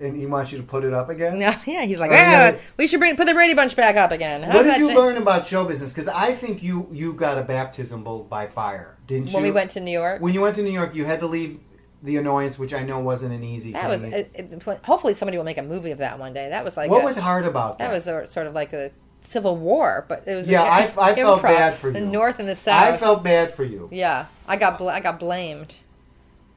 And 0.00 0.16
he 0.16 0.26
wants 0.26 0.50
you 0.52 0.58
to 0.58 0.64
put 0.64 0.84
it 0.84 0.92
up 0.92 1.08
again. 1.08 1.38
No, 1.38 1.54
yeah, 1.66 1.82
he's 1.84 2.00
like, 2.00 2.10
Oh, 2.10 2.14
yeah, 2.14 2.56
we 2.76 2.86
should 2.86 3.00
bring 3.00 3.16
put 3.16 3.26
the 3.26 3.34
Brady 3.34 3.54
Bunch 3.54 3.76
back 3.76 3.96
up 3.96 4.10
again. 4.10 4.42
How 4.42 4.54
What 4.54 4.62
did 4.64 4.78
you 4.78 4.88
that 4.88 4.96
learn 4.96 5.16
about 5.16 5.46
show 5.46 5.64
business? 5.64 5.92
Because 5.92 6.08
I 6.08 6.34
think 6.34 6.62
you 6.62 6.88
you 6.92 7.12
got 7.12 7.38
a 7.38 7.42
baptism 7.42 8.02
by 8.28 8.46
fire, 8.46 8.96
didn't 9.06 9.28
you? 9.28 9.34
when 9.34 9.42
we 9.42 9.50
went 9.50 9.70
to 9.72 9.80
New 9.80 9.92
York? 9.92 10.20
when 10.20 10.34
you 10.34 10.40
went 10.40 10.56
to 10.56 10.62
New 10.62 10.72
York, 10.72 10.94
you 10.94 11.04
had 11.04 11.20
to 11.20 11.26
leave 11.26 11.60
the 12.02 12.16
annoyance, 12.18 12.58
which 12.58 12.74
I 12.74 12.82
know 12.82 12.98
wasn't 13.00 13.32
an 13.32 13.42
easy 13.42 13.72
that 13.72 13.88
was 13.88 14.04
it, 14.04 14.30
it, 14.34 14.62
hopefully 14.84 15.14
somebody 15.14 15.38
will 15.38 15.44
make 15.44 15.56
a 15.56 15.62
movie 15.62 15.90
of 15.90 15.98
that 15.98 16.18
one 16.18 16.34
day. 16.34 16.50
That 16.50 16.62
was 16.64 16.76
like 16.76 16.90
what 16.90 17.02
a- 17.02 17.06
was 17.06 17.16
hard 17.16 17.46
about 17.46 17.78
that? 17.78 17.88
that 17.88 17.94
was 17.94 18.06
a, 18.06 18.26
sort 18.26 18.46
of 18.46 18.52
like 18.52 18.74
a 18.74 18.90
civil 19.22 19.56
war, 19.56 20.04
but 20.06 20.22
it 20.26 20.34
was 20.36 20.46
Yeah, 20.46 20.64
a- 20.64 21.00
I- 21.00 21.12
I 21.12 21.14
felt 21.14 21.40
bad 21.40 21.78
for 21.78 21.90
the. 21.90 22.02
North 22.02 22.40
and 22.40 22.46
the 22.48 22.54
South. 22.56 22.82
I 22.92 22.96
felt 22.98 23.24
bad 23.24 23.54
for 23.54 23.64
you. 23.64 23.88
yeah, 23.90 24.26
I 24.46 24.56
got 24.56 24.76
bl- 24.76 24.90
I 24.90 25.00
got 25.00 25.18
blamed. 25.18 25.76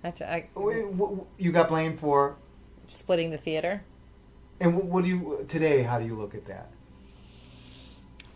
I, 0.04 0.12
t- 0.12 0.26
I 0.26 0.48
W- 0.56 0.92
w- 0.92 1.26
You 1.38 1.52
got 1.54 1.70
blamed 1.70 1.98
for, 2.00 2.36
splitting 2.88 3.32
the 3.32 3.38
theater. 3.38 3.84
and 4.60 4.74
wh- 4.74 4.86
what 4.86 5.04
do 5.04 5.10
you 5.10 5.46
today? 5.48 5.84
How 5.84 6.00
do 6.00 6.06
you 6.06 6.16
look 6.16 6.34
at 6.36 6.46
that? 6.48 6.72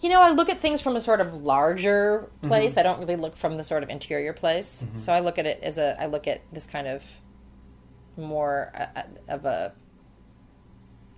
You 0.02 0.10
know, 0.10 0.22
I 0.22 0.32
look 0.32 0.50
at 0.50 0.60
things 0.60 0.82
from 0.82 0.96
a 0.96 1.02
sort 1.02 1.22
of 1.22 1.34
larger 1.34 2.30
Mm-hmm. 2.38 2.48
place. 2.48 2.78
I 2.78 2.84
don't 2.84 3.00
really 3.00 3.16
look 3.16 3.38
from 3.38 3.58
the 3.58 3.64
sort 3.64 3.84
of 3.84 3.90
interior 3.90 4.34
place. 4.34 4.84
So 4.96 5.14
I 5.14 5.20
look 5.20 5.38
at 5.38 5.46
it 5.46 5.60
as 5.62 5.78
a 5.78 5.96
I 6.02 6.08
look 6.08 6.28
at 6.28 6.42
this 6.52 6.66
kind 6.66 6.88
of 6.88 7.04
more 8.18 8.72
uh, 8.76 8.88
uh, 8.96 9.04
of 9.30 9.46
a 9.46 9.74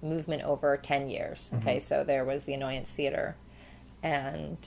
movement 0.02 0.44
over 0.44 0.76
10 0.78 1.08
years. 1.10 1.50
Mm-hmm. 1.54 1.58
Okay, 1.68 1.80
so 1.80 2.04
there 2.04 2.26
was 2.26 2.44
the 2.44 2.54
Annoyance 2.54 2.90
Theater 2.90 3.36
and 4.02 4.58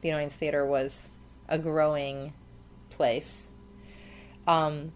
the 0.00 0.10
Annoyance 0.10 0.34
Theater 0.34 0.64
was 0.64 1.08
a 1.48 1.58
growing 1.58 2.32
place. 2.90 3.50
Um 4.46 4.92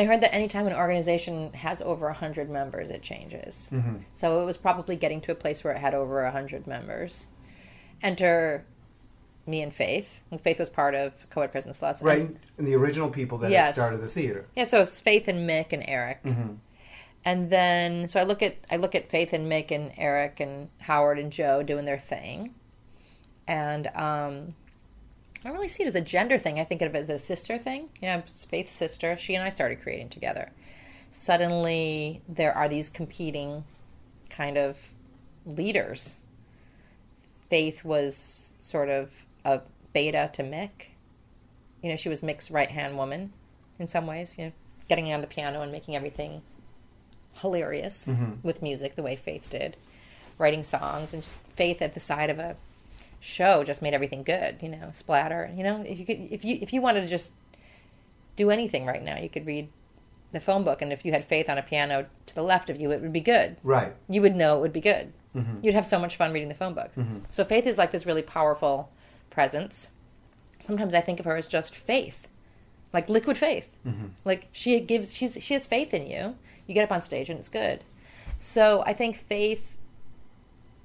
I 0.00 0.04
heard 0.04 0.22
that 0.22 0.34
anytime 0.34 0.66
an 0.66 0.72
organization 0.74 1.52
has 1.52 1.82
over 1.82 2.06
100 2.06 2.48
members, 2.48 2.88
it 2.90 3.02
changes. 3.02 3.68
Mm-hmm. 3.72 3.96
So 4.14 4.40
it 4.40 4.46
was 4.46 4.56
probably 4.56 4.96
getting 4.96 5.20
to 5.22 5.32
a 5.32 5.34
place 5.34 5.62
where 5.62 5.74
it 5.74 5.78
had 5.78 5.94
over 5.94 6.22
100 6.24 6.66
members. 6.66 7.26
Enter 8.02 8.64
me 9.46 9.60
and 9.62 9.74
Faith. 9.74 10.22
Faith 10.42 10.58
was 10.58 10.68
part 10.70 10.94
of 10.94 11.12
Co-ed 11.28 11.52
Prison 11.52 11.72
Sluts. 11.72 12.02
Right, 12.02 12.20
And- 12.22 12.38
and 12.56 12.66
the 12.66 12.74
original 12.76 13.10
people 13.10 13.36
that 13.38 13.46
had 13.46 13.52
Yes. 13.52 13.74
started 13.74 14.00
the 14.00 14.08
theater. 14.08 14.46
yeah, 14.56 14.64
so 14.64 14.80
it's 14.80 15.00
Faith 15.00 15.28
and 15.28 15.48
Mick 15.48 15.72
and 15.72 15.84
Eric. 15.86 16.22
Mm-hmm. 16.24 16.54
And 17.24 17.50
then 17.50 18.08
so 18.08 18.18
I 18.18 18.22
look 18.22 18.42
at 18.42 18.56
I 18.70 18.76
look 18.76 18.94
at 18.94 19.10
Faith 19.10 19.34
and 19.34 19.50
Mick 19.52 19.70
and 19.70 19.92
Eric 19.98 20.40
and 20.40 20.70
Howard 20.78 21.18
and 21.18 21.30
Joe 21.30 21.62
doing 21.62 21.84
their 21.84 21.98
thing. 21.98 22.54
And 23.46 23.88
um 23.94 24.54
I 25.40 25.48
don't 25.48 25.54
really 25.54 25.68
see 25.68 25.82
it 25.84 25.86
as 25.86 25.94
a 25.94 26.00
gender 26.00 26.38
thing. 26.38 26.60
I 26.60 26.64
think 26.64 26.82
of 26.82 26.94
it 26.94 26.98
as 26.98 27.08
a 27.10 27.18
sister 27.18 27.56
thing. 27.58 27.88
You 28.00 28.08
know, 28.08 28.22
Faith's 28.50 28.72
sister. 28.72 29.16
She 29.16 29.34
and 29.34 29.42
I 29.44 29.48
started 29.48 29.80
creating 29.82 30.10
together. 30.10 30.52
Suddenly, 31.10 32.20
there 32.28 32.52
are 32.54 32.68
these 32.68 32.88
competing 32.88 33.64
kind 34.28 34.56
of 34.58 34.76
leaders. 35.46 36.16
Faith 37.48 37.84
was 37.84 38.52
sort 38.58 38.88
of 38.88 39.10
a 39.44 39.60
beta 39.92 40.30
to 40.34 40.42
Mick. 40.42 40.70
You 41.82 41.90
know, 41.90 41.96
she 41.96 42.08
was 42.08 42.20
Mick's 42.20 42.50
right 42.50 42.70
hand 42.70 42.96
woman 42.96 43.32
in 43.78 43.86
some 43.86 44.06
ways. 44.06 44.34
You 44.38 44.46
know, 44.46 44.52
getting 44.88 45.12
on 45.12 45.20
the 45.20 45.26
piano 45.26 45.62
and 45.62 45.72
making 45.72 45.96
everything 45.96 46.42
hilarious 47.34 48.06
Mhm. 48.08 48.42
with 48.44 48.60
music 48.60 48.96
the 48.96 49.02
way 49.02 49.16
Faith 49.16 49.48
did, 49.50 49.76
writing 50.36 50.62
songs 50.62 51.12
and 51.14 51.22
just 51.22 51.40
Faith 51.56 51.80
at 51.80 51.94
the 51.94 52.00
side 52.00 52.28
of 52.30 52.38
a 52.38 52.56
show 53.20 53.62
just 53.62 53.82
made 53.82 53.94
everything 53.94 54.22
good. 54.22 54.56
You 54.60 54.70
know, 54.70 54.90
splatter. 54.92 55.50
You 55.54 55.62
know, 55.62 55.84
if 55.86 55.98
you 55.98 56.06
could, 56.06 56.28
if 56.30 56.44
you 56.44 56.58
if 56.60 56.72
you 56.72 56.80
wanted 56.80 57.02
to 57.02 57.06
just 57.06 57.32
do 58.36 58.50
anything 58.50 58.86
right 58.86 59.02
now, 59.02 59.18
you 59.18 59.28
could 59.28 59.46
read 59.46 59.68
the 60.32 60.40
phone 60.40 60.64
book, 60.64 60.80
and 60.82 60.92
if 60.92 61.04
you 61.04 61.12
had 61.12 61.24
Faith 61.24 61.48
on 61.48 61.58
a 61.58 61.62
piano 61.62 62.06
to 62.26 62.34
the 62.34 62.42
left 62.42 62.70
of 62.70 62.80
you, 62.80 62.90
it 62.90 63.00
would 63.00 63.12
be 63.12 63.20
good. 63.20 63.56
Right. 63.62 63.94
You 64.08 64.22
would 64.22 64.36
know 64.36 64.58
it 64.58 64.60
would 64.60 64.72
be 64.72 64.80
good. 64.80 65.12
Mm-hmm. 65.36 65.64
You'd 65.64 65.74
have 65.74 65.86
so 65.86 65.98
much 65.98 66.16
fun 66.16 66.32
reading 66.32 66.48
the 66.48 66.54
phone 66.54 66.74
book. 66.74 66.90
So 67.28 67.44
Faith 67.44 67.66
is 67.66 67.78
like 67.78 67.92
this 67.92 68.06
really 68.06 68.22
powerful 68.22 68.90
presence. 69.30 69.90
Sometimes 70.66 70.94
I 70.94 71.00
think 71.00 71.18
of 71.18 71.26
her 71.26 71.36
as 71.36 71.46
just 71.46 71.74
faith, 71.74 72.28
like 72.92 73.08
liquid 73.08 73.38
faith. 73.38 73.76
Mm-hmm. 73.86 74.06
Like 74.24 74.48
she 74.52 74.78
gives, 74.80 75.12
she's 75.12 75.36
she 75.40 75.54
has 75.54 75.66
faith 75.66 75.92
in 75.92 76.06
you. 76.06 76.36
You 76.66 76.74
get 76.74 76.84
up 76.84 76.92
on 76.92 77.02
stage 77.02 77.28
and 77.28 77.38
it's 77.38 77.48
good. 77.48 77.84
So 78.38 78.82
I 78.86 78.92
think 78.92 79.16
Faith 79.16 79.76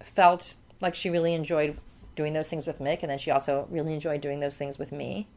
felt 0.03 0.55
like 0.81 0.95
she 0.95 1.09
really 1.09 1.33
enjoyed 1.33 1.77
doing 2.15 2.33
those 2.33 2.47
things 2.47 2.65
with 2.65 2.79
Mick, 2.79 3.01
and 3.01 3.09
then 3.09 3.17
she 3.17 3.31
also 3.31 3.67
really 3.69 3.93
enjoyed 3.93 4.21
doing 4.21 4.39
those 4.39 4.55
things 4.55 4.77
with 4.79 4.91
me. 4.91 5.27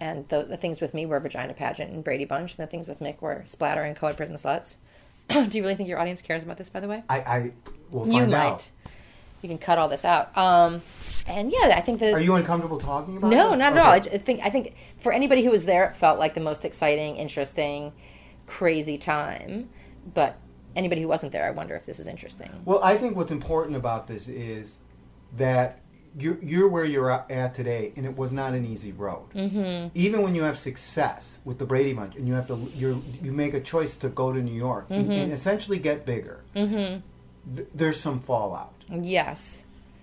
And 0.00 0.28
the, 0.28 0.44
the 0.44 0.56
things 0.56 0.80
with 0.80 0.94
me 0.94 1.06
were 1.06 1.18
Vagina 1.18 1.54
Pageant 1.54 1.90
and 1.92 2.04
Brady 2.04 2.24
Bunch, 2.24 2.56
and 2.56 2.62
the 2.66 2.70
things 2.70 2.86
with 2.86 3.00
Mick 3.00 3.20
were 3.20 3.42
Splatter 3.46 3.82
and 3.82 3.96
Co-ed 3.96 4.16
Prison 4.16 4.36
Sluts. 4.36 4.76
Do 5.28 5.48
you 5.58 5.62
really 5.62 5.74
think 5.74 5.88
your 5.88 5.98
audience 5.98 6.22
cares 6.22 6.42
about 6.42 6.56
this, 6.56 6.68
by 6.68 6.80
the 6.80 6.88
way? 6.88 7.02
I, 7.08 7.18
I 7.20 7.52
will 7.90 8.06
you 8.06 8.20
find 8.20 8.30
might. 8.30 8.38
out. 8.46 8.70
You 9.42 9.48
can 9.48 9.58
cut 9.58 9.78
all 9.78 9.88
this 9.88 10.04
out. 10.04 10.36
Um, 10.36 10.82
and 11.26 11.52
yeah, 11.52 11.74
I 11.76 11.80
think 11.80 12.00
that 12.00 12.14
Are 12.14 12.20
you 12.20 12.34
uncomfortable 12.34 12.78
talking 12.78 13.16
about? 13.16 13.30
no, 13.30 13.52
it? 13.52 13.56
not 13.56 13.72
at 13.72 13.78
all. 13.78 13.90
I 13.92 13.98
Okay. 13.98 14.18
think 14.18 14.40
I 14.42 14.50
think 14.50 14.74
for 15.00 15.12
anybody 15.12 15.44
who 15.44 15.50
was 15.50 15.64
there, 15.64 15.84
it 15.90 15.96
felt 15.96 16.18
like 16.18 16.34
the 16.34 16.40
most 16.40 16.64
exciting, 16.64 17.16
interesting, 17.16 17.92
crazy 18.46 18.98
time. 18.98 19.68
But 20.14 20.36
anybody 20.74 21.02
who 21.02 21.08
wasn't 21.08 21.32
there, 21.32 21.44
I 21.44 21.50
wonder 21.50 21.74
if 21.76 21.86
this 21.86 22.00
is 22.00 22.06
interesting. 22.06 22.50
Well, 22.64 22.80
I 22.82 22.96
think 22.96 23.14
what's 23.16 23.30
important 23.30 23.76
about 23.76 24.08
this 24.08 24.26
is 24.28 24.72
that 25.36 25.80
you're 26.18 26.38
you're 26.42 26.68
where 26.68 26.84
you're 26.84 27.10
at 27.10 27.54
today, 27.54 27.92
and 27.96 28.04
it 28.04 28.16
was 28.16 28.32
not 28.32 28.52
an 28.54 28.64
easy 28.64 28.92
road. 28.92 29.30
Mm-hmm. 29.34 29.88
Even 29.94 30.22
when 30.22 30.34
you 30.34 30.42
have 30.42 30.58
success 30.58 31.38
with 31.44 31.58
the 31.58 31.64
Brady 31.64 31.92
Bunch, 31.92 32.16
and 32.16 32.26
you 32.26 32.34
have 32.34 32.48
to 32.48 32.70
you 32.74 33.02
you 33.22 33.32
make 33.32 33.54
a 33.54 33.60
choice 33.60 33.96
to 33.96 34.08
go 34.08 34.32
to 34.32 34.40
New 34.40 34.54
York 34.54 34.86
and, 34.90 35.12
and 35.12 35.32
essentially 35.32 35.78
get 35.78 36.04
bigger. 36.04 36.44
Mm-hmm. 36.54 37.56
Th- 37.56 37.68
there's 37.74 38.00
some 38.00 38.20
fallout. 38.20 38.74
Yes. 38.90 39.62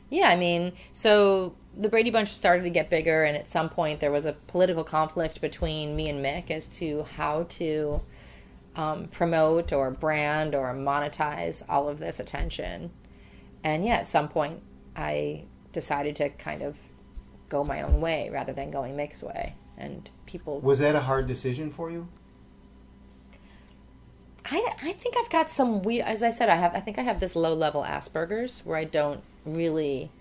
Yeah, 0.10 0.30
I 0.30 0.36
mean, 0.36 0.74
so 0.94 1.56
the 1.76 1.90
Brady 1.90 2.12
Bunch 2.12 2.30
started 2.30 2.64
to 2.64 2.70
get 2.70 2.90
bigger, 2.90 3.24
and 3.24 3.36
at 3.36 3.48
some 3.48 3.70
point 3.70 4.00
there 4.00 4.12
was 4.12 4.26
a 4.26 4.34
political 4.48 4.84
conflict 4.84 5.42
between 5.42 5.96
me 5.96 6.10
and 6.10 6.24
Mick 6.24 6.52
as 6.52 6.70
to 6.70 7.04
how 7.16 7.44
to 7.50 8.02
um, 8.76 9.08
promote 9.08 9.74
or 9.74 9.92
brand 9.92 10.56
or 10.56 10.74
monetize 10.74 11.64
all 11.68 11.90
of 11.90 12.00
this 12.00 12.20
attention. 12.20 12.92
And 13.64 13.84
yeah, 13.84 13.96
at 13.96 14.08
some 14.08 14.28
point 14.28 14.62
I 14.96 15.46
decided 15.76 16.16
to 16.16 16.30
kind 16.30 16.64
of 16.64 16.78
go 17.50 17.64
my 17.64 17.84
own 17.84 18.02
way 18.02 18.30
rather 18.32 18.54
than 18.54 18.72
going 18.72 18.96
Mick's 18.96 19.22
way. 19.22 19.54
And 19.78 20.10
people 20.26 20.62
Was 20.62 20.80
that 20.80 20.96
a 20.96 21.02
hard 21.02 21.28
decision 21.28 21.70
for 21.70 21.92
you? 21.92 22.08
I, 24.46 24.74
I 24.82 24.92
think 24.94 25.16
I've 25.18 25.30
got 25.30 25.50
some 25.50 25.84
we 25.84 26.02
as 26.02 26.24
I 26.24 26.30
said 26.30 26.50
I 26.50 26.56
have 26.56 26.74
I 26.74 26.80
think 26.80 26.98
I 26.98 27.02
have 27.02 27.20
this 27.20 27.36
low 27.36 27.54
level 27.54 27.84
Asperger's 27.84 28.62
where 28.64 28.78
I 28.78 28.86
don't 28.86 29.22
really 29.44 30.12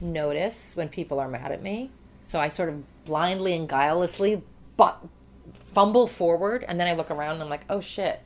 notice 0.00 0.74
when 0.74 0.88
people 0.88 1.20
are 1.20 1.28
mad 1.28 1.52
at 1.52 1.62
me. 1.62 1.90
So 2.22 2.40
I 2.40 2.48
sort 2.48 2.68
of 2.70 2.82
blindly 3.04 3.54
and 3.54 3.68
guilelessly 3.68 4.42
but 4.76 4.98
fumble 5.72 6.08
forward 6.08 6.64
and 6.66 6.80
then 6.80 6.88
I 6.88 6.94
look 6.94 7.10
around 7.10 7.34
and 7.34 7.44
I'm 7.44 7.50
like, 7.50 7.64
"Oh 7.70 7.80
shit. 7.80 8.20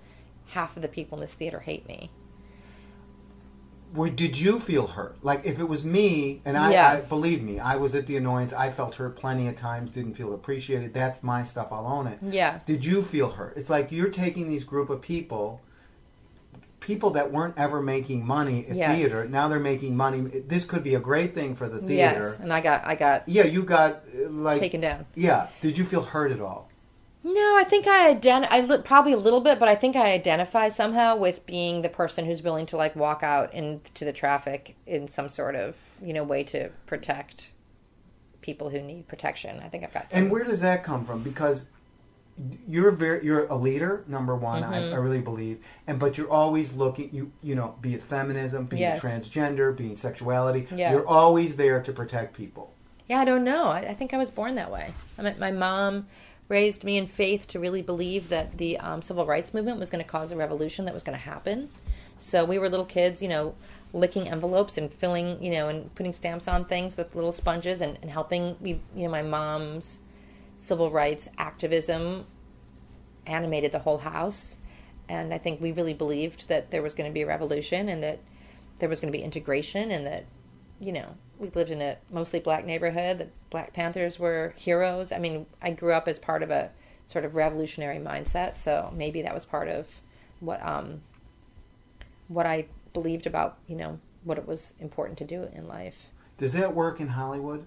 Half 0.49 0.77
of 0.77 0.83
the 0.83 0.89
people 0.89 1.19
in 1.19 1.21
this 1.21 1.35
theater 1.35 1.61
hate 1.61 1.87
me." 1.87 2.11
Where 3.95 4.11
did 4.11 4.37
you 4.37 4.59
feel 4.59 4.89
hurt? 4.89 5.17
Like 5.23 5.43
if 5.45 5.61
it 5.61 5.69
was 5.69 5.85
me, 5.85 6.41
and 6.45 6.57
I, 6.57 6.73
Yeah. 6.73 6.91
I 6.93 7.01
believe 7.03 7.43
me, 7.45 7.61
I 7.61 7.77
was 7.77 7.95
at 7.95 8.09
the 8.09 8.17
annoyance. 8.17 8.53
I 8.53 8.71
felt 8.73 8.97
hurt 8.97 9.15
plenty 9.15 9.47
of 9.47 9.55
times. 9.55 9.93
Didn't 9.93 10.15
feel 10.15 10.35
appreciated. 10.35 10.93
That's 10.93 11.23
my 11.23 11.45
stuff. 11.45 11.69
I'll 11.71 11.87
own 11.87 12.09
it. 12.09 12.19
Yeah. 12.21 12.59
Did 12.67 12.85
you 12.85 13.03
feel 13.05 13.31
hurt? 13.31 13.55
It's 13.57 13.71
like 13.71 13.93
you're 13.93 14.09
taking 14.11 14.49
these 14.49 14.65
group 14.65 14.91
of 14.91 15.01
people, 15.01 15.61
people 16.81 17.11
that 17.11 17.31
weren't 17.33 17.55
ever 17.57 17.81
making 17.81 18.27
money 18.27 18.67
at 18.69 18.75
Yes. 18.75 18.97
theater. 18.97 19.29
Now 19.29 19.47
they're 19.47 19.61
making 19.61 19.97
money. 19.97 20.21
This 20.49 20.65
could 20.65 20.83
be 20.83 20.97
a 20.97 21.01
great 21.01 21.33
thing 21.33 21.55
for 21.55 21.69
the 21.69 21.79
theater. 21.79 22.31
Yes, 22.31 22.39
and 22.41 22.53
I 22.53 22.61
got 22.61 22.85
I 22.85 22.97
got 22.97 23.29
Yeah, 23.29 23.45
you 23.45 23.63
got 23.63 24.03
uh, 24.13 24.29
like 24.29 24.59
taken 24.59 24.81
down. 24.81 25.07
Yeah. 25.15 25.47
Did 25.61 25.79
you 25.79 25.85
feel 25.85 26.03
hurt 26.03 26.33
at 26.33 26.41
all? 26.41 26.69
No, 27.27 27.57
I 27.57 27.65
think 27.65 27.87
I 27.87 28.15
ident- 28.15 28.49
I 28.51 28.61
li- 28.61 28.83
probably 28.85 29.13
a 29.15 29.17
little 29.17 29.41
bit, 29.41 29.59
but 29.59 29.67
I 29.69 29.75
think 29.75 29.97
I 29.97 30.13
identify 30.13 30.69
somehow 30.69 31.17
with 31.17 31.47
being 31.47 31.81
the 31.81 31.89
person 31.89 32.27
who's 32.27 32.43
willing 32.43 32.67
to 32.67 32.77
like 32.77 32.95
walk 32.95 33.23
out 33.23 33.53
into 33.55 34.05
the 34.05 34.13
traffic 34.13 34.77
in 34.87 35.09
some 35.09 35.29
sort 35.31 35.57
of 35.57 35.77
you 36.03 36.13
know 36.13 36.23
way 36.23 36.45
to 36.45 36.69
protect 36.87 37.49
people 38.43 38.69
who 38.69 38.83
need 38.83 39.09
protection. 39.09 39.61
I 39.65 39.69
think 39.71 39.85
I've 39.85 39.95
got. 39.95 40.11
Some, 40.13 40.25
And 40.25 40.31
where 40.31 40.45
does 40.45 40.61
that 40.61 40.85
come 40.85 41.07
from? 41.07 41.23
Because 41.23 41.65
you're 42.69 42.91
very 42.91 43.25
you're 43.25 43.47
a 43.47 43.55
leader, 43.57 44.05
number 44.07 44.35
one. 44.37 44.63
I, 44.63 44.81
Mm-hmm. 44.83 44.95
I 44.95 44.99
really 44.99 45.21
believe, 45.21 45.61
and 45.87 45.99
but 45.99 46.19
you're 46.19 46.31
always 46.31 46.73
looking. 46.75 47.09
You 47.11 47.33
you 47.43 47.55
know, 47.55 47.75
be 47.81 47.95
it 47.95 48.03
feminism, 48.03 48.67
being 48.67 48.83
Yes. 48.83 49.01
transgender, 49.01 49.75
being 49.75 49.97
sexuality. 49.97 50.69
Yeah. 50.75 50.91
You're 50.93 51.07
always 51.09 51.57
there 51.57 51.81
to 51.81 51.93
protect 51.93 52.37
people. 52.37 52.71
yeah, 53.09 53.21
I 53.21 53.25
don't 53.25 53.45
know. 53.45 53.65
I, 53.65 53.81
I 53.81 53.95
think 53.95 54.13
I 54.13 54.19
was 54.19 54.31
born 54.31 54.57
that 54.57 54.71
way. 54.71 54.93
I 55.19 55.23
mean, 55.23 55.37
my 55.39 55.53
mom 55.53 56.07
raised 56.49 56.85
me 56.85 56.97
in 56.97 57.07
faith 57.07 57.47
to 57.49 57.59
really 57.59 57.83
believe 57.83 58.29
that 58.29 58.59
the 58.59 58.79
um, 58.79 59.03
civil 59.03 59.27
rights 59.27 59.55
movement 59.55 59.79
was 59.79 59.91
going 59.91 60.05
to 60.05 60.09
cause 60.09 60.31
a 60.31 60.37
revolution 60.37 60.85
that 60.85 60.95
was 60.95 61.03
going 61.03 61.19
to 61.19 61.25
happen. 61.25 61.71
So 62.19 62.45
we 62.45 62.59
were 62.59 62.69
little 62.69 62.87
kids, 62.87 63.23
you 63.23 63.29
know, 63.29 63.55
licking 63.93 64.29
envelopes 64.29 64.77
and 64.77 64.93
filling, 64.93 65.43
you 65.43 65.51
know, 65.51 65.69
and 65.69 65.95
putting 65.95 66.13
stamps 66.13 66.49
on 66.49 66.65
things 66.65 66.97
with 66.97 67.15
little 67.15 67.33
sponges 67.33 67.81
and, 67.81 67.99
and 68.03 68.11
helping 68.11 68.57
you 68.63 68.81
know, 68.95 69.09
my 69.09 69.23
mom's 69.23 69.99
civil 70.57 70.91
rights 70.91 71.29
activism 71.39 72.27
animated 73.27 73.73
the 73.73 73.79
whole 73.81 73.99
house. 73.99 74.57
And 75.09 75.35
I 75.35 75.39
think 75.39 75.61
we 75.61 75.73
really 75.73 75.95
believed 75.95 76.49
that 76.49 76.71
there 76.71 76.83
was 76.83 76.95
going 76.95 77.11
to 77.11 77.15
be 77.15 77.23
a 77.23 77.27
revolution 77.27 77.89
and 77.89 78.03
that 78.03 78.21
there 78.79 78.89
was 78.89 79.01
going 79.01 79.13
to 79.13 79.17
be 79.17 79.25
integration 79.25 79.91
and 79.91 80.07
that, 80.07 80.25
you 80.81 80.93
know, 80.93 81.17
we 81.39 81.51
lived 81.51 81.71
in 81.71 81.83
a 81.83 81.97
mostly 82.11 82.41
black 82.41 82.65
neighborhood. 82.65 83.19
The 83.19 83.29
Black 83.51 83.73
Panthers 83.73 84.19
were 84.19 84.55
heroes. 84.57 85.13
I 85.13 85.19
mean, 85.19 85.47
I 85.61 85.71
grew 85.71 85.93
up 85.93 86.09
as 86.09 86.19
part 86.19 86.43
of 86.43 86.51
a 86.51 86.71
sort 87.07 87.25
of 87.25 87.35
revolutionary 87.35 87.99
mindset, 87.99 88.59
so 88.59 88.93
maybe 88.95 89.23
that 89.23 89.35
was 89.35 89.45
part 89.45 89.69
of 89.69 89.87
what 90.41 90.65
um 90.65 91.03
what 92.29 92.47
I 92.47 92.67
believed 92.93 93.27
about, 93.27 93.59
you 93.67 93.77
know, 93.77 93.99
what 94.25 94.39
it 94.39 94.47
was 94.47 94.73
important 94.81 95.19
to 95.19 95.25
do 95.25 95.49
in 95.53 95.69
life. 95.69 95.97
Does 96.39 96.53
that 96.55 96.75
work 96.75 97.01
in 97.01 97.09
Hollywood? 97.09 97.65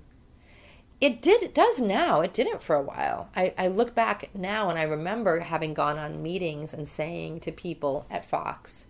It 1.00 1.22
did. 1.22 1.44
It 1.44 1.54
does 1.54 1.80
now. 1.80 2.22
It 2.22 2.34
didn't 2.34 2.64
for 2.64 2.76
a 2.76 2.82
while. 2.82 3.30
I, 3.36 3.54
I 3.56 3.68
look 3.68 3.94
back 3.94 4.30
now 4.34 4.70
and 4.70 4.80
I 4.80 4.84
remember 4.84 5.42
having 5.42 5.76
gone 5.76 6.00
on 6.00 6.24
meetings 6.24 6.74
and 6.74 6.88
saying 6.88 7.42
to 7.42 7.52
people 7.52 8.08
at 8.10 8.26
Fox, 8.26 8.86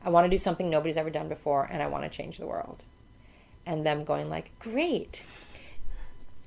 "I 0.00 0.10
want 0.10 0.26
to 0.26 0.30
do 0.30 0.38
something 0.38 0.70
nobody's 0.70 0.96
ever 0.96 1.10
done 1.10 1.28
before, 1.28 1.68
and 1.70 1.82
I 1.82 1.88
want 1.88 2.04
to 2.04 2.16
change 2.16 2.38
the 2.38 2.46
world," 2.46 2.84
and 3.68 3.86
them 3.86 4.02
going 4.02 4.28
like, 4.28 4.50
"Great. 4.58 5.22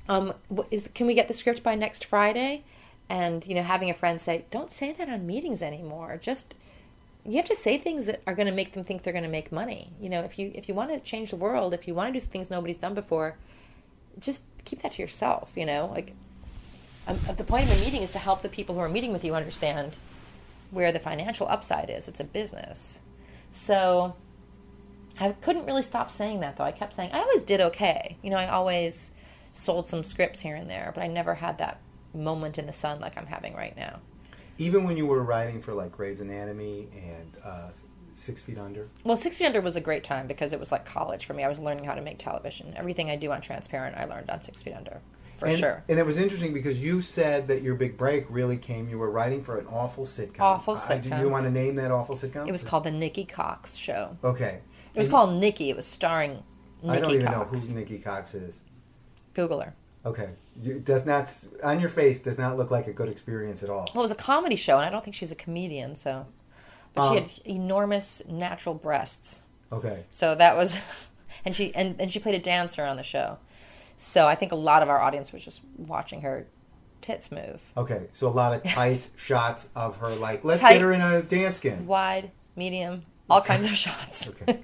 Um, 0.10 0.34
is, 0.71 0.89
can 0.93 1.07
we 1.07 1.13
get 1.13 1.29
the 1.29 1.34
script 1.34 1.63
by 1.63 1.75
next 1.75 2.03
Friday?" 2.03 2.63
And 3.10 3.47
you 3.47 3.55
know, 3.55 3.63
having 3.63 3.89
a 3.89 3.93
friend 3.93 4.19
say, 4.19 4.45
"Don't 4.51 4.71
say 4.71 4.91
that 4.91 5.07
on 5.07 5.25
meetings 5.25 5.62
anymore. 5.62 6.19
Just 6.21 6.53
you 7.23 7.38
have 7.38 7.45
to 7.45 7.55
say 7.55 7.77
things 7.77 8.05
that 8.07 8.21
are 8.27 8.36
going 8.36 8.47
to 8.47 8.53
make 8.53 8.73
them 8.73 8.84
think 8.84 9.03
they're 9.03 9.13
going 9.13 9.23
to 9.23 9.29
make 9.29 9.51
money. 9.51 9.93
You 10.01 10.10
know, 10.10 10.21
if 10.21 10.38
you 10.38 10.51
if 10.53 10.67
you 10.67 10.75
want 10.75 10.91
to 10.91 10.99
change 10.99 11.29
the 11.29 11.38
world, 11.38 11.73
if 11.73 11.88
you 11.88 11.95
want 11.95 12.13
to 12.13 12.19
do 12.19 12.25
things 12.25 12.49
nobody's 12.49 12.77
done 12.77 12.93
before." 12.93 13.38
just 14.19 14.43
keep 14.65 14.81
that 14.81 14.93
to 14.93 15.01
yourself, 15.01 15.49
you 15.55 15.65
know? 15.65 15.89
Like, 15.93 16.13
um, 17.07 17.19
the 17.36 17.43
point 17.43 17.69
of 17.69 17.77
a 17.77 17.81
meeting 17.84 18.01
is 18.01 18.12
to 18.12 18.19
help 18.19 18.41
the 18.41 18.49
people 18.49 18.75
who 18.75 18.81
are 18.81 18.89
meeting 18.89 19.12
with 19.12 19.23
you 19.23 19.34
understand 19.36 19.97
where 20.69 20.91
the 20.91 20.99
financial 20.99 21.47
upside 21.47 21.89
is. 21.89 22.07
It's 22.07 22.19
a 22.19 22.23
business. 22.23 22.99
So 23.53 24.15
I 25.21 25.34
couldn't 25.34 25.65
really 25.67 25.84
stop 25.84 26.10
saying 26.10 26.39
that, 26.39 26.57
though. 26.57 26.63
I 26.63 26.71
kept 26.71 26.95
saying, 26.95 27.12
I 27.13 27.19
always 27.19 27.43
did 27.43 27.62
okay. 27.62 28.17
You 28.23 28.31
know, 28.31 28.38
I 28.38 28.49
always 28.49 29.12
sold 29.53 29.88
some 29.88 30.03
scripts 30.03 30.39
here 30.39 30.55
and 30.55 30.67
there, 30.67 30.91
but 30.95 31.03
I 31.03 31.07
never 31.07 31.36
had 31.36 31.60
that 31.60 31.79
moment 32.13 32.57
in 32.57 32.65
the 32.65 32.73
sun 32.73 32.99
like 32.99 33.17
I'm 33.17 33.27
having 33.27 33.53
right 33.53 33.77
now. 33.77 33.99
Even 34.57 34.84
when 34.84 34.97
you 34.97 35.05
were 35.05 35.23
writing 35.23 35.62
for 35.62 35.73
like 35.73 35.91
Grey's 35.91 36.21
Anatomy 36.21 36.88
and 36.95 37.38
uh, 37.45 37.69
Six 38.15 38.41
Feet 38.41 38.57
Under. 38.57 38.89
Well, 39.03 39.15
Six 39.15 39.38
Feet 39.38 39.45
Under 39.45 39.62
was 39.62 39.75
a 39.75 39.81
great 39.81 40.03
time 40.03 40.25
because 40.25 40.53
it 40.53 40.60
was 40.60 40.71
like 40.71 40.86
college 40.86 41.25
for 41.25 41.34
me. 41.34 41.43
I 41.43 41.49
was 41.49 41.60
learning 41.60 41.86
how 41.86 41.93
to 41.93 42.01
make 42.01 42.17
television. 42.17 42.73
Everything 42.75 43.12
I 43.12 43.15
do 43.15 43.31
on 43.31 43.41
Transparent, 43.41 43.97
I 43.97 44.05
learned 44.05 44.31
on 44.31 44.41
Six 44.41 44.63
Feet 44.63 44.73
Under, 44.73 45.01
for 45.38 45.47
and, 45.47 45.57
sure. 45.57 45.84
And 45.88 45.99
it 45.99 46.05
was 46.05 46.17
interesting 46.17 46.53
because 46.53 46.77
you 46.77 47.01
said 47.01 47.47
that 47.47 47.62
your 47.62 47.75
big 47.75 47.97
break 47.97 48.25
really 48.29 48.57
came. 48.57 48.89
You 48.89 48.97
were 48.97 49.12
writing 49.12 49.43
for 49.43 49.60
an 49.60 49.67
awful 49.67 50.05
sitcom. 50.05 50.39
Awful 50.39 50.77
Uh, 50.77 50.95
do 50.97 51.10
you 51.17 51.29
want 51.29 51.45
to 51.45 51.51
name 51.51 51.75
that 51.75 51.91
awful 51.91 52.15
sitcom? 52.15 52.47
It 52.47 52.51
was 52.51 52.63
called 52.63 52.84
The 52.84 52.91
Nikki 52.91 53.25
Cox 53.25 53.75
Show. 53.75 54.17
Okay. 54.23 54.60
It 54.93 54.97
was 54.99 55.08
And 55.08 55.12
called 55.13 55.39
Nikki. 55.39 55.69
It 55.69 55.75
was 55.75 55.86
starring 55.88 56.43
Nikki 56.84 56.97
I 56.97 56.99
don't 56.99 57.12
even 57.12 57.27
Cox. 57.27 57.54
know 57.54 57.60
who 57.60 57.73
Nikki 57.75 57.97
Cox 57.99 58.34
is. 58.36 58.56
Google 59.34 59.62
her. 59.62 59.73
Okay. 60.06 60.30
You, 60.62 60.80
does 60.80 61.06
not 61.06 61.32
on 61.63 61.80
your 61.80 61.89
face 61.89 62.19
does 62.19 62.38
not 62.38 62.58
look 62.58 62.71
like 62.71 62.88
a 62.88 62.93
good 62.93 63.08
experience 63.10 63.63
at 63.63 63.69
all. 63.69 63.88
Well, 63.93 64.01
it 64.01 64.06
was 64.06 64.12
a 64.12 64.15
comedy 64.15 64.56
show, 64.56 64.77
and 64.77 64.86
I 64.86 64.89
don't 64.89 65.04
think 65.04 65.15
she's 65.15 65.32
a 65.32 65.36
comedian. 65.36 65.95
So, 65.95 66.25
but 66.93 67.04
Um, 67.08 67.13
she 67.15 67.21
had 67.21 67.32
enormous 67.45 68.21
natural 68.27 68.75
breasts. 68.75 69.43
Okay. 69.71 70.04
So 70.10 70.36
that 70.36 70.58
was, 70.58 70.75
and 71.45 71.56
she 71.56 71.73
and, 71.75 71.95
and 72.01 72.12
she 72.12 72.19
played 72.19 72.36
a 72.36 72.39
dancer 72.39 72.84
on 72.84 72.97
the 72.97 73.04
show. 73.04 73.38
So 73.95 74.27
I 74.27 74.34
think 74.36 74.51
a 74.51 74.56
lot 74.56 74.82
of 74.84 74.89
our 74.89 74.99
audience 74.99 75.32
was 75.32 75.43
just 75.45 75.62
watching 75.77 76.21
her 76.21 76.47
tits 77.01 77.32
move, 77.32 77.62
Okay. 77.77 78.08
So 78.13 78.27
a 78.27 78.30
lot 78.30 78.54
of 78.54 78.63
tight 78.65 79.08
shots 79.15 79.69
of 79.75 79.97
her 79.97 80.10
like 80.10 80.43
let's 80.43 80.60
Tight. 80.60 80.73
get 80.73 80.82
her 80.82 80.91
in 80.91 81.01
a 81.01 81.21
dance 81.21 81.58
skin. 81.58 81.88
wide, 81.88 82.32
medium, 82.56 83.06
all 83.32 83.41
kinds 83.41 83.65
of 83.65 83.72
shots. 83.78 84.30
Okay. 84.30 84.60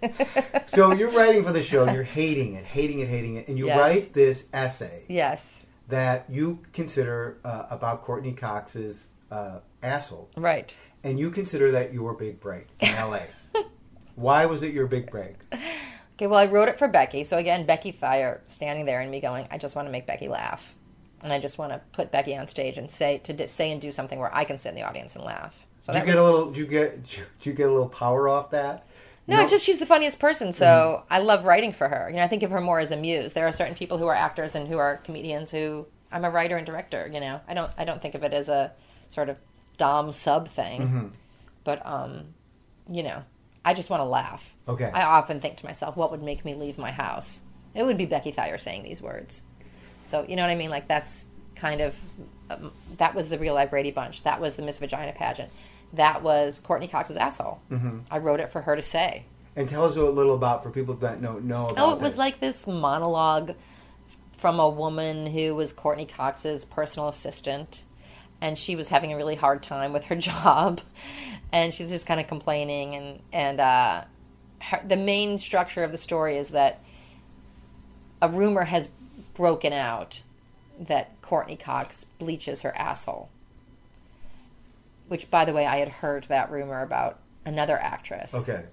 So 0.68 0.92
you're 0.94 1.12
writing 1.12 1.44
for 1.44 1.52
the 1.52 1.64
show, 1.64 1.90
you're 1.92 2.04
hating 2.04 2.54
it, 2.56 2.66
hating 2.66 3.00
it, 3.00 3.08
hating 3.08 3.36
it, 3.36 3.48
and 3.48 3.58
you 3.58 3.68
Yes. 3.68 3.80
write 3.80 4.14
this 4.14 4.46
essay 4.54 5.04
yes, 5.08 5.62
that 5.88 6.26
you 6.30 6.60
consider 6.74 7.38
uh, 7.44 7.64
about 7.70 8.04
Courteney 8.04 8.34
Cox's 8.34 9.08
uh, 9.32 9.60
asshole, 9.82 10.30
right. 10.36 10.76
and 11.04 11.18
you 11.20 11.30
consider 11.32 11.72
that 11.72 11.94
your 11.94 12.14
big 12.14 12.40
break 12.40 12.68
in 12.80 12.94
LA. 12.96 13.20
Why 14.16 14.46
was 14.46 14.64
it 14.64 14.74
your 14.74 14.88
big 14.88 15.10
break? 15.12 15.36
Okay, 15.54 16.26
well, 16.28 16.40
I 16.40 16.48
wrote 16.48 16.68
it 16.70 16.80
for 16.80 16.88
Becky. 16.88 17.24
So 17.24 17.38
again, 17.38 17.66
Becky 17.68 17.92
Thyre 17.92 18.42
standing 18.48 18.86
there 18.86 19.02
and 19.02 19.12
me 19.12 19.20
going, 19.22 19.48
I 19.52 19.58
just 19.60 19.76
want 19.76 19.88
to 19.88 19.92
make 19.92 20.08
Becky 20.08 20.28
laugh, 20.28 20.74
and 21.22 21.32
I 21.32 21.40
just 21.40 21.58
want 21.60 21.72
to 21.74 21.82
put 21.94 22.12
Becky 22.12 22.36
on 22.36 22.48
stage 22.48 22.78
and 22.78 22.90
say 22.90 23.20
to 23.20 23.34
d- 23.34 23.48
say 23.48 23.72
and 23.72 23.80
do 23.80 23.92
something 23.92 24.18
where 24.20 24.34
I 24.36 24.44
can 24.44 24.58
sit 24.58 24.70
in 24.70 24.76
the 24.76 24.82
audience 24.84 25.16
and 25.16 25.24
laugh. 25.24 25.56
So 25.88 25.94
you 25.94 26.06
get 26.06 26.08
was, 26.08 26.16
a 26.16 26.24
little? 26.24 26.58
You 26.58 26.66
get? 26.68 27.00
You 27.44 27.54
get 27.54 27.70
a 27.70 27.72
little 27.72 27.90
power 27.90 28.28
off 28.28 28.52
that? 28.52 28.86
no, 29.26 29.42
it's 29.42 29.52
just 29.52 29.66
she's 29.66 29.78
the 29.78 29.86
funniest 29.86 30.20
person. 30.20 30.52
So 30.54 30.66
Mm-hmm. 30.66 31.14
I 31.14 31.20
love 31.20 31.46
writing 31.46 31.72
for 31.74 31.88
her. 31.88 32.10
You 32.10 32.18
know, 32.18 32.24
I 32.24 32.28
think 32.28 32.44
of 32.44 32.52
her 32.52 32.60
more 32.62 32.80
as 32.80 32.92
a 32.92 32.98
muse. 32.98 33.34
There 33.34 33.48
are 33.48 33.52
certain 33.54 33.76
people 33.76 33.98
who 33.98 34.08
are 34.08 34.14
actors 34.16 34.54
and 34.56 34.68
who 34.68 34.78
are 34.78 34.98
comedians 34.98 35.52
who 35.52 35.86
I'm 36.12 36.24
a 36.26 36.30
writer 36.30 36.58
and 36.58 36.66
director. 36.66 37.10
You 37.12 37.20
know, 37.22 37.40
I 37.48 37.54
don't 37.54 37.72
I 37.78 37.86
don't 37.86 38.02
think 38.02 38.16
of 38.16 38.24
it 38.24 38.34
as 38.34 38.50
a 38.50 38.72
sort 39.10 39.30
of 39.30 39.38
dom 39.78 40.12
sub 40.12 40.50
thing, 40.50 40.82
Mm-hmm. 40.82 41.08
but 41.64 41.86
um, 41.86 42.34
you 42.90 43.04
know, 43.04 43.24
I 43.64 43.74
just 43.74 43.90
want 43.90 44.02
to 44.02 44.06
laugh. 44.06 44.44
Okay. 44.68 44.90
I 44.94 45.04
often 45.04 45.40
think 45.40 45.58
to 45.58 45.66
myself, 45.66 45.96
what 45.96 46.12
would 46.12 46.24
make 46.24 46.44
me 46.44 46.54
leave 46.56 46.78
my 46.78 46.92
house 46.92 47.40
It 47.74 47.84
would 47.84 47.98
be 47.98 48.06
Becky 48.06 48.32
Thyre 48.32 48.58
saying 48.58 48.84
these 48.84 49.02
words. 49.02 49.42
So 50.06 50.26
you 50.28 50.36
know 50.36 50.42
what 50.44 50.52
I 50.52 50.56
mean? 50.56 50.70
Like 50.70 50.88
that's 50.90 51.24
kind 51.56 51.80
of 51.82 51.96
um, 52.50 52.72
that 52.98 53.14
was 53.16 53.28
the 53.30 53.38
real 53.40 53.54
life 53.54 53.70
Brady 53.70 53.92
Bunch. 53.92 54.24
That 54.24 54.40
was 54.42 54.56
the 54.56 54.62
Miss 54.64 54.80
Vagina 54.80 55.12
pageant. 55.14 55.50
That 55.94 56.22
was 56.22 56.60
Courteney 56.60 56.88
Cox's 56.88 57.18
asshole. 57.18 57.60
Mm-hmm. 57.72 58.00
I 58.12 58.18
wrote 58.20 58.40
it 58.40 58.52
for 58.52 58.62
her 58.62 58.76
to 58.76 58.82
say. 58.82 59.24
And 59.56 59.68
tell 59.68 59.86
us 59.86 59.96
a 59.96 60.02
little 60.04 60.36
about 60.36 60.62
for 60.64 60.70
people 60.70 60.94
that 60.96 61.22
know 61.22 61.40
know 61.40 61.70
about 61.70 61.84
Oh, 61.84 61.96
it 61.96 62.02
was 62.02 62.14
it. 62.16 62.20
like 62.20 62.40
this 62.40 62.68
monologue 62.68 63.56
from 64.38 64.60
a 64.60 64.70
woman 64.70 65.26
who 65.28 65.56
was 65.56 65.74
Courteney 65.74 66.06
Cox's 66.06 66.64
personal 66.66 67.08
assistant, 67.08 67.82
and 68.40 68.58
she 68.58 68.76
was 68.76 68.90
having 68.90 69.12
a 69.14 69.16
really 69.18 69.36
hard 69.36 69.64
time 69.64 69.94
with 69.94 70.04
her 70.06 70.16
job, 70.30 70.82
and 71.52 71.74
she's 71.74 71.90
just 71.90 72.06
kind 72.06 72.20
of 72.20 72.28
complaining, 72.28 72.94
and 72.96 73.20
and 73.34 73.60
uh, 73.60 74.04
her, 74.62 74.80
the 74.88 74.98
main 74.98 75.40
structure 75.40 75.84
of 75.84 75.92
the 75.92 75.98
story 75.98 76.38
is 76.38 76.50
that 76.50 76.80
a 78.22 78.30
rumor 78.30 78.64
has 78.66 78.90
broken 79.34 79.74
out 79.74 80.22
that 80.80 81.20
Courteney 81.22 81.56
Cox 81.58 82.06
bleaches 82.20 82.62
her 82.62 82.76
asshole. 82.78 83.30
Which, 85.08 85.30
by 85.30 85.46
the 85.46 85.54
way, 85.54 85.66
I 85.66 85.78
had 85.78 85.90
heard 85.90 86.26
that 86.26 86.52
rumor 86.52 86.82
about 86.82 87.20
another 87.46 87.78
actress 87.80 88.36
okay. 88.36 88.66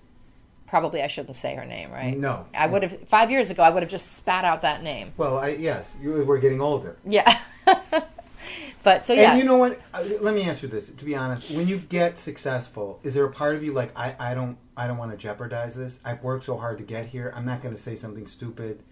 probably 0.66 1.00
I 1.00 1.06
shouldn't 1.06 1.36
say 1.36 1.54
her 1.54 1.64
name, 1.64 1.92
right? 1.92 2.16
No. 2.18 2.46
I 2.52 2.66
would 2.66 2.82
have 2.82 3.08
five 3.08 3.30
years 3.30 3.50
ago. 3.50 3.62
I 3.62 3.70
would 3.70 3.82
have 3.84 3.90
just 3.90 4.16
spat 4.16 4.44
out 4.44 4.62
that 4.62 4.82
name. 4.82 5.12
Well, 5.16 5.38
I, 5.38 5.50
yes, 5.50 5.94
you, 6.02 6.24
we're 6.24 6.38
getting 6.38 6.60
older. 6.60 6.96
Yeah. 7.04 7.38
but 8.82 9.04
so 9.04 9.12
yeah, 9.12 9.30
And 9.30 9.38
you 9.38 9.44
know 9.44 9.56
what? 9.56 9.80
Uh, 9.92 10.04
Let 10.20 10.34
me 10.34 10.42
answer 10.42 10.66
this. 10.66 10.88
To 10.88 11.04
be 11.04 11.14
honest, 11.14 11.50
when 11.52 11.68
you 11.68 11.78
get 11.78 12.18
successful, 12.18 12.98
is 13.04 13.14
there 13.14 13.24
a 13.24 13.30
part 13.30 13.54
of 13.54 13.62
you 13.62 13.72
like 13.72 13.96
I, 13.96 14.16
I 14.18 14.34
don't 14.34 14.58
I 14.76 14.86
don't 14.88 14.98
want 14.98 15.12
to 15.12 15.16
jeopardize 15.16 15.74
this. 15.74 16.00
I've 16.04 16.22
worked 16.22 16.46
so 16.46 16.56
hard 16.58 16.78
to 16.78 16.84
get 16.84 17.06
here. 17.06 17.32
I'm 17.36 17.44
not 17.44 17.62
going 17.62 17.74
to 17.74 17.80
say 17.80 17.94
something 17.94 18.26
stupid 18.26 18.82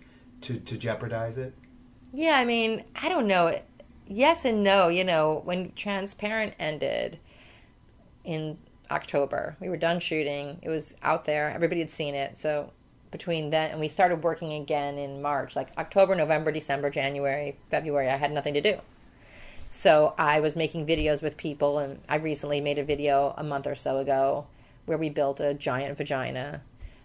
to 0.42 0.59
to 0.61 0.76
jeopardize 0.78 1.38
it. 1.38 1.55
yeah. 2.12 2.38
I 2.38 2.44
mean, 2.44 2.85
I 3.02 3.09
don't 3.09 3.26
know. 3.26 3.59
Yes 4.07 4.44
and 4.44 4.62
no. 4.62 4.88
You 4.88 5.05
know, 5.05 5.42
when 5.44 5.72
Transparent 5.72 6.55
ended 6.61 7.18
in 8.24 8.58
October, 8.90 9.56
we 9.61 9.68
were 9.68 9.76
done 9.76 10.00
shooting. 10.00 10.58
It 10.62 10.68
was 10.68 10.94
out 11.02 11.24
there. 11.24 11.50
Everybody 11.50 11.80
had 11.80 11.90
seen 11.90 12.14
it. 12.14 12.38
So 12.38 12.72
between 13.11 13.50
then 13.50 13.70
and 13.70 13.80
we 13.80 13.88
started 13.88 14.22
working 14.22 14.52
again 14.54 14.98
in 14.98 15.22
March, 15.22 15.54
like 15.54 15.68
October, 15.78 16.14
November, 16.14 16.50
December, 16.50 16.90
January, 16.90 17.56
February. 17.70 18.08
I 18.08 18.16
had 18.16 18.32
nothing 18.32 18.54
to 18.54 18.61
do. 18.61 18.78
So 19.68 20.14
I 20.18 20.40
was 20.40 20.54
making 20.54 20.87
videos 20.87 21.22
with 21.22 21.37
people, 21.37 21.78
and 21.78 22.00
I 22.08 22.16
recently 22.16 22.61
made 22.61 22.78
a 22.78 22.85
video 22.85 23.35
a 23.38 23.44
month 23.44 23.66
or 23.66 23.74
so 23.74 23.98
ago 23.98 24.46
where 24.85 24.98
we 24.98 25.08
built 25.08 25.40
a 25.40 25.54
giant 25.54 25.96
vagina. 25.96 26.62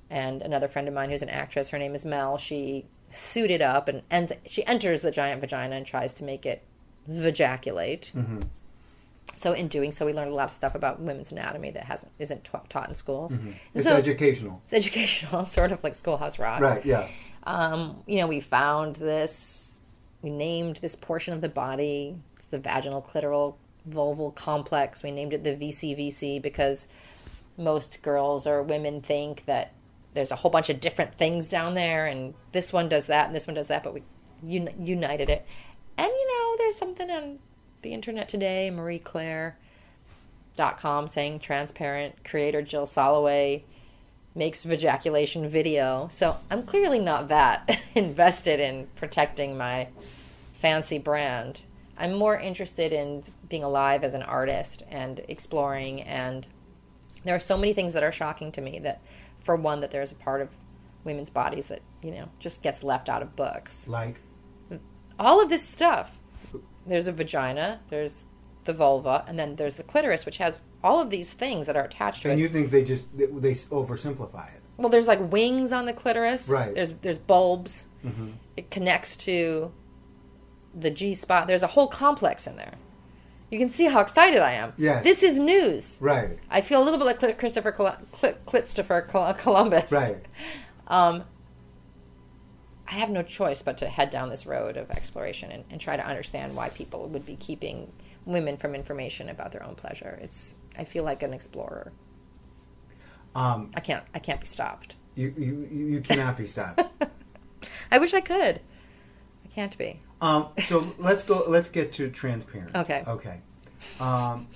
And 0.10 0.42
another 0.42 0.68
friend 0.68 0.88
of 0.88 0.94
mine 0.94 1.10
who's 1.10 1.22
an 1.22 1.30
actress, 1.30 1.70
her 1.70 1.78
name 1.78 1.96
is 1.96 2.06
Mel, 2.06 2.38
she 2.38 2.86
suited 3.10 3.62
up 3.62 3.88
and, 3.88 4.04
and 4.10 4.36
she 4.46 4.66
enters 4.66 5.02
the 5.02 5.12
giant 5.12 5.40
vagina 5.40 5.76
and 5.76 5.86
tries 5.86 6.14
to 6.16 6.24
make 6.24 6.46
it 6.46 6.62
vajaculate. 7.08 8.12
Mm-hmm. 8.16 8.42
So 9.38 9.54
in 9.54 9.68
doing 9.68 9.92
so, 9.92 10.06
we 10.06 10.14
learned 10.14 10.32
a 10.32 10.36
lot 10.36 10.50
of 10.50 10.54
stuff 10.54 10.74
about 10.76 11.00
women's 11.00 11.32
anatomy 11.32 11.72
that 11.72 11.84
hasn't 11.84 12.12
isn't 12.20 12.44
ta- 12.44 12.64
taught 12.70 12.90
in 12.90 12.96
schools. 12.96 13.32
And 13.34 13.56
It's 13.74 13.86
so 13.86 13.96
educational. 13.96 14.62
it's 14.64 14.74
educational, 14.74 15.46
sort 15.58 15.72
of 15.72 15.84
like 15.84 15.96
Schoolhouse 15.96 16.40
Rock 16.40 16.60
Right, 16.62 16.86
yeah. 16.86 17.08
um, 17.44 18.04
you 18.08 18.18
know, 18.18 18.28
we 18.28 18.40
found 18.40 18.96
this, 18.98 19.80
we 20.22 20.30
named 20.30 20.80
this 20.82 20.96
portion 20.96 21.34
of 21.34 21.42
the 21.42 21.50
body, 21.50 22.18
it's 22.36 22.46
the 22.46 22.60
vaginal 22.60 23.02
clitoral 23.02 23.56
vulval 23.90 24.36
complex. 24.36 25.02
We 25.04 25.12
named 25.12 25.34
it 25.34 25.44
the 25.44 25.56
VCVC 25.56 26.42
because 26.42 26.88
most 27.58 28.02
girls 28.02 28.46
or 28.46 28.62
women 28.62 29.02
think 29.02 29.46
that 29.46 29.72
there's 30.14 30.32
a 30.32 30.36
whole 30.36 30.52
bunch 30.52 30.70
of 30.70 30.80
different 30.80 31.16
things 31.16 31.48
down 31.48 31.74
there, 31.76 32.06
and 32.08 32.34
this 32.52 32.74
one 32.74 32.90
does 32.90 33.06
that, 33.06 33.28
and 33.28 33.36
this 33.36 33.46
one 33.48 33.54
does 33.54 33.68
that, 33.68 33.84
but 33.84 33.94
we 33.94 34.02
un- 34.44 34.74
united 34.80 35.30
it. 35.30 35.46
And 35.98 36.08
you 36.08 36.28
know, 36.28 36.56
there's 36.58 36.76
something 36.76 37.10
on 37.10 37.40
the 37.82 37.94
internet 37.94 38.30
today, 38.30 38.70
Marie 38.70 39.00
Claire 39.00 39.58
dot 40.56 40.80
com 40.80 41.08
saying 41.08 41.40
transparent 41.40 42.24
creator 42.24 42.62
Jill 42.62 42.88
Soloway 42.88 43.64
makes 44.34 44.64
vajaculation 44.64 45.48
video. 45.48 46.08
So 46.12 46.38
I'm 46.50 46.64
clearly 46.64 47.00
not 47.00 47.30
that 47.30 47.80
invested 47.96 48.60
in 48.60 48.88
protecting 48.96 49.58
my 49.58 49.88
fancy 50.60 50.98
brand. 51.00 51.62
I'm 51.98 52.14
more 52.14 52.38
interested 52.38 52.94
in 52.94 53.24
being 53.50 53.64
alive 53.64 54.04
as 54.04 54.14
an 54.14 54.22
artist 54.22 54.84
and 54.90 55.22
exploring 55.28 56.02
and 56.02 56.46
there 57.24 57.36
are 57.36 57.40
so 57.40 57.58
many 57.58 57.74
things 57.74 57.94
that 57.94 58.04
are 58.04 58.12
shocking 58.12 58.52
to 58.54 58.62
me 58.62 58.80
that 58.80 59.02
for 59.44 59.56
one 59.56 59.82
that 59.82 59.92
there's 59.92 60.12
a 60.12 60.16
part 60.16 60.42
of 60.42 60.50
women's 61.04 61.30
bodies 61.30 61.68
that, 61.68 61.82
you 62.02 62.12
know, 62.12 62.30
just 62.40 62.62
gets 62.62 62.84
left 62.84 63.10
out 63.10 63.22
of 63.22 63.36
books 63.36 63.88
Like 63.88 64.16
all 65.20 65.42
of 65.42 65.50
this 65.50 65.64
stuff. 65.64 66.17
There's 66.88 67.08
a 67.08 67.12
vagina, 67.12 67.82
there's 67.90 68.24
the 68.66 68.74
vulva, 68.74 69.24
and 69.28 69.38
then 69.40 69.56
there's 69.56 69.76
the 69.76 69.84
clitoris, 69.84 70.26
which 70.26 70.38
has 70.38 70.60
all 70.84 71.02
of 71.02 71.10
these 71.10 71.32
things 71.34 71.66
that 71.68 71.76
are 71.76 71.84
attached 71.86 72.22
to 72.24 72.30
it. 72.30 72.32
and 72.34 72.40
it. 72.40 72.44
you 72.44 72.50
think 72.50 72.70
they 72.72 72.84
just 72.84 73.06
they, 73.18 73.26
they 73.26 73.54
oversimplify 73.54 74.54
it. 74.56 74.62
well, 74.78 74.90
there's 74.90 75.08
like 75.08 75.20
wings 75.32 75.72
on 75.72 75.86
the 75.86 75.94
clitoris. 75.94 76.48
Right. 76.48 76.74
There's 76.74 76.94
there's 77.02 77.18
bulbs. 77.18 77.86
Mm-hmm. 78.06 78.30
It 78.56 78.70
connects 78.72 79.18
to 79.18 79.72
the 80.76 80.92
G 80.92 81.14
spot. 81.14 81.48
There's 81.48 81.64
a 81.64 81.68
whole 81.68 81.88
complex 81.88 82.46
in 82.48 82.56
there. 82.56 82.74
You 83.50 83.58
can 83.60 83.70
see 83.70 83.86
how 83.86 84.02
excited 84.02 84.42
I 84.42 84.54
am. 84.54 84.74
Yes. 84.78 85.04
This 85.04 85.24
is 85.24 85.40
news. 85.40 85.98
Right. 86.02 86.38
I 86.50 86.60
feel 86.62 86.82
a 86.82 86.84
little 86.84 87.00
bit 87.00 87.06
like 87.06 87.38
Christopher 87.40 87.72
Col- 87.72 87.96
Cl- 88.20 88.36
Christopher 88.46 89.02
Col- 89.10 89.34
Columbus. 89.36 89.90
Right. 89.92 90.18
Um, 90.88 91.24
I 92.88 92.94
have 92.94 93.10
no 93.10 93.22
choice 93.22 93.62
but 93.62 93.78
to 93.80 93.88
head 93.88 94.10
down 94.10 94.30
this 94.30 94.46
road 94.46 94.78
of 94.78 94.90
exploration 94.92 95.52
and, 95.52 95.66
and 95.70 95.82
try 95.82 95.98
to 95.98 96.06
understand 96.06 96.56
why 96.56 96.70
people 96.70 97.08
would 97.10 97.26
be 97.26 97.36
keeping 97.36 97.92
women 98.26 98.58
from 98.58 98.76
information 98.76 99.30
about 99.30 99.52
their 99.52 99.64
own 99.64 99.76
pleasure. 99.76 100.18
It's 100.22 100.56
I 100.78 100.84
feel 100.84 101.04
like 101.04 101.24
an 101.24 101.34
explorer. 101.34 101.92
Um, 103.36 103.72
I 103.76 103.82
can't 103.82 104.04
I 104.14 104.20
can't 104.20 104.40
be 104.40 104.48
stopped. 104.48 104.96
you, 105.16 105.34
you 105.38 105.68
you 105.72 106.02
cannot 106.02 106.38
be 106.38 106.48
stopped. 106.48 106.82
I 107.92 107.98
wish 107.98 108.14
I 108.14 108.22
could. 108.22 108.62
I 109.46 109.48
can't 109.54 109.78
be. 109.78 110.00
Um, 110.22 110.48
so 110.68 110.94
let's 110.98 111.24
go. 111.24 111.44
Let's 111.48 111.70
get 111.70 111.94
to 111.94 112.10
transparent. 112.10 112.76
Okay. 112.76 113.04
Okay. 113.08 113.40
Um, 114.00 114.48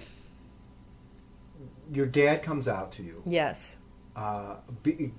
your 1.91 2.05
dad 2.05 2.43
comes 2.43 2.67
out 2.67 2.91
to 2.93 3.03
you. 3.03 3.21
Yes. 3.25 3.77
Uh, 4.15 4.55
be, 4.83 5.11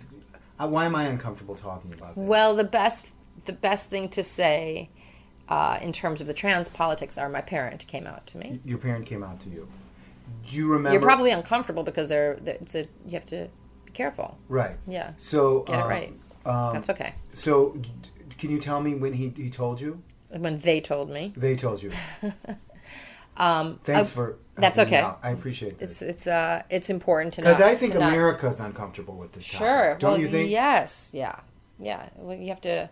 why 0.67 0.85
am 0.87 0.95
I 0.95 1.05
uncomfortable 1.05 1.55
talking 1.55 1.93
about 1.93 2.15
this? 2.15 2.25
Well, 2.25 2.55
the 2.57 2.65
best 2.65 3.13
the 3.45 3.53
best 3.53 3.87
thing 3.87 4.09
to 4.11 4.23
say 4.23 4.91
uh, 5.49 5.79
in 5.83 5.93
terms 5.93 6.21
of 6.21 6.27
the 6.27 6.35
trans 6.35 6.69
politics 6.69 7.19
are 7.19 7.29
my 7.29 7.41
parent 7.41 7.87
came 7.87 8.07
out 8.07 8.27
to 8.29 8.39
me. 8.39 8.61
your 8.65 8.79
parent 8.79 9.07
came 9.07 9.23
out 9.23 9.41
to 9.41 9.49
you. 9.49 9.69
Do 10.49 10.57
you 10.57 10.67
remember? 10.69 10.93
You're 10.93 11.03
probably 11.03 11.31
uncomfortable 11.31 11.83
because 11.83 12.09
they're, 12.09 12.37
they're 12.41 12.57
it's 12.61 12.75
a 12.75 12.89
you 13.07 13.13
have 13.13 13.27
to 13.27 13.49
be 13.85 13.93
careful. 13.93 14.39
right. 14.49 14.77
Yeah. 14.87 15.13
So 15.19 15.61
Get 15.61 15.79
it 15.79 15.83
um, 15.83 15.89
right. 15.89 16.13
Um, 16.45 16.73
That's 16.73 16.91
okay. 16.91 17.15
So, 17.35 17.71
d- 17.71 17.89
can 18.37 18.51
you 18.51 18.59
tell 18.59 18.81
me 18.81 18.95
when 18.95 19.13
he 19.13 19.33
he 19.37 19.51
told 19.51 19.81
you? 19.81 20.03
When 20.31 20.59
they 20.59 20.81
told 20.81 21.11
me. 21.11 21.33
They 21.37 21.55
told 21.57 21.83
you. 21.83 21.93
Um, 23.37 23.81
Thanks 23.85 24.11
uh, 24.11 24.15
for. 24.15 24.39
that's 24.57 24.79
okay. 24.79 25.03
I 25.23 25.31
appreciate 25.31 25.79
this. 25.79 26.03
It's 26.03 26.03
it's 26.03 26.27
uh 26.27 26.63
it's 26.69 26.91
important 26.91 27.35
to 27.35 27.41
Because 27.41 27.61
I 27.61 27.75
think 27.75 27.95
to 27.95 27.99
not- 27.99 28.13
uncomfortable 28.61 29.15
with 29.15 29.33
this. 29.33 29.45
topic. 29.45 29.59
Sure. 29.59 29.97
Don't 29.99 30.13
well, 30.13 30.21
you 30.21 30.29
think? 30.29 30.51
Yes. 30.51 31.11
Yeah. 31.13 31.37
Yeah. 31.79 32.09
Well, 32.17 32.37
you 32.37 32.49
have 32.49 32.61
to. 32.63 32.91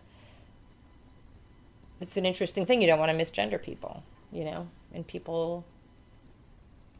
It's 2.00 2.16
an 2.16 2.24
interesting 2.24 2.64
thing. 2.64 2.80
You 2.80 2.86
don't 2.86 2.98
want 2.98 3.10
to 3.12 3.16
misgender 3.16 3.60
people, 3.60 4.02
you 4.32 4.44
know, 4.44 4.68
and 4.94 5.06
people 5.06 5.66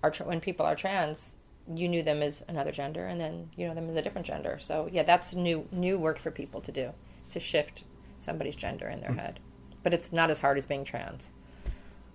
are 0.03 0.11
tra- 0.11 0.26
when 0.26 0.40
people 0.40 0.66
are 0.66 0.76
trans, 0.76 1.31
you 1.74 1.88
knew 1.88 2.03
them 2.03 2.22
as 2.22 2.42
another 2.48 2.72
gender, 2.72 3.07
and 3.07 3.18
then 3.20 3.50
you 3.57 3.66
know 3.66 3.74
them 3.74 3.88
as 3.88 3.96
a 3.96 4.03
different 4.03 4.26
gender. 4.26 4.59
So 4.61 4.88
yeah, 4.92 5.03
that's 5.03 5.35
new 5.35 5.66
new 5.72 5.98
work 5.98 6.18
for 6.18 6.31
people 6.31 6.61
to 6.61 6.72
do, 6.72 6.90
is 7.22 7.31
to 7.31 7.40
shift 7.40 7.85
somebody's 8.20 8.57
gender 8.57 8.88
in 8.88 9.00
their 9.00 9.12
head. 9.14 9.40
But 9.83 9.94
it's 9.94 10.12
not 10.12 10.29
as 10.29 10.40
hard 10.40 10.59
as 10.59 10.66
being 10.66 10.85
trans. 10.85 11.31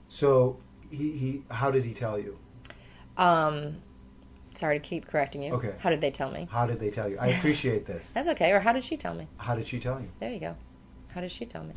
So 0.07 0.59
he, 0.89 1.11
he 1.11 1.43
how 1.49 1.71
did 1.71 1.85
he 1.85 1.93
tell 1.93 2.19
you? 2.19 2.37
Um, 3.17 3.77
sorry 4.55 4.79
to 4.79 4.85
keep 4.85 5.07
correcting 5.07 5.43
you. 5.43 5.53
Okay. 5.53 5.73
How 5.79 5.89
did 5.89 6.01
they 6.01 6.11
tell 6.11 6.31
me? 6.31 6.47
How 6.51 6.65
did 6.65 6.79
they 6.79 6.89
tell 6.89 7.09
you? 7.09 7.17
I 7.19 7.27
appreciate 7.27 7.85
this. 7.85 8.09
That's 8.13 8.27
okay. 8.29 8.51
Or 8.51 8.59
how 8.59 8.73
did 8.73 8.83
she 8.83 8.97
tell 8.97 9.13
me? 9.13 9.27
How 9.37 9.55
did 9.55 9.67
she 9.67 9.79
tell 9.79 9.99
you? 9.99 10.09
There 10.19 10.31
you 10.31 10.39
go. 10.39 10.55
How 11.09 11.21
did 11.21 11.31
she 11.31 11.45
tell 11.45 11.63
me? 11.63 11.73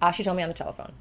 Uh, 0.00 0.12
she 0.12 0.22
told 0.22 0.36
me 0.36 0.42
on 0.42 0.48
the 0.48 0.54
telephone. 0.54 0.92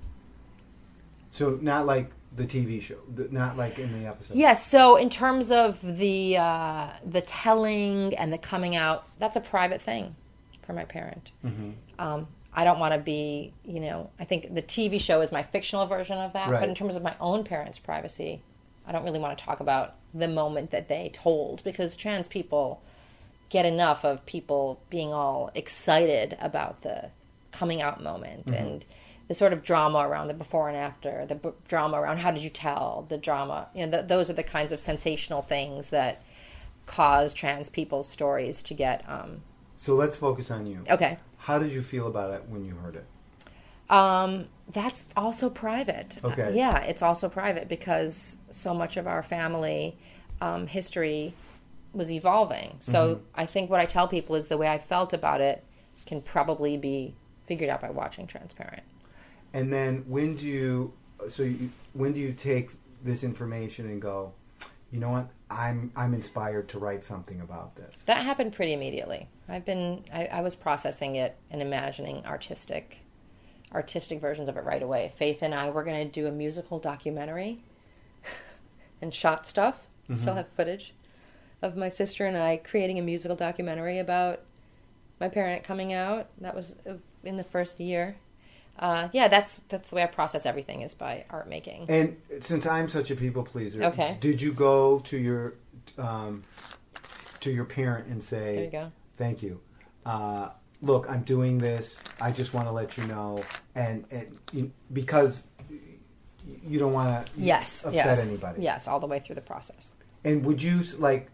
So 1.31 1.59
not 1.61 1.85
like 1.85 2.11
the 2.35 2.45
TV 2.45 2.81
show, 2.81 2.97
not 3.31 3.57
like 3.57 3.79
in 3.79 3.91
the 3.91 4.07
episode. 4.07 4.35
Yes. 4.35 4.65
So 4.65 4.95
in 4.95 5.09
terms 5.09 5.51
of 5.51 5.79
the 5.81 6.37
uh, 6.37 6.89
the 7.05 7.21
telling 7.21 8.15
and 8.15 8.33
the 8.33 8.37
coming 8.37 8.75
out, 8.75 9.05
that's 9.17 9.35
a 9.35 9.41
private 9.41 9.81
thing 9.81 10.15
for 10.63 10.73
my 10.73 10.85
parent. 10.85 11.31
Mm-hmm. 11.45 11.71
Um, 11.99 12.27
I 12.53 12.63
don't 12.63 12.79
want 12.79 12.93
to 12.93 12.99
be, 12.99 13.53
you 13.63 13.79
know. 13.79 14.09
I 14.19 14.25
think 14.25 14.53
the 14.53 14.61
TV 14.61 14.99
show 14.99 15.21
is 15.21 15.31
my 15.31 15.43
fictional 15.43 15.85
version 15.85 16.17
of 16.17 16.33
that. 16.33 16.49
Right. 16.49 16.59
But 16.61 16.69
in 16.69 16.75
terms 16.75 16.95
of 16.95 17.03
my 17.03 17.15
own 17.19 17.43
parents' 17.43 17.77
privacy, 17.77 18.41
I 18.87 18.91
don't 18.91 19.03
really 19.03 19.19
want 19.19 19.37
to 19.37 19.43
talk 19.43 19.59
about 19.59 19.95
the 20.13 20.27
moment 20.27 20.71
that 20.71 20.87
they 20.89 21.11
told 21.13 21.63
because 21.63 21.95
trans 21.95 22.27
people 22.27 22.81
get 23.49 23.65
enough 23.65 24.03
of 24.03 24.25
people 24.25 24.79
being 24.89 25.13
all 25.13 25.51
excited 25.55 26.37
about 26.39 26.81
the 26.81 27.09
coming 27.51 27.81
out 27.81 28.01
moment 28.01 28.45
and 28.47 28.85
the 29.27 29.33
sort 29.35 29.53
of 29.53 29.63
drama 29.63 29.99
around 29.99 30.27
the 30.27 30.33
before 30.33 30.69
and 30.69 30.77
after, 30.77 31.25
the 31.27 31.35
b- 31.35 31.49
drama 31.67 31.99
around 32.01 32.17
how 32.17 32.31
did 32.31 32.41
you 32.41 32.49
tell, 32.49 33.05
the 33.09 33.17
drama. 33.17 33.67
You 33.75 33.85
know, 33.85 33.91
th- 33.99 34.07
those 34.07 34.29
are 34.31 34.33
the 34.33 34.43
kinds 34.43 34.71
of 34.71 34.79
sensational 34.79 35.43
things 35.43 35.89
that 35.89 36.23
cause 36.87 37.33
trans 37.33 37.69
people's 37.69 38.09
stories 38.09 38.61
to 38.63 38.73
get. 38.73 39.03
Um, 39.07 39.41
So 39.75 39.93
let's 39.93 40.17
focus 40.17 40.49
on 40.49 40.65
you. 40.65 40.83
okay. 40.89 41.19
How 41.49 41.57
did 41.57 41.71
you 41.71 41.81
feel 41.81 42.05
about 42.05 42.31
it 42.35 42.43
when 42.47 42.63
you 42.63 42.75
heard 42.75 42.95
it? 42.95 43.05
Um, 43.89 44.49
that's 44.71 45.05
also 45.17 45.49
private. 45.49 46.17
Okay. 46.23 46.43
Uh, 46.43 46.49
yeah, 46.49 46.77
it's 46.81 47.01
also 47.01 47.27
private 47.27 47.67
because 47.67 48.35
so 48.51 48.71
much 48.71 48.97
of 48.97 49.07
our 49.07 49.23
family 49.23 49.97
um, 50.41 50.67
history 50.67 51.33
was 51.91 52.11
evolving. 52.11 52.77
So 52.81 53.21
I 53.33 53.47
think 53.47 53.71
what 53.71 53.79
I 53.79 53.85
tell 53.85 54.07
people 54.07 54.35
is 54.35 54.45
the 54.45 54.57
way 54.57 54.67
I 54.67 54.77
felt 54.77 55.11
about 55.11 55.41
it 55.41 55.63
can 56.05 56.21
probably 56.21 56.77
be 56.77 57.15
figured 57.47 57.71
out 57.71 57.81
by 57.81 57.89
watching 57.89 58.27
Transparent. 58.27 58.83
And 59.51 59.73
then 59.73 60.05
when 60.07 60.35
do 60.35 60.45
you 60.45 60.93
so 61.29 61.41
you, 61.41 61.71
when 61.93 62.13
do 62.13 62.19
you 62.19 62.31
take 62.31 62.69
this 63.03 63.23
information 63.23 63.87
and 63.87 63.99
go, 63.99 64.33
you 64.91 64.99
know 64.99 65.09
what? 65.09 65.29
I'm 65.49 65.91
I'm 65.95 66.13
inspired 66.13 66.67
to 66.69 66.79
write 66.79 67.03
something 67.03 67.41
about 67.41 67.75
this. 67.75 67.95
That 68.05 68.23
happened 68.23 68.53
pretty 68.53 68.73
immediately. 68.73 69.27
I've 69.47 69.65
been 69.65 70.03
I, 70.13 70.25
I 70.25 70.41
was 70.41 70.55
processing 70.55 71.15
it 71.15 71.37
and 71.51 71.61
imagining 71.61 72.25
artistic 72.25 72.99
artistic 73.73 74.19
versions 74.19 74.49
of 74.49 74.57
it 74.57 74.63
right 74.63 74.81
away. 74.81 75.13
Faith 75.17 75.43
and 75.43 75.53
I 75.53 75.69
were 75.69 75.83
going 75.83 76.07
to 76.07 76.11
do 76.11 76.27
a 76.27 76.31
musical 76.31 76.79
documentary 76.79 77.63
and 79.01 79.13
shot 79.13 79.45
stuff. 79.45 79.75
Still 80.15 80.33
have 80.33 80.47
footage 80.57 80.95
of 81.61 81.77
my 81.77 81.87
sister 81.87 82.25
and 82.25 82.35
I 82.35 82.57
creating 82.57 82.97
a 82.97 83.03
musical 83.03 83.35
documentary 83.35 83.99
about 83.99 84.41
my 85.19 85.29
parent 85.29 85.63
coming 85.63 85.93
out. 85.93 86.29
That 86.41 86.55
was 86.55 86.75
uh, 86.89 86.93
in 87.23 87.37
the 87.37 87.43
first 87.43 87.79
year. 87.79 88.15
Uh, 88.79 89.09
yeah, 89.11 89.27
that's 89.27 89.59
that's 89.67 89.89
the 89.89 89.95
way 89.97 90.03
I 90.03 90.07
process 90.07 90.45
everything 90.45 90.81
is 90.81 90.93
by 90.93 91.25
art 91.29 91.49
making. 91.49 91.85
And 91.89 92.15
since 92.41 92.65
I'm 92.65 92.87
such 92.87 93.11
a 93.11 93.15
people 93.15 93.43
pleaser, 93.43 93.83
Okay. 93.83 94.17
did 94.21 94.41
you 94.41 94.53
go 94.53 94.99
to 94.99 95.17
your 95.17 95.55
um, 95.97 96.43
to 97.41 97.51
your 97.51 97.65
parent 97.65 98.07
and 98.07 98.21
There 98.21 98.53
you 98.53 98.65
say, 98.65 98.69
go. 98.71 98.91
"Thank 99.17 99.43
you, 99.43 99.59
uh, 100.05 100.49
look, 100.81 101.09
I'm 101.09 101.23
doing 101.23 101.57
this. 101.57 102.01
I 102.21 102.31
just 102.31 102.53
want 102.53 102.67
to 102.67 102.71
let 102.71 102.97
you 102.97 103.03
know," 103.05 103.43
and, 103.75 104.05
and 104.11 104.37
you, 104.53 104.71
because 104.93 105.43
you 106.65 106.79
don't 106.79 106.93
want 106.93 107.25
to 107.27 107.31
Yes, 107.37 107.85
upset 107.85 107.93
yes, 107.93 108.25
anybody. 108.27 108.61
yes, 108.63 108.87
all 108.87 108.99
the 109.01 109.07
way 109.07 109.19
through 109.19 109.35
the 109.35 109.41
process. 109.41 109.91
And 110.23 110.45
would 110.45 110.63
you 110.63 110.81
like? 110.97 111.29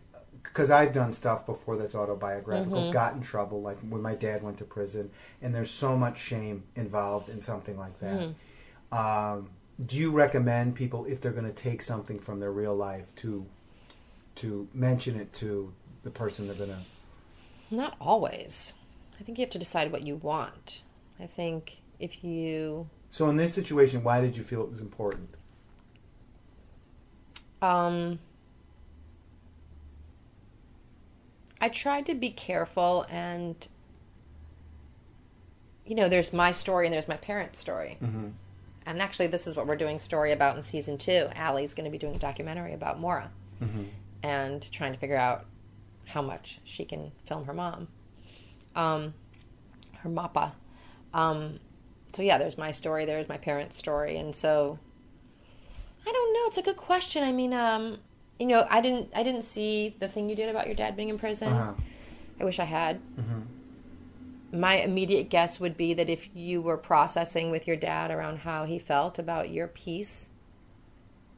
Because 0.56 0.72
I've 0.72 0.94
done 0.94 1.12
stuff 1.12 1.46
before 1.46 1.76
that's 1.76 1.96
autobiographical, 1.96 2.84
Mm-hmm. 2.84 2.92
got 2.94 3.14
in 3.14 3.22
trouble, 3.22 3.62
like 3.62 3.78
when 3.90 4.02
my 4.02 4.16
dad 4.16 4.42
went 4.42 4.58
to 4.60 4.64
prison, 4.64 5.12
and 5.42 5.54
there's 5.54 5.70
so 5.70 5.98
much 5.98 6.18
shame 6.18 6.64
involved 6.78 7.28
in 7.28 7.42
something 7.42 7.78
like 7.78 8.00
that. 8.00 8.20
Mm-hmm. 8.94 8.98
Um, 8.98 9.50
do 9.86 9.98
you 9.98 10.12
recommend 10.12 10.74
people, 10.76 11.04
if 11.08 11.20
they're 11.20 11.34
going 11.34 11.44
to 11.44 11.52
take 11.52 11.82
something 11.82 12.20
from 12.20 12.40
their 12.40 12.54
real 12.54 12.74
life, 12.74 13.14
to 13.18 13.46
to 14.36 14.70
mention 14.74 15.20
it 15.20 15.34
to 15.34 15.74
the 16.04 16.10
person 16.10 16.48
they're 16.48 16.56
going 16.56 16.70
to? 16.70 17.76
Not 17.76 17.98
always. 18.00 18.72
I 19.20 19.24
think 19.24 19.38
you 19.38 19.44
have 19.44 19.52
to 19.52 19.60
decide 19.60 19.92
what 19.92 20.04
you 20.04 20.16
want. 20.16 20.84
I 21.20 21.28
think 21.28 21.82
if 22.00 22.24
you 22.24 22.88
So 23.10 23.28
in 23.28 23.36
this 23.36 23.54
situation, 23.54 24.04
why 24.06 24.22
did 24.22 24.38
you 24.38 24.44
feel 24.44 24.62
it 24.64 24.72
was 24.72 24.80
important? 24.80 25.30
um 27.62 28.20
I 31.66 31.70
tried 31.70 32.06
to 32.06 32.14
be 32.14 32.30
careful 32.30 33.08
and 33.10 33.56
you 35.84 35.96
know, 35.96 36.08
there's 36.10 36.32
my 36.32 36.52
story 36.52 36.86
and 36.86 36.94
there's 36.94 37.08
my 37.08 37.18
parents' 37.18 37.60
story. 37.60 37.98
Mm-hmm. 38.04 38.28
And 38.86 39.02
actually 39.02 39.28
this 39.28 39.48
is 39.48 39.56
what 39.56 39.66
we're 39.66 39.76
doing 39.76 39.98
story 39.98 40.32
about 40.32 40.56
in 40.56 40.62
season 40.62 41.00
2. 41.00 41.30
Allie's 41.34 41.74
going 41.74 41.86
to 41.86 41.92
be 41.92 41.98
doing 41.98 42.14
a 42.16 42.20
documentary 42.20 42.74
about 42.74 43.00
Maura 43.00 43.32
Mm-hmm. 43.64 43.84
and 44.22 44.70
trying 44.72 44.92
to 44.92 45.00
figure 45.00 45.16
out 45.16 45.46
how 46.06 46.22
much 46.22 46.60
she 46.66 46.84
can 46.84 47.14
film 47.26 47.46
her 47.46 47.54
mom. 47.54 47.88
Um 48.76 49.14
her 50.00 50.10
moppa. 50.10 50.52
Um 51.14 51.62
so 52.14 52.22
yeah, 52.22 52.38
there's 52.38 52.58
my 52.60 52.74
story, 52.74 53.06
there's 53.06 53.30
my 53.30 53.38
parents' 53.38 53.78
story, 53.78 54.18
and 54.18 54.36
so 54.36 54.78
I 56.06 56.12
don't 56.12 56.34
know. 56.34 56.42
It's 56.48 56.58
a 56.58 56.62
good 56.62 56.78
question. 56.78 57.24
I 57.24 57.32
mean, 57.32 57.54
um, 57.54 58.00
you 58.40 58.46
know, 58.48 58.66
I 58.70 58.82
didn't, 58.82 59.12
I 59.16 59.24
didn't 59.24 59.44
see 59.44 59.96
the 60.00 60.08
thing 60.08 60.30
you 60.30 60.36
did 60.36 60.50
about 60.50 60.68
your 60.68 60.76
dad 60.76 60.96
being 60.96 61.10
in 61.10 61.18
prison. 61.18 61.54
Uh-huh. 61.54 61.74
I 62.40 62.44
wish 62.44 62.60
I 62.60 62.66
had. 62.66 63.00
Mm-hmm. 63.18 64.60
My 64.60 64.76
immediate 64.76 65.30
guess 65.30 65.60
would 65.60 65.76
be 65.76 65.94
that 65.94 66.10
if 66.10 66.30
you 66.34 66.62
were 66.62 66.78
processing 66.78 67.52
with 67.52 67.68
your 67.68 67.76
dad 67.76 68.12
around 68.12 68.40
how 68.40 68.66
he 68.66 68.80
felt 68.80 69.20
about 69.20 69.50
your 69.50 69.68
piece, 69.68 70.30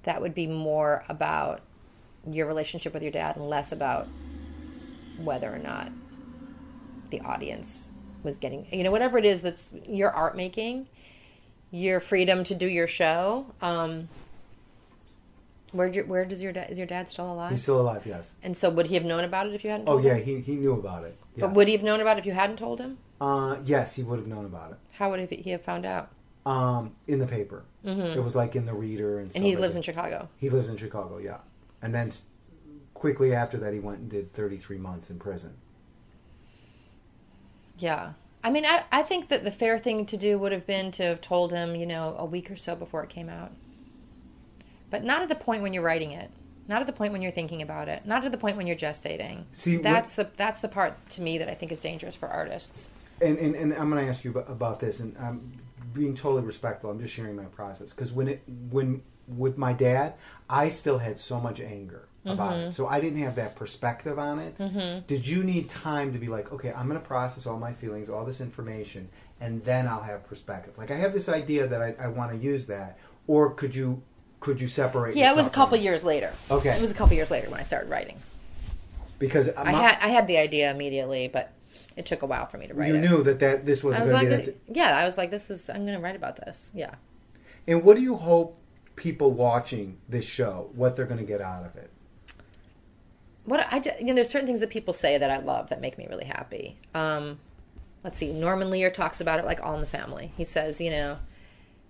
that 0.03 0.21
would 0.21 0.33
be 0.33 0.47
more 0.47 1.03
about 1.09 1.61
your 2.29 2.47
relationship 2.47 2.93
with 2.93 3.03
your 3.03 3.11
dad 3.11 3.35
and 3.35 3.49
less 3.49 3.71
about 3.71 4.07
whether 5.23 5.53
or 5.53 5.59
not 5.59 5.91
the 7.09 7.19
audience 7.21 7.89
was 8.23 8.37
getting, 8.37 8.67
you 8.71 8.83
know, 8.83 8.91
whatever 8.91 9.17
it 9.17 9.25
is 9.25 9.41
that's 9.41 9.69
your 9.87 10.11
art 10.11 10.35
making, 10.35 10.87
your 11.71 11.99
freedom 11.99 12.43
to 12.43 12.55
do 12.55 12.67
your 12.67 12.87
show. 12.87 13.45
Um, 13.61 14.09
where 15.77 15.91
where 16.03 16.25
does 16.25 16.41
your 16.41 16.51
dad 16.51 16.69
is 16.71 16.77
your 16.77 16.87
dad 16.87 17.07
still 17.07 17.31
alive? 17.31 17.51
He's 17.51 17.61
still 17.61 17.79
alive, 17.79 18.03
yes. 18.05 18.29
and 18.43 18.57
so 18.57 18.69
would 18.69 18.87
he 18.87 18.95
have 18.95 19.05
known 19.05 19.23
about 19.23 19.47
it 19.47 19.53
if 19.53 19.63
you 19.63 19.69
hadn't? 19.69 19.85
Told 19.85 19.99
him? 19.99 20.05
Oh 20.05 20.09
yeah, 20.09 20.15
him? 20.17 20.43
he, 20.43 20.53
he 20.53 20.57
knew 20.57 20.73
about 20.73 21.03
it. 21.03 21.17
Yeah. 21.35 21.45
But 21.45 21.53
would 21.55 21.67
he 21.67 21.73
have 21.73 21.83
known 21.83 22.01
about 22.01 22.17
it 22.17 22.21
if 22.21 22.25
you 22.25 22.33
hadn't 22.33 22.57
told 22.57 22.79
him? 22.79 22.97
uh, 23.21 23.57
yes, 23.63 23.93
he 23.93 24.03
would 24.03 24.19
have 24.19 24.27
known 24.27 24.45
about 24.45 24.71
it. 24.71 24.77
How 24.91 25.09
would 25.11 25.29
he 25.29 25.51
have 25.51 25.61
found 25.63 25.85
out? 25.85 26.09
Um, 26.45 26.93
in 27.07 27.19
the 27.19 27.27
paper, 27.27 27.63
Mm-hmm. 27.85 28.17
it 28.17 28.23
was 28.23 28.35
like 28.35 28.55
in 28.55 28.65
the 28.65 28.73
Reader 28.73 29.19
and. 29.19 29.29
Stuff. 29.29 29.35
And 29.37 29.45
he 29.45 29.55
like 29.55 29.61
lives 29.61 29.73
that. 29.75 29.79
in 29.79 29.83
Chicago. 29.83 30.29
He 30.37 30.49
lives 30.49 30.67
in 30.69 30.77
Chicago, 30.77 31.17
yeah. 31.19 31.37
And 31.81 31.93
then 31.95 32.11
quickly 32.93 33.33
after 33.33 33.57
that, 33.59 33.73
he 33.73 33.79
went 33.79 33.99
and 33.99 34.09
did 34.09 34.33
33 34.33 34.77
months 34.77 35.09
in 35.09 35.19
prison. 35.19 35.53
Yeah. 37.77 38.13
I 38.43 38.49
mean, 38.49 38.65
I, 38.65 38.83
I 38.91 39.03
think 39.03 39.29
that 39.29 39.43
the 39.43 39.51
fair 39.51 39.77
thing 39.79 40.05
to 40.07 40.17
do 40.17 40.37
would 40.39 40.51
have 40.51 40.65
been 40.65 40.91
to 40.93 41.03
have 41.03 41.21
told 41.21 41.51
him, 41.51 41.75
you 41.75 41.85
know, 41.85 42.15
a 42.17 42.25
week 42.25 42.49
or 42.49 42.55
so 42.55 42.75
before 42.75 43.03
it 43.03 43.09
came 43.09 43.29
out. 43.29 43.51
But 44.89 45.03
not 45.03 45.21
at 45.21 45.29
the 45.29 45.35
point 45.35 45.61
when 45.61 45.73
you're 45.73 45.83
writing 45.83 46.11
it. 46.11 46.29
Not 46.67 46.81
at 46.81 46.87
the 46.87 46.93
point 46.93 47.13
when 47.13 47.21
you're 47.21 47.31
thinking 47.31 47.61
about 47.61 47.87
it. 47.87 48.05
Not 48.05 48.25
at 48.25 48.31
the 48.31 48.37
point 48.37 48.57
when 48.57 48.67
you're 48.67 48.75
gestating. 48.77 49.43
See, 49.53 49.75
what- 49.77 49.83
that's 49.83 50.15
the 50.15 50.29
that's 50.37 50.59
the 50.59 50.67
part 50.67 51.09
to 51.11 51.21
me 51.21 51.37
that 51.37 51.49
I 51.49 51.53
think 51.55 51.71
is 51.71 51.79
dangerous 51.79 52.15
for 52.15 52.27
artists. 52.27 52.87
And, 53.21 53.37
and, 53.39 53.55
and 53.55 53.73
I'm 53.73 53.89
going 53.89 54.03
to 54.05 54.11
ask 54.11 54.23
you 54.23 54.31
about, 54.37 54.79
this, 54.79 54.99
and 54.99 55.17
I'm 55.17 55.51
being 55.93 56.13
totally 56.15 56.43
respectful. 56.43 56.91
I'm 56.91 56.99
just 56.99 57.13
sharing 57.13 57.35
my 57.35 57.45
process 57.45 57.89
because 57.89 58.11
when 58.11 58.27
it 58.27 58.43
when 58.69 59.01
with 59.27 59.57
my 59.57 59.73
dad, 59.73 60.13
I 60.49 60.69
still 60.69 60.99
had 60.99 61.19
so 61.19 61.39
much 61.39 61.59
anger 61.59 62.07
about 62.25 62.53
Mm-hmm. 62.53 62.69
it, 62.69 62.75
so 62.75 62.87
I 62.87 62.99
didn't 62.99 63.19
have 63.21 63.35
that 63.37 63.55
perspective 63.55 64.19
on 64.19 64.39
it. 64.39 65.07
Did 65.07 65.25
you 65.25 65.43
need 65.43 65.69
time 65.69 66.11
to 66.13 66.19
be 66.19 66.27
like, 66.27 66.51
okay, 66.51 66.71
I'm 66.73 66.87
going 66.89 66.99
to 66.99 67.05
process 67.07 67.45
all 67.45 67.57
my 67.57 67.73
feelings, 67.73 68.09
all 68.09 68.25
this 68.25 68.41
information, 68.41 69.07
and 69.39 69.63
then 69.63 69.87
I'll 69.87 70.01
have 70.03 70.27
perspective? 70.27 70.77
Like 70.77 70.91
I 70.91 70.95
have 70.95 71.13
this 71.13 71.27
idea 71.29 71.67
that 71.67 71.81
I, 71.81 71.95
I 71.99 72.07
want 72.07 72.31
to 72.33 72.37
use 72.37 72.65
that, 72.67 72.97
or 73.27 73.53
could 73.53 73.73
you 73.73 74.01
could 74.39 74.61
you 74.61 74.67
separate? 74.67 75.15
Yeah, 75.15 75.31
it 75.31 75.35
was 75.35 75.47
a 75.47 75.51
couple 75.51 75.77
years 75.77 76.03
later. 76.03 76.31
Okay. 76.49 76.69
It 76.69 76.81
was 76.81 76.91
a 76.91 76.93
couple 76.93 77.15
years 77.15 77.31
later 77.31 77.49
when 77.49 77.59
I 77.59 77.63
started 77.63 77.89
writing. 77.89 78.19
because 79.19 79.49
I 79.49 79.71
had 79.71 79.97
I 80.01 80.09
had 80.09 80.27
the 80.27 80.37
idea 80.37 80.71
immediately, 80.71 81.27
but 81.27 81.51
it 81.95 82.05
took 82.05 82.21
a 82.21 82.25
while 82.27 82.45
for 82.45 82.57
me 82.57 82.67
to 82.67 82.73
write 82.73 82.89
you 82.89 82.95
it. 82.95 83.01
knew 83.01 83.23
that 83.23 83.39
that 83.39 83.65
this 83.65 83.83
was 83.83 83.95
going 83.97 84.07
to 84.09 84.13
like, 84.13 84.45
be 84.45 84.53
yeah, 84.79 84.95
I 84.97 85.05
was 85.05 85.17
like, 85.17 85.31
this 85.31 85.49
is 85.49 85.69
I'm 85.69 85.85
going 85.85 85.97
to 85.97 85.99
write 85.99 86.15
about 86.15 86.35
this. 86.35 86.69
Yeah. 86.73 86.95
And 87.67 87.83
what 87.83 87.95
do 87.95 88.01
you 88.01 88.15
hope 88.15 88.57
people 88.95 89.31
watching 89.31 89.97
this 90.07 90.25
show 90.25 90.69
what 90.73 90.95
they're 90.95 91.05
going 91.05 91.19
to 91.19 91.25
get 91.25 91.41
out 91.41 91.65
of 91.65 91.75
it? 91.75 91.91
what 93.47 93.65
I 93.71 93.79
ju- 93.79 93.91
you 93.99 94.07
know, 94.07 94.15
there's 94.15 94.29
certain 94.29 94.45
things 94.45 94.59
that 94.59 94.69
people 94.69 94.93
say 94.93 95.17
that 95.17 95.31
I 95.31 95.37
love 95.37 95.69
that 95.69 95.79
make 95.79 95.97
me 95.97 96.05
really 96.09 96.25
happy. 96.25 96.77
Um, 96.93 97.39
let's 98.03 98.17
see, 98.17 98.33
Norman 98.33 98.69
Lear 98.69 98.91
talks 98.91 99.21
about 99.21 99.39
it 99.39 99.45
like 99.45 99.61
All 99.63 99.73
in 99.73 99.79
the 99.79 99.87
Family. 99.87 100.33
He 100.35 100.43
says, 100.43 100.81
you 100.81 100.91
know, 100.91 101.17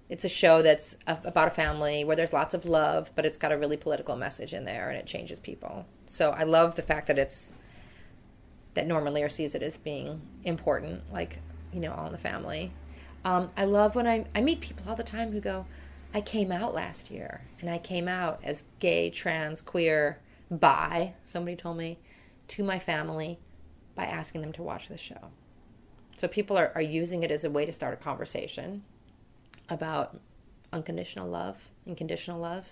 it's 0.10 0.24
a 0.24 0.30
show 0.30 0.62
that's 0.62 0.95
a, 1.05 1.18
about 1.26 1.49
a 1.49 1.51
family 1.51 2.05
where 2.05 2.16
there's 2.16 2.34
lots 2.34 2.53
of 2.53 2.66
love, 2.66 3.12
but 3.16 3.26
it's 3.26 3.38
got 3.38 3.51
a 3.51 3.58
really 3.58 3.78
political 3.78 4.16
message 4.16 4.53
in 4.53 4.64
there, 4.64 4.89
and 4.89 4.97
it 4.97 5.05
changes 5.05 5.39
people. 5.39 5.86
So 6.08 6.32
I 6.32 6.43
love 6.43 6.76
the 6.76 6.82
fact 6.82 7.08
that 7.08 7.18
it's 7.18 7.51
that 8.74 8.88
Norman 8.88 9.14
Lear 9.14 9.28
sees 9.28 9.55
it 9.55 9.64
as 9.64 9.76
being 9.78 10.22
important, 10.43 11.01
like 11.12 11.39
you 11.74 11.80
know, 11.80 11.91
All 11.91 12.05
in 12.05 12.12
the 12.12 12.18
Family. 12.18 12.72
Um, 13.26 13.49
I 13.58 13.66
love 13.66 13.95
when 13.95 14.08
I 14.08 14.26
I 14.34 14.41
meet 14.41 14.62
people 14.62 14.86
all 14.88 14.95
the 14.95 15.03
time 15.03 15.32
who 15.32 15.41
go, 15.41 15.66
I 16.14 16.22
came 16.22 16.51
out 16.51 16.74
last 16.74 17.12
year, 17.12 17.41
and 17.60 17.70
I 17.70 17.78
came 17.78 18.08
out 18.08 18.39
as 18.43 18.64
gay, 18.80 19.10
trans, 19.10 19.62
queer, 19.62 20.20
bi. 20.49 21.14
Somebody 21.26 21.58
told 21.58 21.78
me 21.78 21.99
to 22.49 22.64
my 22.64 22.80
family 22.80 23.39
by 23.95 24.05
asking 24.05 24.41
them 24.41 24.53
to 24.53 24.64
watch 24.64 24.88
the 24.88 24.97
show. 24.97 25.32
So 26.18 26.28
people 26.28 26.58
are, 26.58 26.72
are 26.76 26.82
using 26.82 27.24
it 27.24 27.32
as 27.32 27.43
a 27.43 27.49
way 27.49 27.66
to 27.66 27.74
start 27.74 27.93
a 27.93 27.97
conversation 27.97 28.84
about 29.70 30.20
unconditional 30.74 31.28
love 31.30 31.57
and 31.86 31.95
conditional 31.97 32.39
love. 32.39 32.65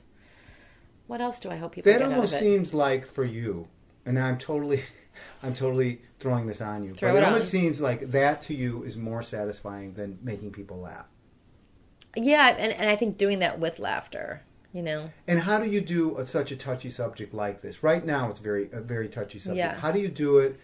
What 1.07 1.21
else 1.21 1.39
do 1.39 1.49
I 1.49 1.55
hope 1.57 1.73
people 1.73 1.91
That 1.91 1.99
get 1.99 2.05
out 2.07 2.13
almost 2.13 2.33
of 2.33 2.39
it? 2.39 2.43
seems 2.43 2.73
like 2.73 3.05
for 3.07 3.23
you, 3.23 3.67
and 4.05 4.17
I'm 4.17 4.37
totally, 4.37 4.83
I'm 5.43 5.53
totally 5.53 6.01
throwing 6.19 6.47
this 6.47 6.61
on 6.61 6.83
you. 6.83 6.93
Throw 6.95 7.11
but 7.11 7.17
it 7.17 7.21
it 7.23 7.25
almost 7.27 7.49
seems 7.49 7.79
like 7.79 8.11
that 8.11 8.41
to 8.43 8.53
you 8.55 8.83
is 8.83 8.97
more 8.97 9.21
satisfying 9.21 9.93
than 9.93 10.17
making 10.23 10.51
people 10.51 10.79
laugh. 10.79 11.05
Yeah, 12.15 12.55
and, 12.57 12.71
and 12.71 12.89
I 12.89 12.95
think 12.95 13.17
doing 13.17 13.39
that 13.39 13.59
with 13.59 13.77
laughter, 13.77 14.41
you 14.73 14.81
know. 14.81 15.11
And 15.27 15.39
how 15.39 15.59
do 15.59 15.69
you 15.69 15.81
do 15.81 16.17
a, 16.17 16.25
such 16.25 16.51
a 16.51 16.55
touchy 16.55 16.89
subject 16.89 17.33
like 17.33 17.61
this? 17.61 17.83
Right 17.83 18.05
now, 18.05 18.29
it's 18.29 18.39
very 18.39 18.69
a 18.71 18.81
very 18.81 19.09
touchy 19.09 19.37
subject. 19.37 19.57
Yeah. 19.57 19.75
How 19.79 19.91
do 19.91 19.99
you 19.99 20.07
do 20.07 20.39
it? 20.39 20.59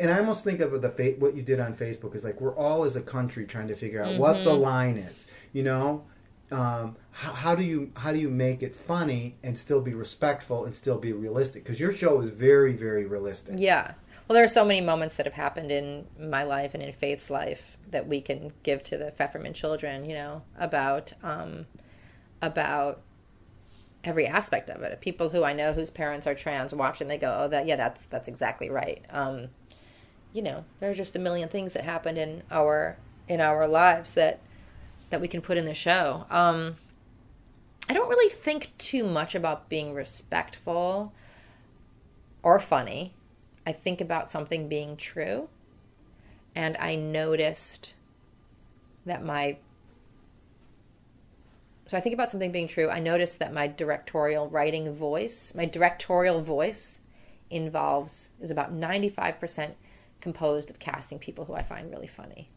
And 0.00 0.10
I 0.10 0.18
almost 0.18 0.42
think 0.42 0.58
of 0.60 0.80
the 0.82 0.88
fa- 0.88 1.14
what 1.20 1.36
you 1.36 1.42
did 1.42 1.60
on 1.60 1.76
Facebook 1.76 2.16
is 2.16 2.24
like 2.24 2.40
we're 2.40 2.56
all 2.56 2.82
as 2.84 2.96
a 2.96 3.00
country 3.00 3.44
trying 3.46 3.68
to 3.68 3.76
figure 3.76 4.02
out 4.02 4.18
what 4.18 4.42
the 4.42 4.50
Mm-hmm. 4.50 4.60
line 4.62 4.96
is. 4.96 5.24
You 5.54 5.62
know, 5.62 6.04
um, 6.50 6.96
how, 7.12 7.32
how 7.32 7.54
do 7.54 7.62
you 7.62 7.92
how 7.94 8.12
do 8.12 8.18
you 8.18 8.28
make 8.28 8.62
it 8.62 8.74
funny 8.74 9.36
and 9.42 9.56
still 9.56 9.80
be 9.80 9.94
respectful 9.94 10.64
and 10.64 10.74
still 10.74 10.98
be 10.98 11.12
realistic? 11.12 11.64
Because 11.64 11.80
your 11.80 11.92
show 11.92 12.20
is 12.20 12.28
very 12.28 12.74
very 12.74 13.06
realistic. 13.06 13.54
Yeah. 13.56 13.94
Well, 14.26 14.34
there 14.34 14.44
are 14.44 14.48
so 14.48 14.64
many 14.64 14.80
moments 14.80 15.16
that 15.16 15.26
have 15.26 15.34
happened 15.34 15.70
in 15.70 16.06
my 16.18 16.42
life 16.42 16.74
and 16.74 16.82
in 16.82 16.92
Faith's 16.92 17.30
life 17.30 17.76
that 17.90 18.08
we 18.08 18.20
can 18.20 18.52
give 18.62 18.82
to 18.84 18.96
the 18.96 19.12
Pfefferman 19.12 19.54
children, 19.54 20.04
you 20.04 20.14
know, 20.14 20.42
about 20.58 21.12
um, 21.22 21.66
about 22.42 23.00
every 24.02 24.26
aspect 24.26 24.70
of 24.70 24.82
it. 24.82 25.00
People 25.00 25.28
who 25.28 25.44
I 25.44 25.52
know 25.52 25.72
whose 25.72 25.90
parents 25.90 26.26
are 26.26 26.34
trans 26.34 26.74
watch 26.74 27.00
and 27.00 27.08
they 27.08 27.18
go, 27.18 27.42
"Oh, 27.44 27.48
that 27.48 27.66
yeah, 27.66 27.76
that's 27.76 28.04
that's 28.06 28.26
exactly 28.26 28.70
right." 28.70 29.04
Um, 29.10 29.48
you 30.32 30.42
know, 30.42 30.64
there 30.80 30.90
are 30.90 30.94
just 30.94 31.14
a 31.14 31.20
million 31.20 31.48
things 31.48 31.74
that 31.74 31.84
happened 31.84 32.18
in 32.18 32.42
our 32.50 32.96
in 33.28 33.40
our 33.40 33.68
lives 33.68 34.14
that 34.14 34.40
that 35.14 35.20
we 35.20 35.28
can 35.28 35.40
put 35.40 35.56
in 35.56 35.64
the 35.64 35.74
show. 35.74 36.26
Um, 36.28 36.76
I 37.88 37.92
don't 37.94 38.08
really 38.08 38.34
think 38.34 38.72
too 38.78 39.04
much 39.04 39.36
about 39.36 39.68
being 39.68 39.94
respectful 39.94 41.12
or 42.42 42.58
funny. 42.58 43.14
I 43.64 43.70
think 43.70 44.00
about 44.00 44.28
something 44.28 44.68
being 44.68 44.96
true, 44.96 45.48
and 46.56 46.76
I 46.78 46.96
noticed 46.96 47.92
that 49.06 49.24
my. 49.24 49.58
So 51.86 51.96
I 51.96 52.00
think 52.00 52.14
about 52.14 52.32
something 52.32 52.50
being 52.50 52.66
true. 52.66 52.90
I 52.90 52.98
noticed 52.98 53.38
that 53.38 53.52
my 53.52 53.68
directorial 53.68 54.48
writing 54.48 54.92
voice, 54.92 55.52
my 55.54 55.64
directorial 55.64 56.42
voice, 56.42 56.98
involves 57.50 58.30
is 58.40 58.50
about 58.50 58.72
ninety 58.72 59.10
five 59.10 59.38
percent 59.38 59.76
composed 60.20 60.70
of 60.70 60.80
casting 60.80 61.20
people 61.20 61.44
who 61.44 61.54
I 61.54 61.62
find 61.62 61.88
really 61.92 62.08
funny. 62.08 62.50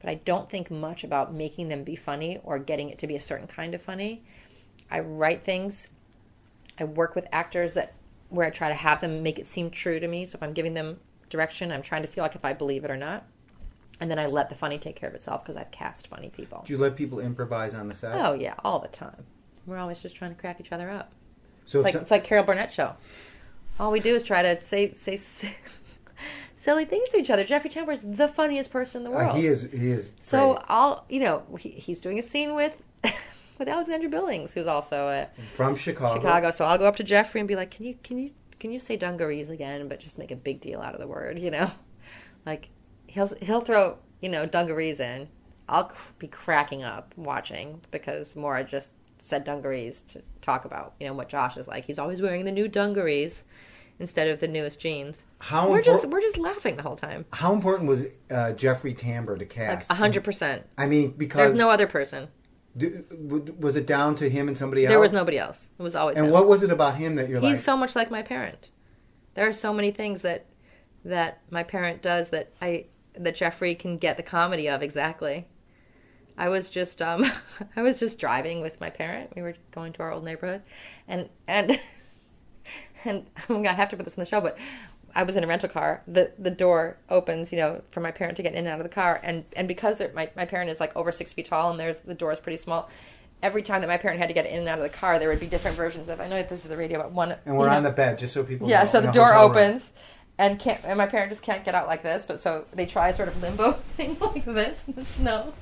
But 0.00 0.10
I 0.10 0.14
don't 0.16 0.48
think 0.48 0.70
much 0.70 1.02
about 1.04 1.34
making 1.34 1.68
them 1.68 1.82
be 1.84 1.96
funny 1.96 2.38
or 2.44 2.58
getting 2.58 2.88
it 2.90 2.98
to 2.98 3.06
be 3.06 3.16
a 3.16 3.20
certain 3.20 3.46
kind 3.48 3.74
of 3.74 3.82
funny. 3.82 4.22
I 4.90 5.00
write 5.00 5.44
things. 5.44 5.88
I 6.78 6.84
work 6.84 7.14
with 7.14 7.26
actors 7.32 7.74
that 7.74 7.94
where 8.30 8.46
I 8.46 8.50
try 8.50 8.68
to 8.68 8.74
have 8.74 9.00
them 9.00 9.22
make 9.22 9.38
it 9.38 9.46
seem 9.46 9.70
true 9.70 9.98
to 9.98 10.06
me. 10.06 10.24
So 10.26 10.36
if 10.36 10.42
I'm 10.42 10.52
giving 10.52 10.74
them 10.74 10.98
direction, 11.30 11.72
I'm 11.72 11.82
trying 11.82 12.02
to 12.02 12.08
feel 12.08 12.22
like 12.22 12.34
if 12.34 12.44
I 12.44 12.52
believe 12.52 12.84
it 12.84 12.90
or 12.90 12.96
not. 12.96 13.24
And 14.00 14.08
then 14.08 14.18
I 14.18 14.26
let 14.26 14.48
the 14.48 14.54
funny 14.54 14.78
take 14.78 14.94
care 14.94 15.08
of 15.08 15.14
itself 15.16 15.42
because 15.42 15.56
I've 15.56 15.70
cast 15.72 16.06
funny 16.06 16.28
people. 16.28 16.62
Do 16.64 16.72
you 16.72 16.78
let 16.78 16.94
people 16.94 17.18
improvise 17.18 17.74
on 17.74 17.88
the 17.88 17.94
set? 17.96 18.14
Oh 18.14 18.34
yeah, 18.34 18.54
all 18.62 18.78
the 18.78 18.88
time. 18.88 19.24
We're 19.66 19.78
always 19.78 19.98
just 19.98 20.14
trying 20.14 20.32
to 20.34 20.40
crack 20.40 20.60
each 20.60 20.70
other 20.70 20.88
up. 20.88 21.10
so 21.64 21.80
It's 21.80 21.84
like 21.84 21.92
some- 21.94 22.02
it's 22.02 22.10
like 22.12 22.22
Carol 22.24 22.44
Burnett 22.44 22.72
show. 22.72 22.94
All 23.80 23.90
we 23.90 23.98
do 24.00 24.14
is 24.14 24.22
try 24.22 24.42
to 24.42 24.62
say 24.62 24.92
say, 24.92 25.16
say 25.16 25.54
silly 26.68 26.84
things 26.84 27.08
to 27.08 27.16
each 27.16 27.30
other. 27.30 27.44
Jeffrey 27.44 27.70
Tambor 27.70 27.94
is 27.94 28.00
the 28.04 28.28
funniest 28.28 28.70
person 28.70 28.98
in 28.98 29.04
the 29.04 29.10
world. 29.10 29.30
uh, 29.30 29.34
he 29.34 29.46
is 29.46 29.62
he 29.72 29.90
is 29.90 30.10
So 30.20 30.54
great. 30.54 30.64
I'll 30.68 31.04
you 31.08 31.20
know 31.20 31.42
he, 31.58 31.70
he's 31.70 32.00
doing 32.00 32.18
a 32.18 32.22
scene 32.22 32.54
with 32.54 32.74
with 33.58 33.68
Alexandra 33.68 34.10
Billings, 34.10 34.52
who's 34.52 34.66
also 34.66 35.08
a 35.08 35.28
from 35.56 35.76
Chicago. 35.76 36.20
Chicago. 36.20 36.50
So 36.50 36.66
I'll 36.66 36.76
go 36.76 36.86
up 36.86 36.96
to 36.96 37.04
Jeffrey 37.04 37.40
and 37.40 37.48
be 37.48 37.56
like, 37.56 37.70
"Can 37.70 37.86
you 37.86 37.96
can 38.02 38.18
you 38.18 38.32
can 38.60 38.70
you 38.70 38.78
say 38.78 38.96
dungarees 38.96 39.48
again, 39.48 39.88
but 39.88 39.98
just 39.98 40.18
make 40.18 40.30
a 40.30 40.36
big 40.36 40.60
deal 40.60 40.80
out 40.82 40.92
of 40.94 41.00
the 41.00 41.06
word, 41.06 41.38
you 41.38 41.50
know?" 41.50 41.70
Like 42.46 42.70
he'll 43.08 43.28
he'll 43.42 43.60
throw 43.60 43.98
you 44.20 44.28
know 44.28 44.46
dungarees 44.46 45.00
in. 45.00 45.28
I'll 45.68 45.92
be 46.18 46.28
cracking 46.28 46.82
up 46.82 47.12
watching 47.16 47.80
because 47.90 48.34
Maura 48.36 48.64
just 48.64 48.90
said 49.18 49.44
dungarees 49.44 50.02
to 50.12 50.22
talk 50.40 50.64
about 50.64 50.94
you 50.98 51.06
know 51.06 51.12
what 51.12 51.28
Josh 51.28 51.56
is 51.58 51.66
like. 51.68 51.84
He's 51.84 51.98
always 51.98 52.22
wearing 52.22 52.44
the 52.46 52.52
new 52.52 52.66
dungarees 52.68 53.42
instead 54.00 54.28
of 54.28 54.40
the 54.40 54.48
newest 54.48 54.80
jeans. 54.80 55.18
How 55.40 55.70
we're 55.70 55.82
just 55.82 56.04
we're 56.06 56.20
just 56.20 56.36
laughing 56.36 56.76
the 56.76 56.82
whole 56.82 56.96
time. 56.96 57.24
How 57.32 57.52
important 57.52 57.88
was 57.88 58.04
uh, 58.30 58.52
Jeffrey 58.52 58.94
Tambor 58.94 59.38
to 59.38 59.44
cast? 59.46 59.90
a 59.90 59.94
hundred 59.94 60.24
percent. 60.24 60.64
I 60.76 60.86
mean, 60.86 61.12
because 61.16 61.38
There's 61.50 61.58
no 61.58 61.70
other 61.70 61.86
person. 61.86 62.28
do- 62.76 63.04
was 63.58 63.76
it 63.76 63.86
down 63.86 64.14
to 64.16 64.28
him 64.28 64.48
and 64.48 64.56
somebody 64.58 64.84
else? 64.84 64.90
There 64.90 65.00
was 65.00 65.12
nobody 65.12 65.38
else. 65.38 65.68
It 65.78 65.82
was 65.82 65.94
always 65.94 66.16
And 66.16 66.26
him. 66.26 66.32
what 66.32 66.48
was 66.48 66.62
it 66.62 66.70
about 66.70 66.96
him 66.96 67.16
that 67.16 67.28
you're 67.28 67.38
He's 67.40 67.44
like? 67.44 67.56
He's 67.56 67.64
so 67.64 67.76
much 67.76 67.94
like 67.96 68.10
my 68.10 68.22
parent. 68.22 68.68
There 69.34 69.46
are 69.48 69.52
so 69.52 69.72
many 69.72 69.90
things 69.92 70.22
that 70.22 70.46
that 71.04 71.40
my 71.50 71.62
parent 71.62 72.02
does 72.02 72.28
that 72.30 72.52
I 72.60 72.86
that 73.14 73.36
Jeffrey 73.36 73.74
can 73.74 73.96
get 73.98 74.16
the 74.16 74.22
comedy 74.22 74.68
of 74.68 74.82
exactly. 74.82 75.46
I 76.36 76.48
was 76.48 76.68
just 76.68 77.00
um 77.00 77.30
I 77.76 77.82
was 77.82 77.98
just 77.98 78.18
driving 78.18 78.60
with 78.60 78.80
my 78.80 78.90
parent. 78.90 79.30
We 79.36 79.42
were 79.42 79.54
going 79.70 79.92
to 79.94 80.02
our 80.02 80.10
old 80.12 80.24
neighborhood 80.24 80.62
and 81.06 81.28
and 81.46 81.78
and 83.08 83.26
I'm 83.48 83.62
gonna 83.62 83.74
have 83.74 83.88
to 83.90 83.96
put 83.96 84.04
this 84.04 84.14
in 84.14 84.20
the 84.20 84.28
show, 84.28 84.40
but 84.40 84.58
I 85.14 85.22
was 85.22 85.36
in 85.36 85.44
a 85.44 85.46
rental 85.46 85.68
car. 85.68 86.02
The 86.06 86.30
the 86.38 86.50
door 86.50 86.96
opens, 87.08 87.52
you 87.52 87.58
know, 87.58 87.82
for 87.90 88.00
my 88.00 88.10
parent 88.10 88.36
to 88.36 88.42
get 88.42 88.52
in 88.52 88.60
and 88.60 88.68
out 88.68 88.80
of 88.80 88.84
the 88.84 88.94
car, 88.94 89.20
and 89.22 89.44
and 89.56 89.66
because 89.66 90.00
my 90.14 90.30
my 90.36 90.44
parent 90.44 90.70
is 90.70 90.80
like 90.80 90.94
over 90.96 91.12
six 91.12 91.32
feet 91.32 91.46
tall, 91.46 91.70
and 91.70 91.80
there's 91.80 91.98
the 92.00 92.14
door 92.14 92.32
is 92.32 92.40
pretty 92.40 92.58
small. 92.58 92.88
Every 93.42 93.62
time 93.62 93.80
that 93.82 93.86
my 93.86 93.96
parent 93.96 94.18
had 94.18 94.26
to 94.28 94.34
get 94.34 94.46
in 94.46 94.58
and 94.58 94.68
out 94.68 94.78
of 94.78 94.82
the 94.82 94.90
car, 94.90 95.18
there 95.18 95.28
would 95.28 95.40
be 95.40 95.46
different 95.46 95.76
versions 95.76 96.08
of. 96.08 96.20
I 96.20 96.28
know 96.28 96.42
this 96.42 96.64
is 96.64 96.68
the 96.68 96.76
radio, 96.76 96.98
but 96.98 97.12
one. 97.12 97.32
and 97.46 97.56
we're 97.56 97.64
you 97.64 97.70
know, 97.70 97.76
on 97.76 97.82
the 97.84 97.90
bed, 97.90 98.18
just 98.18 98.34
so 98.34 98.42
people. 98.42 98.68
yeah, 98.68 98.82
know, 98.82 98.90
so 98.90 99.00
the 99.00 99.12
door 99.12 99.26
hotel 99.26 99.48
room. 99.48 99.50
opens, 99.50 99.92
and 100.38 100.58
can't 100.58 100.80
and 100.84 100.98
my 100.98 101.06
parent 101.06 101.30
just 101.30 101.42
can't 101.42 101.64
get 101.64 101.74
out 101.74 101.86
like 101.86 102.02
this. 102.02 102.24
But 102.26 102.40
so 102.40 102.66
they 102.72 102.86
try 102.86 103.08
a 103.08 103.14
sort 103.14 103.28
of 103.28 103.40
limbo 103.40 103.72
thing 103.96 104.16
like 104.20 104.44
this 104.44 104.84
in 104.86 104.94
the 104.94 105.04
snow, 105.04 105.54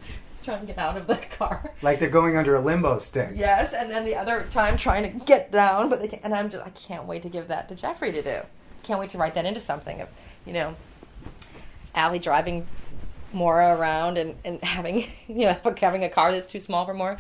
trying 0.47 0.61
to 0.61 0.67
get 0.67 0.79
out 0.79 0.97
of 0.97 1.07
the 1.07 1.17
car. 1.39 1.73
like 1.83 1.99
they're 1.99 2.09
going 2.09 2.37
under 2.37 2.55
a 2.55 2.61
limbo 2.61 2.99
stick. 2.99 3.31
Yes, 3.35 3.75
and 3.75 3.91
then 3.91 4.05
the 4.05 4.15
other 4.15 4.47
time 4.51 4.79
trying 4.79 5.03
to 5.03 5.25
get 5.27 5.53
down, 5.53 5.91
but 5.91 6.01
they 6.01 6.09
can't. 6.09 6.25
And 6.25 6.35
I'm 6.35 6.49
just 6.49 6.65
I 6.65 6.71
can't 6.71 7.05
wait 7.05 7.23
to 7.23 7.29
give 7.29 7.49
that 7.49 7.69
to 7.69 7.75
Jeffrey 7.75 8.13
to 8.13 8.23
do. 8.23 8.41
Can't 8.83 8.99
wait 8.99 9.11
to 9.11 9.19
write 9.19 9.35
that 9.35 9.45
into 9.45 9.61
something 9.61 10.01
of 10.01 10.09
you 10.47 10.53
know, 10.53 10.77
Allie 11.95 12.21
driving 12.21 12.67
Maura 13.33 13.77
around 13.77 14.17
and, 14.17 14.37
and 14.45 14.63
having 14.63 15.01
you 15.29 15.47
know 15.47 15.57
having 15.77 16.05
a 16.05 16.09
car 16.09 16.33
that's 16.33 16.47
too 16.47 16.61
small 16.61 16.87
for 16.87 16.95
Maura, 16.95 17.19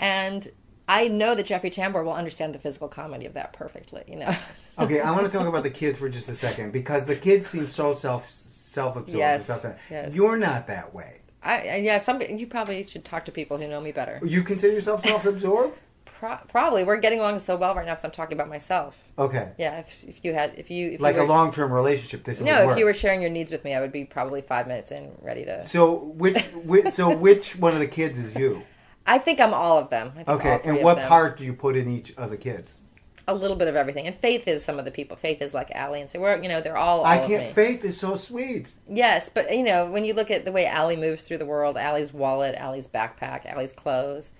and 0.00 0.48
I 0.88 1.08
know 1.08 1.34
that 1.34 1.46
Jeffrey 1.46 1.70
Tambor 1.70 2.04
will 2.04 2.12
understand 2.12 2.54
the 2.54 2.58
physical 2.58 2.88
comedy 2.88 3.26
of 3.26 3.34
that 3.34 3.52
perfectly. 3.52 4.02
You 4.08 4.16
know. 4.16 4.36
Okay, 4.76 5.00
I 5.00 5.12
want 5.12 5.30
to 5.30 5.30
talk 5.30 5.46
about 5.46 5.62
the 5.62 5.70
kids 5.70 5.98
for 5.98 6.08
just 6.08 6.28
a 6.28 6.34
second 6.34 6.72
because 6.72 7.04
the 7.04 7.14
kids 7.14 7.46
seem 7.46 7.70
so 7.70 7.94
self 7.94 8.28
self 8.30 8.96
absorbed. 8.96 9.18
Yes, 9.18 9.48
yes. 9.88 10.14
You're 10.14 10.36
not 10.36 10.66
that 10.66 10.92
way. 10.92 11.20
I, 11.44 11.76
yeah, 11.76 11.98
some 11.98 12.20
you 12.20 12.46
probably 12.46 12.82
should 12.84 13.04
talk 13.04 13.24
to 13.26 13.32
people 13.32 13.58
who 13.58 13.68
know 13.68 13.80
me 13.80 13.92
better. 13.92 14.20
You 14.24 14.42
consider 14.42 14.72
yourself 14.72 15.02
self 15.02 15.26
absorbed? 15.26 15.76
Pro- 16.04 16.38
probably 16.48 16.84
we're 16.84 16.96
getting 16.96 17.20
along 17.20 17.40
so 17.40 17.56
well 17.56 17.74
right 17.74 17.84
now 17.84 17.92
because 17.92 18.04
I'm 18.04 18.10
talking 18.10 18.36
about 18.36 18.48
myself. 18.48 18.96
Okay. 19.18 19.52
Yeah, 19.58 19.80
if, 19.80 20.04
if 20.04 20.24
you 20.24 20.32
had 20.32 20.54
if 20.56 20.70
you 20.70 20.92
if 20.92 21.00
Like 21.00 21.16
you 21.16 21.22
a 21.22 21.24
long 21.24 21.52
term 21.52 21.72
relationship, 21.72 22.24
this 22.24 22.38
would 22.38 22.46
no, 22.46 22.66
work. 22.66 22.72
if 22.72 22.78
you 22.78 22.84
were 22.84 22.94
sharing 22.94 23.20
your 23.20 23.30
needs 23.30 23.50
with 23.50 23.64
me, 23.64 23.74
I 23.74 23.80
would 23.80 23.92
be 23.92 24.04
probably 24.04 24.40
five 24.40 24.66
minutes 24.66 24.90
in, 24.90 25.12
ready 25.20 25.44
to. 25.44 25.62
So 25.66 25.94
which, 25.94 26.42
which 26.64 26.94
so 26.94 27.14
which 27.16 27.56
one 27.56 27.74
of 27.74 27.80
the 27.80 27.86
kids 27.86 28.18
is 28.18 28.34
you? 28.34 28.62
I 29.06 29.18
think 29.18 29.38
I'm 29.38 29.52
all 29.52 29.78
of 29.78 29.90
them. 29.90 30.12
I 30.12 30.24
think 30.24 30.28
all 30.28 30.34
Okay, 30.36 30.60
and 30.64 30.82
what 30.82 30.98
part 31.02 31.36
do 31.36 31.44
you 31.44 31.52
put 31.52 31.76
in 31.76 31.88
each 31.90 32.14
of 32.16 32.30
the 32.30 32.38
kids? 32.38 32.78
A 33.26 33.34
little 33.34 33.56
bit 33.56 33.68
of 33.68 33.76
everything. 33.76 34.06
And 34.06 34.16
Faith 34.16 34.46
is 34.46 34.64
some 34.64 34.78
of 34.78 34.84
the 34.84 34.90
people. 34.90 35.16
Faith 35.16 35.40
is 35.40 35.54
like 35.54 35.70
Allie 35.70 36.00
and 36.00 36.10
say, 36.10 36.18
we're 36.18 36.42
you 36.42 36.48
know 36.48 36.60
they're 36.60 36.76
all. 36.76 37.00
all 37.00 37.06
I 37.06 37.18
can't. 37.18 37.54
Faith 37.54 37.84
is 37.84 37.98
so 37.98 38.16
sweet. 38.16 38.70
Yes, 38.88 39.30
but 39.32 39.54
you 39.54 39.62
know 39.62 39.90
when 39.90 40.04
you 40.04 40.14
look 40.14 40.30
at 40.30 40.44
the 40.44 40.52
way 40.52 40.66
Allie 40.66 40.96
moves 40.96 41.26
through 41.26 41.38
the 41.38 41.46
world, 41.46 41.76
Allie's 41.76 42.12
wallet, 42.12 42.54
Allie's 42.54 42.86
backpack, 42.86 43.46
Allie's 43.46 43.72
clothes, 43.72 44.30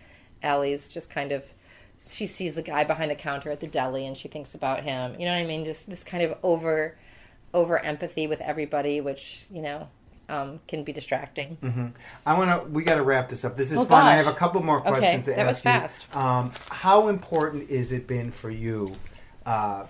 Allie's 0.42 0.88
just 0.88 1.10
kind 1.10 1.32
of. 1.32 1.44
She 2.00 2.26
sees 2.26 2.54
the 2.54 2.62
guy 2.62 2.84
behind 2.84 3.10
the 3.10 3.14
counter 3.14 3.50
at 3.50 3.60
the 3.60 3.66
deli 3.66 4.06
and 4.06 4.16
she 4.16 4.28
thinks 4.28 4.54
about 4.54 4.82
him. 4.82 5.12
You 5.18 5.26
know 5.26 5.32
what 5.32 5.40
I 5.40 5.46
mean? 5.46 5.64
Just 5.64 5.88
this 5.88 6.04
kind 6.04 6.22
of 6.22 6.36
over, 6.42 6.98
over 7.54 7.78
empathy 7.78 8.26
with 8.26 8.42
everybody, 8.42 9.00
which 9.00 9.46
you 9.50 9.62
know 9.62 9.88
um, 10.28 10.60
can 10.66 10.84
be 10.84 10.92
distracting. 10.92 11.92
I 12.26 12.38
want 12.38 12.50
to. 12.50 12.68
We 12.70 12.84
got 12.84 12.96
to 12.96 13.02
wrap 13.02 13.28
this 13.28 13.44
up. 13.44 13.56
This 13.56 13.70
is 13.70 13.78
Oh, 13.78 13.84
fun. 13.84 14.06
I 14.06 14.14
have 14.14 14.26
a 14.26 14.32
couple 14.34 14.62
more 14.62 14.80
Okay, 14.80 14.88
questions 14.88 15.24
to 15.26 15.30
that 15.34 15.46
was 15.46 15.56
ask 15.56 15.64
fast. 15.64 16.06
Um, 16.16 16.52
how 16.68 17.08
important 17.08 17.70
is 17.70 17.92
it 17.92 18.06
been 18.06 18.30
for 18.32 18.50
you 18.50 18.92
uh, 19.46 19.84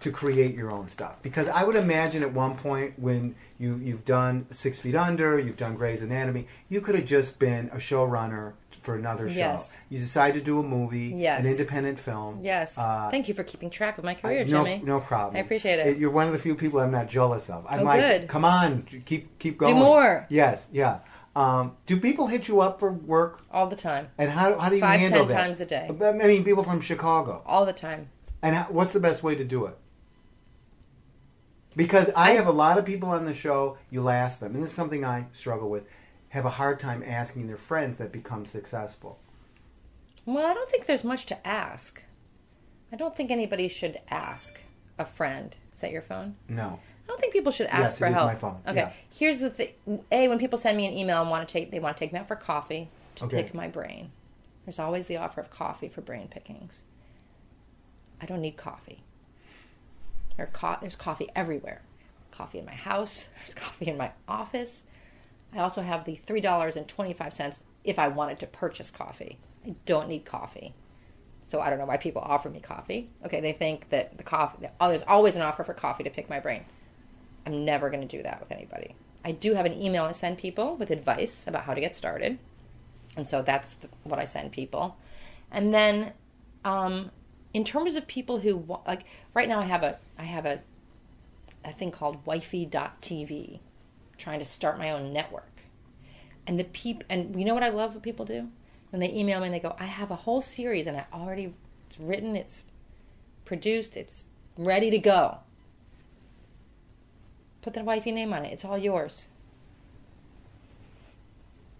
to 0.00 0.10
create 0.12 0.54
your 0.54 0.70
own 0.70 0.88
stuff? 0.88 1.14
Because 1.22 1.48
I 1.48 1.64
would 1.64 1.76
imagine 1.76 2.22
at 2.22 2.32
one 2.32 2.56
point 2.56 2.98
when 2.98 3.34
you 3.58 3.76
you've 3.76 4.04
done 4.04 4.46
Six 4.50 4.78
Feet 4.78 4.94
Under, 4.94 5.38
you've 5.38 5.56
done 5.56 5.74
Grey's 5.74 6.02
Anatomy, 6.02 6.46
you 6.68 6.80
could 6.80 6.94
have 6.94 7.06
just 7.06 7.38
been 7.38 7.68
a 7.72 7.76
showrunner 7.76 8.52
for 8.86 8.94
another 8.94 9.28
show. 9.28 9.34
Yes. 9.34 9.76
You 9.90 9.98
decide 9.98 10.34
to 10.34 10.40
do 10.40 10.60
a 10.60 10.62
movie, 10.62 11.12
Yes. 11.14 11.44
an 11.44 11.50
independent 11.50 11.98
film. 11.98 12.38
Yes. 12.42 12.78
Uh, 12.78 13.08
Thank 13.10 13.26
you 13.28 13.34
for 13.34 13.42
keeping 13.42 13.68
track 13.68 13.98
of 13.98 14.04
my 14.04 14.12
I- 14.12 14.14
career, 14.14 14.44
no, 14.44 14.64
Jimmy. 14.64 14.80
no 14.84 15.00
problem. 15.00 15.36
I 15.36 15.40
appreciate 15.40 15.80
it. 15.80 15.98
You're 15.98 16.12
one 16.12 16.28
of 16.28 16.32
the 16.32 16.38
few 16.38 16.54
people 16.54 16.78
I'm 16.80 16.92
not 16.92 17.08
jealous 17.08 17.50
of. 17.50 17.66
I'm 17.68 17.80
Oh, 17.80 17.84
like, 17.84 18.00
good. 18.00 18.28
come 18.28 18.44
on, 18.44 18.86
keep 19.04 19.38
keep 19.38 19.58
going. 19.58 19.74
Do 19.74 19.78
more. 19.80 20.26
Yes, 20.30 20.68
yeah. 20.72 21.00
Um, 21.34 21.76
do 21.84 21.98
people 22.00 22.28
hit 22.28 22.48
you 22.48 22.60
up 22.62 22.78
for 22.80 22.90
work? 22.92 23.42
All 23.52 23.66
the 23.66 23.76
time. 23.76 24.08
And 24.16 24.30
how, 24.30 24.56
how 24.58 24.68
do 24.70 24.76
you 24.76 24.80
Five, 24.80 25.00
handle 25.00 25.26
ten 25.26 25.28
that? 25.28 25.42
times 25.42 25.60
a 25.60 25.66
day. 25.66 25.90
I 25.90 26.12
mean, 26.12 26.44
people 26.44 26.62
from 26.62 26.80
Chicago. 26.80 27.42
All 27.44 27.66
the 27.66 27.74
time. 27.74 28.08
And 28.40 28.54
how, 28.56 28.66
what's 28.70 28.92
the 28.94 29.00
best 29.00 29.22
way 29.22 29.34
to 29.34 29.44
do 29.44 29.66
it? 29.66 29.76
Because 31.74 32.10
I 32.16 32.32
have 32.32 32.46
a 32.46 32.52
lot 32.52 32.78
of 32.78 32.86
people 32.86 33.10
on 33.10 33.26
the 33.26 33.34
show, 33.34 33.76
you'll 33.90 34.08
ask 34.08 34.38
them, 34.40 34.54
and 34.54 34.62
this 34.62 34.70
is 34.70 34.76
something 34.76 35.04
I 35.04 35.26
struggle 35.34 35.68
with, 35.68 35.84
have 36.30 36.44
a 36.44 36.50
hard 36.50 36.78
time 36.80 37.02
asking 37.06 37.46
their 37.46 37.56
friends 37.56 37.98
that 37.98 38.12
become 38.12 38.44
successful. 38.46 39.18
Well, 40.24 40.46
I 40.46 40.54
don't 40.54 40.68
think 40.70 40.86
there's 40.86 41.04
much 41.04 41.26
to 41.26 41.46
ask. 41.46 42.02
I 42.92 42.96
don't 42.96 43.16
think 43.16 43.30
anybody 43.30 43.68
should 43.68 44.00
ask 44.10 44.58
a 44.98 45.04
friend. 45.04 45.54
Is 45.74 45.80
that 45.80 45.90
your 45.92 46.02
phone? 46.02 46.36
No. 46.48 46.78
I 47.04 47.06
don't 47.08 47.20
think 47.20 47.32
people 47.32 47.52
should 47.52 47.68
ask 47.68 47.80
Yes, 47.82 47.98
for 47.98 48.06
it 48.06 48.10
is 48.10 48.14
help. 48.16 48.26
my 48.28 48.34
phone, 48.34 48.60
Okay. 48.66 48.76
yeah. 48.78 48.92
Here's 49.16 49.40
the 49.40 49.50
thing. 49.50 49.68
A, 50.10 50.26
when 50.28 50.38
people 50.38 50.58
send 50.58 50.76
me 50.76 50.86
an 50.86 50.92
email 50.96 51.20
and 51.20 51.30
want 51.30 51.46
to 51.48 51.52
take, 51.52 51.70
they 51.70 51.78
want 51.78 51.96
to 51.96 52.00
take 52.04 52.12
me 52.12 52.18
out 52.18 52.26
for 52.28 52.34
coffee 52.36 52.88
to 53.16 53.24
Okay. 53.26 53.42
pick 53.44 53.54
my 53.54 53.68
brain. 53.68 54.10
There's 54.64 54.80
always 54.80 55.06
the 55.06 55.16
offer 55.18 55.40
of 55.40 55.48
coffee 55.50 55.88
for 55.88 56.00
brain 56.00 56.26
pickings. 56.28 56.82
I 58.20 58.26
don't 58.26 58.40
need 58.40 58.56
coffee. 58.56 59.04
There 60.36 60.48
co- 60.52 60.78
there's 60.80 60.96
coffee 60.96 61.28
everywhere. 61.36 61.82
Coffee 62.32 62.58
in 62.58 62.66
my 62.66 62.74
house. 62.74 63.28
There's 63.38 63.54
coffee 63.54 63.86
in 63.86 63.96
my 63.96 64.10
office. 64.28 64.82
I 65.54 65.58
also 65.58 65.82
have 65.82 66.04
the 66.04 66.16
three 66.16 66.40
dollars 66.40 66.76
and 66.76 66.86
twenty 66.86 67.12
five 67.12 67.32
cents 67.32 67.62
if 67.84 67.98
I 67.98 68.08
wanted 68.08 68.38
to 68.40 68.46
purchase 68.46 68.90
coffee. 68.90 69.38
I 69.64 69.74
don't 69.84 70.08
need 70.08 70.24
coffee. 70.24 70.74
So 71.44 71.60
I 71.60 71.70
don't 71.70 71.78
know 71.78 71.86
why 71.86 71.96
people 71.96 72.22
offer 72.22 72.50
me 72.50 72.60
coffee. 72.60 73.08
Okay, 73.24 73.40
they 73.40 73.52
think 73.52 73.88
that 73.90 74.18
the 74.18 74.24
coffee. 74.24 74.66
Oh, 74.80 74.88
there's 74.88 75.04
always 75.06 75.36
an 75.36 75.42
offer 75.42 75.62
for 75.62 75.74
coffee 75.74 76.02
to 76.04 76.10
pick 76.10 76.28
my 76.28 76.40
brain. 76.40 76.64
I'm 77.46 77.64
never 77.64 77.88
going 77.88 78.06
to 78.06 78.16
do 78.16 78.22
that 78.24 78.40
with 78.40 78.50
anybody. 78.50 78.96
I 79.24 79.32
do 79.32 79.54
have 79.54 79.66
an 79.66 79.80
email 79.80 80.04
I 80.04 80.12
send 80.12 80.38
people 80.38 80.76
with 80.76 80.90
advice 80.90 81.44
about 81.46 81.62
how 81.62 81.74
to 81.74 81.80
get 81.80 81.94
started, 81.94 82.38
and 83.16 83.26
so 83.26 83.42
that's 83.42 83.74
the, 83.74 83.88
what 84.02 84.18
I 84.18 84.24
send 84.24 84.52
people. 84.52 84.96
And 85.50 85.72
then, 85.72 86.12
um, 86.64 87.10
in 87.54 87.64
terms 87.64 87.94
of 87.94 88.06
people 88.08 88.40
who 88.40 88.80
like 88.86 89.04
right 89.32 89.48
now, 89.48 89.60
I 89.60 89.66
have 89.66 89.84
a 89.84 89.98
I 90.18 90.24
have 90.24 90.46
a 90.46 90.60
a 91.64 91.72
thing 91.72 91.92
called 91.92 92.24
Wifey.tv, 92.26 93.60
trying 94.18 94.38
to 94.38 94.44
start 94.44 94.78
my 94.78 94.90
own 94.90 95.12
network. 95.12 95.50
And 96.46 96.58
the 96.58 96.64
peop 96.64 97.04
and 97.08 97.38
you 97.38 97.44
know 97.44 97.54
what 97.54 97.62
I 97.62 97.70
love 97.70 97.94
what 97.94 98.02
people 98.02 98.24
do 98.24 98.48
when 98.90 99.00
they 99.00 99.12
email 99.12 99.40
me 99.40 99.46
and 99.46 99.54
they 99.54 99.60
go, 99.60 99.74
I 99.78 99.84
have 99.84 100.10
a 100.10 100.16
whole 100.16 100.40
series 100.40 100.86
and 100.86 100.96
I 100.96 101.06
already 101.12 101.54
it's 101.86 101.98
written, 101.98 102.36
it's 102.36 102.62
produced, 103.44 103.96
it's 103.96 104.24
ready 104.56 104.90
to 104.90 104.98
go. 104.98 105.38
Put 107.62 107.74
the 107.74 107.84
wifey 107.84 108.12
name 108.12 108.32
on 108.32 108.44
it. 108.44 108.52
It's 108.52 108.64
all 108.64 108.78
yours. 108.78 109.26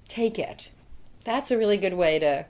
Take 0.09 0.39
it. 0.39 0.70
That's 1.24 1.51
a 1.51 1.59
really 1.59 1.76
good 1.76 1.95
way 1.95 2.18
to. 2.18 2.47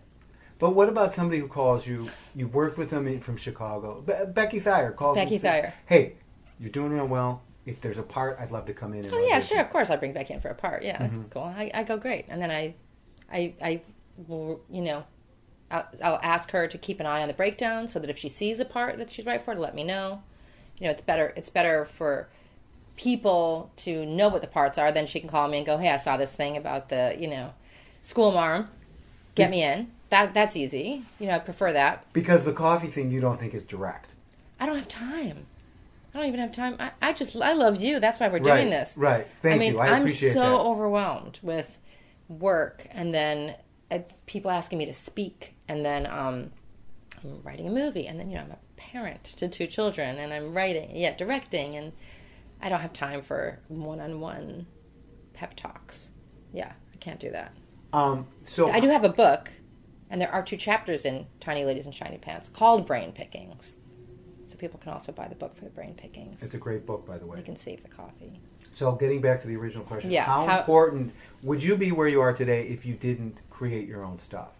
But 0.58 0.70
what 0.70 0.88
about 0.88 1.12
somebody 1.12 1.38
who 1.38 1.48
calls 1.48 1.86
you? 1.86 2.08
You 2.34 2.48
worked 2.48 2.78
with 2.78 2.90
them 2.90 3.20
from 3.20 3.36
Chicago. 3.36 4.00
Be- 4.00 4.32
Becky 4.32 4.60
Thyre 4.60 4.92
calls. 4.92 5.16
Becky 5.16 5.38
Thyre. 5.38 5.74
Hey, 5.86 6.14
you're 6.58 6.70
doing 6.70 6.92
real 6.92 7.06
well. 7.06 7.42
If 7.66 7.80
there's 7.80 7.98
a 7.98 8.02
part, 8.02 8.38
I'd 8.40 8.50
love 8.52 8.64
to 8.66 8.72
come 8.74 8.94
in. 8.94 9.04
And 9.04 9.12
Oh 9.14 9.26
yeah, 9.30 9.36
audition." 9.36 9.56
sure, 9.56 9.64
of 9.64 9.70
course 9.70 9.90
I 9.90 9.96
bring 9.96 10.12
back 10.12 10.30
in 10.30 10.40
for 10.40 10.48
a 10.48 10.54
part. 10.54 10.82
Yeah, 10.82 10.98
that's 10.98 11.16
Mm-hmm. 11.16 11.28
cool. 11.30 11.42
I, 11.42 11.70
I 11.74 11.82
go 11.82 11.96
great, 11.98 12.26
and 12.28 12.40
then 12.40 12.50
I, 12.50 12.74
I, 13.30 13.54
I 13.60 13.82
will, 14.28 14.60
you 14.70 14.82
know, 14.82 15.04
I'll, 15.70 15.86
I'll 16.02 16.20
ask 16.22 16.50
her 16.52 16.68
to 16.68 16.78
keep 16.78 17.00
an 17.00 17.06
eye 17.06 17.22
on 17.22 17.28
the 17.28 17.34
breakdown 17.34 17.88
so 17.88 17.98
that 17.98 18.08
if 18.08 18.18
she 18.18 18.28
sees 18.28 18.60
a 18.60 18.64
part 18.64 18.96
that 18.98 19.10
she's 19.10 19.26
right 19.26 19.44
for, 19.44 19.54
to 19.54 19.60
let 19.60 19.74
me 19.74 19.82
know. 19.84 20.22
You 20.78 20.86
know, 20.86 20.90
it's 20.92 21.02
better. 21.02 21.32
It's 21.36 21.48
better 21.50 21.86
for 21.86 22.28
people 22.96 23.70
to 23.76 24.06
know 24.06 24.28
what 24.28 24.42
the 24.42 24.46
parts 24.46 24.78
are. 24.78 24.92
Then 24.92 25.06
she 25.06 25.20
can 25.20 25.28
call 25.28 25.48
me 25.48 25.58
and 25.58 25.66
go, 25.66 25.76
"Hey, 25.78 25.90
I 25.90 25.96
saw 25.96 26.16
this 26.16 26.32
thing 26.32 26.56
about 26.56 26.88
the, 26.88 27.16
you 27.18 27.28
know, 27.28 27.52
school 28.02 28.30
marm. 28.32 28.70
Get 29.34 29.50
me 29.50 29.62
in." 29.62 29.90
That 30.10 30.34
that's 30.34 30.54
easy. 30.56 31.02
You 31.18 31.26
know, 31.26 31.34
I 31.34 31.38
prefer 31.40 31.72
that. 31.72 32.04
Because 32.12 32.44
the 32.44 32.52
coffee 32.52 32.86
thing 32.88 33.10
you 33.10 33.20
don't 33.20 33.40
think 33.40 33.54
is 33.54 33.64
direct. 33.64 34.14
I 34.60 34.66
don't 34.66 34.76
have 34.76 34.88
time. 34.88 35.46
I 36.16 36.20
don't 36.20 36.28
even 36.28 36.40
have 36.40 36.52
time. 36.52 36.76
I, 36.80 36.92
I 37.02 37.12
just 37.12 37.36
I 37.36 37.52
love 37.52 37.78
you. 37.78 38.00
That's 38.00 38.18
why 38.18 38.28
we're 38.28 38.38
Right, 38.38 38.56
doing 38.60 38.70
this. 38.70 38.96
right. 38.96 39.26
Thank 39.42 39.56
I 39.56 39.58
mean, 39.58 39.72
you. 39.74 39.78
I 39.80 39.98
am 39.98 40.08
so 40.08 40.32
that. 40.40 40.50
overwhelmed 40.60 41.38
with 41.42 41.78
work, 42.28 42.86
and 42.90 43.12
then 43.12 43.54
uh, 43.90 43.98
people 44.24 44.50
asking 44.50 44.78
me 44.78 44.86
to 44.86 44.94
speak, 44.94 45.54
and 45.68 45.84
then 45.84 46.06
um, 46.06 46.50
I'm 47.22 47.42
writing 47.42 47.68
a 47.68 47.70
movie, 47.70 48.06
and 48.06 48.18
then 48.18 48.30
you 48.30 48.36
know 48.36 48.44
I'm 48.44 48.52
a 48.52 48.58
parent 48.78 49.24
to 49.24 49.46
two 49.46 49.66
children, 49.66 50.16
and 50.16 50.32
I'm 50.32 50.54
writing, 50.54 50.96
yeah, 50.96 51.14
directing, 51.14 51.76
and 51.76 51.92
I 52.62 52.70
don't 52.70 52.80
have 52.80 52.94
time 52.94 53.20
for 53.20 53.58
one-on-one 53.68 54.66
pep 55.34 55.54
talks. 55.54 56.08
Yeah, 56.54 56.72
I 56.94 56.96
can't 56.96 57.20
do 57.20 57.30
that. 57.32 57.52
Um, 57.92 58.26
so 58.40 58.70
I 58.70 58.80
do 58.80 58.88
have 58.88 59.04
a 59.04 59.10
book, 59.10 59.50
and 60.08 60.18
there 60.18 60.32
are 60.32 60.42
two 60.42 60.56
chapters 60.56 61.04
in 61.04 61.26
Tiny 61.40 61.66
Ladies 61.66 61.84
in 61.84 61.92
Shiny 61.92 62.16
Pants 62.16 62.48
called 62.48 62.86
Brain 62.86 63.12
Pickings. 63.12 63.76
So 64.46 64.56
people 64.56 64.78
can 64.78 64.92
also 64.92 65.12
buy 65.12 65.28
the 65.28 65.34
book 65.34 65.56
for 65.56 65.64
the 65.64 65.70
brain 65.70 65.94
pickings. 65.94 66.42
It's 66.42 66.54
a 66.54 66.58
great 66.58 66.86
book, 66.86 67.06
by 67.06 67.18
the 67.18 67.26
way. 67.26 67.38
You 67.38 67.44
can 67.44 67.56
save 67.56 67.82
the 67.82 67.88
coffee. 67.88 68.40
So 68.74 68.92
getting 68.92 69.20
back 69.20 69.40
to 69.40 69.46
the 69.46 69.56
original 69.56 69.84
question, 69.84 70.10
Yeah, 70.10 70.24
how, 70.24 70.46
how- 70.46 70.58
important 70.60 71.12
would 71.42 71.62
you 71.62 71.76
be 71.76 71.92
where 71.92 72.08
you 72.08 72.20
are 72.20 72.32
today 72.32 72.66
if 72.68 72.84
you 72.86 72.94
didn't 72.94 73.38
create 73.50 73.88
your 73.88 74.04
own 74.04 74.18
stuff? 74.18 74.50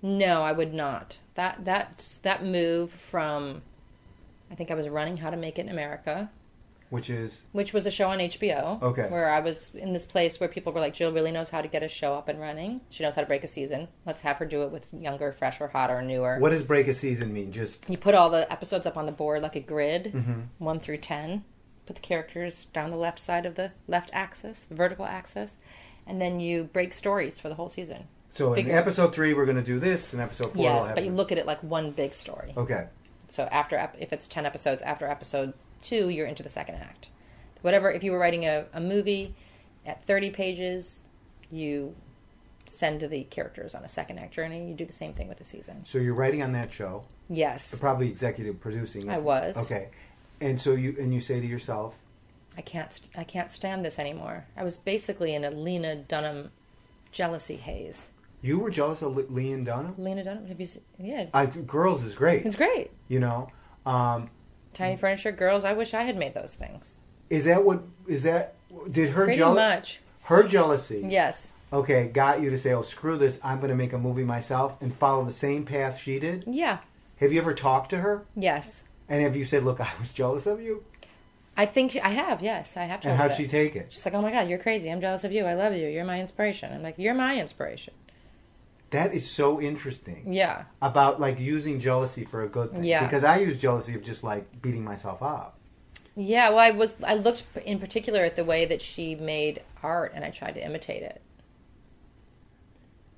No, 0.00 0.42
I 0.42 0.52
would 0.52 0.72
not. 0.72 1.18
That 1.34 1.64
that 1.64 2.18
that 2.22 2.44
move 2.44 2.92
from, 2.92 3.62
I 4.50 4.54
think 4.54 4.70
I 4.70 4.74
was 4.74 4.88
running 4.88 5.16
How 5.16 5.30
to 5.30 5.36
Make 5.36 5.58
It 5.58 5.62
in 5.62 5.68
America, 5.68 6.30
Which 6.90 7.10
is 7.10 7.42
which 7.52 7.72
was 7.74 7.84
a 7.86 7.90
show 7.90 8.08
on 8.08 8.18
HBO. 8.18 8.80
Okay. 8.82 9.08
Where 9.08 9.30
I 9.30 9.40
was 9.40 9.70
in 9.74 9.92
this 9.92 10.06
place 10.06 10.40
where 10.40 10.48
people 10.48 10.72
were 10.72 10.80
like, 10.80 10.94
Jill 10.94 11.12
really 11.12 11.30
knows 11.32 11.50
how 11.50 11.60
to 11.60 11.68
get 11.68 11.82
a 11.82 11.88
show 11.88 12.14
up 12.14 12.28
and 12.28 12.40
running. 12.40 12.80
She 12.88 13.02
knows 13.02 13.14
how 13.14 13.20
to 13.20 13.26
break 13.26 13.44
a 13.44 13.46
season. 13.48 13.88
Let's 14.06 14.22
have 14.22 14.38
her 14.38 14.46
do 14.46 14.62
it 14.62 14.70
with 14.70 14.92
younger, 14.94 15.32
fresher, 15.32 15.68
hotter, 15.68 16.00
newer. 16.00 16.38
what 16.38 16.50
does 16.50 16.62
break 16.62 16.88
a 16.88 16.94
season 16.94 17.32
mean? 17.32 17.52
Just 17.52 17.88
You 17.90 17.98
put 17.98 18.14
all 18.14 18.30
the 18.30 18.50
episodes 18.50 18.86
up 18.86 18.96
on 18.96 19.04
the 19.06 19.12
board 19.12 19.42
like 19.42 19.56
a 19.56 19.60
grid, 19.60 20.12
Mm-hmm. 20.14 20.40
one 20.64 20.80
through 20.80 20.98
ten. 20.98 21.44
Put 21.86 21.96
the 21.96 22.02
characters 22.02 22.66
down 22.72 22.90
the 22.90 22.96
left 22.96 23.18
side 23.18 23.46
of 23.46 23.54
the 23.54 23.72
left 23.86 24.10
axis, 24.12 24.64
the 24.64 24.74
vertical 24.74 25.04
axis, 25.06 25.56
and 26.06 26.20
then 26.20 26.38
you 26.40 26.64
break 26.72 26.92
stories 26.92 27.38
for 27.40 27.48
the 27.48 27.54
whole 27.54 27.68
season. 27.70 28.04
so 28.34 28.52
in 28.54 28.70
episode 28.70 29.14
three 29.14 29.32
we're 29.34 29.46
going 29.46 29.56
to 29.56 29.62
do 29.62 29.78
this, 29.78 30.12
and 30.12 30.20
episode 30.22 30.52
four. 30.54 30.62
yes, 30.62 30.92
but 30.92 31.04
you 31.04 31.10
look 31.10 31.32
at 31.32 31.38
it 31.38 31.46
like 31.46 31.62
one 31.62 31.90
big 31.90 32.12
story. 32.14 32.52
Okay. 32.56 32.86
So 33.26 33.44
after 33.44 33.76
ep- 33.76 33.96
if 33.98 34.12
it's 34.12 34.26
ten 34.26 34.44
episodes, 34.46 34.80
after 34.82 35.06
episode 35.06 35.52
two, 35.82 36.08
you're 36.08 36.26
into 36.26 36.42
the 36.42 36.48
second 36.48 36.76
act. 36.76 37.08
Whatever. 37.62 37.90
If 37.90 38.02
you 38.04 38.12
were 38.12 38.18
writing 38.18 38.44
a, 38.44 38.66
a 38.72 38.80
movie 38.80 39.34
at 39.86 40.04
thirty 40.04 40.30
pages, 40.30 41.00
you 41.50 41.94
send 42.66 43.00
to 43.00 43.08
the 43.08 43.24
characters 43.24 43.74
on 43.74 43.82
a 43.84 43.88
second 43.88 44.18
act 44.18 44.34
journey. 44.34 44.68
You 44.68 44.74
do 44.74 44.84
the 44.84 44.92
same 44.92 45.14
thing 45.14 45.26
with 45.28 45.38
the 45.38 45.44
season. 45.44 45.84
So 45.86 45.98
you're 45.98 46.14
writing 46.14 46.42
on 46.42 46.52
that 46.52 46.70
show, 46.72 47.02
Yes, 47.30 47.74
probably 47.78 48.08
executive 48.08 48.60
producing. 48.60 49.08
I 49.10 49.18
was. 49.18 49.56
Okay. 49.56 49.88
And 50.40 50.60
so 50.60 50.72
you 50.72 50.94
and 51.00 51.12
you 51.12 51.20
say 51.20 51.40
to 51.40 51.46
yourself, 51.46 51.96
I 52.56 52.60
can't. 52.60 52.92
st- 52.92 53.10
I 53.16 53.24
can't 53.24 53.50
stand 53.50 53.84
this 53.84 53.98
anymore. 53.98 54.44
I 54.56 54.64
was 54.64 54.76
basically 54.76 55.34
in 55.34 55.44
a 55.44 55.50
Lena 55.50 55.96
Dunham 55.96 56.50
jealousy 57.10 57.56
haze. 57.56 58.10
you 58.42 58.58
were 58.60 58.70
jealous 58.70 59.02
of 59.02 59.16
Le- 59.16 59.22
Leon 59.30 59.64
Dunham. 59.64 59.94
Lena 59.98 60.22
Dunham. 60.22 60.46
Have 60.46 60.60
you? 60.60 60.66
Seen, 60.66 60.82
yeah, 61.00 61.26
I, 61.34 61.46
girls 61.46 62.04
is 62.04 62.14
great. 62.14 62.44
it's 62.46 62.54
great. 62.54 62.90
You 63.08 63.18
know, 63.20 63.48
um, 63.86 64.30
Tiny 64.78 64.96
furniture 64.96 65.32
girls. 65.32 65.64
I 65.64 65.72
wish 65.74 65.92
I 65.92 66.02
had 66.02 66.16
made 66.16 66.34
those 66.34 66.54
things. 66.54 66.98
is 67.30 67.44
that 67.44 67.62
what 67.64 67.82
is 68.06 68.22
that? 68.22 68.54
Did 68.90 69.10
her 69.10 69.24
Pretty 69.24 69.38
jeal- 69.38 69.54
much. 69.54 70.00
her 70.22 70.42
jealousy? 70.44 71.04
Yes. 71.08 71.52
Okay, 71.72 72.06
got 72.08 72.40
you 72.40 72.48
to 72.50 72.56
say, 72.58 72.72
"Oh, 72.72 72.80
screw 72.82 73.18
this! 73.18 73.38
I'm 73.44 73.58
going 73.58 73.68
to 73.70 73.76
make 73.76 73.92
a 73.92 73.98
movie 73.98 74.24
myself 74.24 74.80
and 74.80 74.94
follow 74.94 75.24
the 75.24 75.32
same 75.32 75.64
path 75.66 75.98
she 75.98 76.18
did." 76.18 76.44
Yeah. 76.46 76.78
Have 77.20 77.32
you 77.32 77.40
ever 77.40 77.52
talked 77.52 77.90
to 77.90 77.98
her? 77.98 78.24
Yes. 78.36 78.84
And 79.08 79.22
have 79.22 79.36
you 79.36 79.44
said, 79.44 79.64
"Look, 79.64 79.80
I 79.80 79.90
was 80.00 80.12
jealous 80.12 80.46
of 80.46 80.62
you"? 80.62 80.84
I 81.56 81.66
think 81.66 81.96
I 82.02 82.10
have. 82.10 82.40
Yes, 82.40 82.76
I 82.76 82.84
have. 82.84 83.00
told 83.00 83.12
And 83.12 83.20
how'd 83.20 83.36
she 83.36 83.46
take 83.48 83.74
it? 83.76 83.88
She's 83.90 84.04
like, 84.06 84.14
"Oh 84.14 84.22
my 84.22 84.30
god, 84.30 84.48
you're 84.48 84.58
crazy. 84.58 84.90
I'm 84.90 85.00
jealous 85.00 85.24
of 85.24 85.32
you. 85.32 85.44
I 85.44 85.54
love 85.54 85.74
you. 85.74 85.88
You're 85.88 86.04
my 86.04 86.20
inspiration." 86.20 86.72
I'm 86.72 86.82
like, 86.82 86.94
"You're 86.98 87.14
my 87.14 87.38
inspiration." 87.38 87.92
That 88.90 89.14
is 89.14 89.28
so 89.30 89.60
interesting 89.60 90.32
Yeah. 90.32 90.64
about 90.80 91.20
like 91.20 91.38
using 91.38 91.78
jealousy 91.80 92.24
for 92.24 92.42
a 92.44 92.48
good 92.48 92.72
thing. 92.72 92.84
Yeah. 92.84 93.04
Because 93.04 93.22
I 93.24 93.36
use 93.38 93.56
jealousy 93.58 93.94
of 93.94 94.02
just 94.02 94.24
like 94.24 94.62
beating 94.62 94.82
myself 94.82 95.22
up. 95.22 95.58
Yeah. 96.16 96.48
Well, 96.50 96.58
I 96.60 96.70
was. 96.70 96.96
I 97.06 97.14
looked 97.14 97.42
in 97.64 97.78
particular 97.78 98.22
at 98.22 98.34
the 98.36 98.44
way 98.44 98.64
that 98.66 98.80
she 98.82 99.14
made 99.14 99.62
art, 99.82 100.12
and 100.14 100.24
I 100.24 100.30
tried 100.30 100.52
to 100.54 100.64
imitate 100.64 101.02
it. 101.02 101.20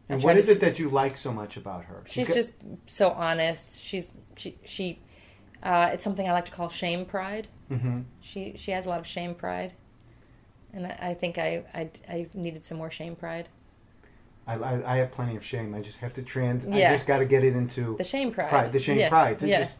I 0.08 0.14
And 0.14 0.22
what 0.22 0.36
is 0.36 0.48
it 0.48 0.60
that 0.60 0.78
you 0.78 0.90
like 0.90 1.16
so 1.16 1.32
much 1.32 1.56
about 1.56 1.84
her? 1.84 2.02
She's 2.06 2.26
got- 2.26 2.34
just 2.34 2.52
so 2.86 3.10
honest. 3.10 3.80
She's 3.80 4.10
she 4.36 4.58
she. 4.64 4.98
Uh, 5.62 5.90
it's 5.92 6.02
something 6.02 6.28
I 6.28 6.32
like 6.32 6.46
to 6.46 6.52
call 6.52 6.68
shame 6.68 7.04
pride. 7.04 7.46
Mm-hmm. 7.70 8.00
She 8.20 8.54
she 8.56 8.72
has 8.72 8.86
a 8.86 8.88
lot 8.88 8.98
of 8.98 9.06
shame 9.06 9.34
pride, 9.34 9.72
and 10.72 10.86
I, 10.86 10.98
I 11.10 11.14
think 11.14 11.38
I, 11.38 11.62
I 11.72 11.90
I 12.08 12.26
needed 12.34 12.64
some 12.64 12.78
more 12.78 12.90
shame 12.90 13.14
pride. 13.14 13.48
I, 14.46 14.54
I, 14.54 14.94
I 14.94 14.96
have 14.98 15.12
plenty 15.12 15.36
of 15.36 15.44
shame. 15.44 15.74
I 15.74 15.80
just 15.80 15.98
have 15.98 16.12
to 16.14 16.22
trans. 16.22 16.64
Yeah. 16.64 16.90
I 16.90 16.94
just 16.94 17.06
got 17.06 17.18
to 17.18 17.24
get 17.24 17.44
it 17.44 17.54
into 17.54 17.96
The 17.98 18.04
shame 18.04 18.32
pride. 18.32 18.48
pride. 18.48 18.72
The 18.72 18.80
shame 18.80 18.98
Yeah. 18.98 19.08
pride 19.08 19.38
to 19.40 19.46
Yeah. 19.48 19.58
just 19.60 19.72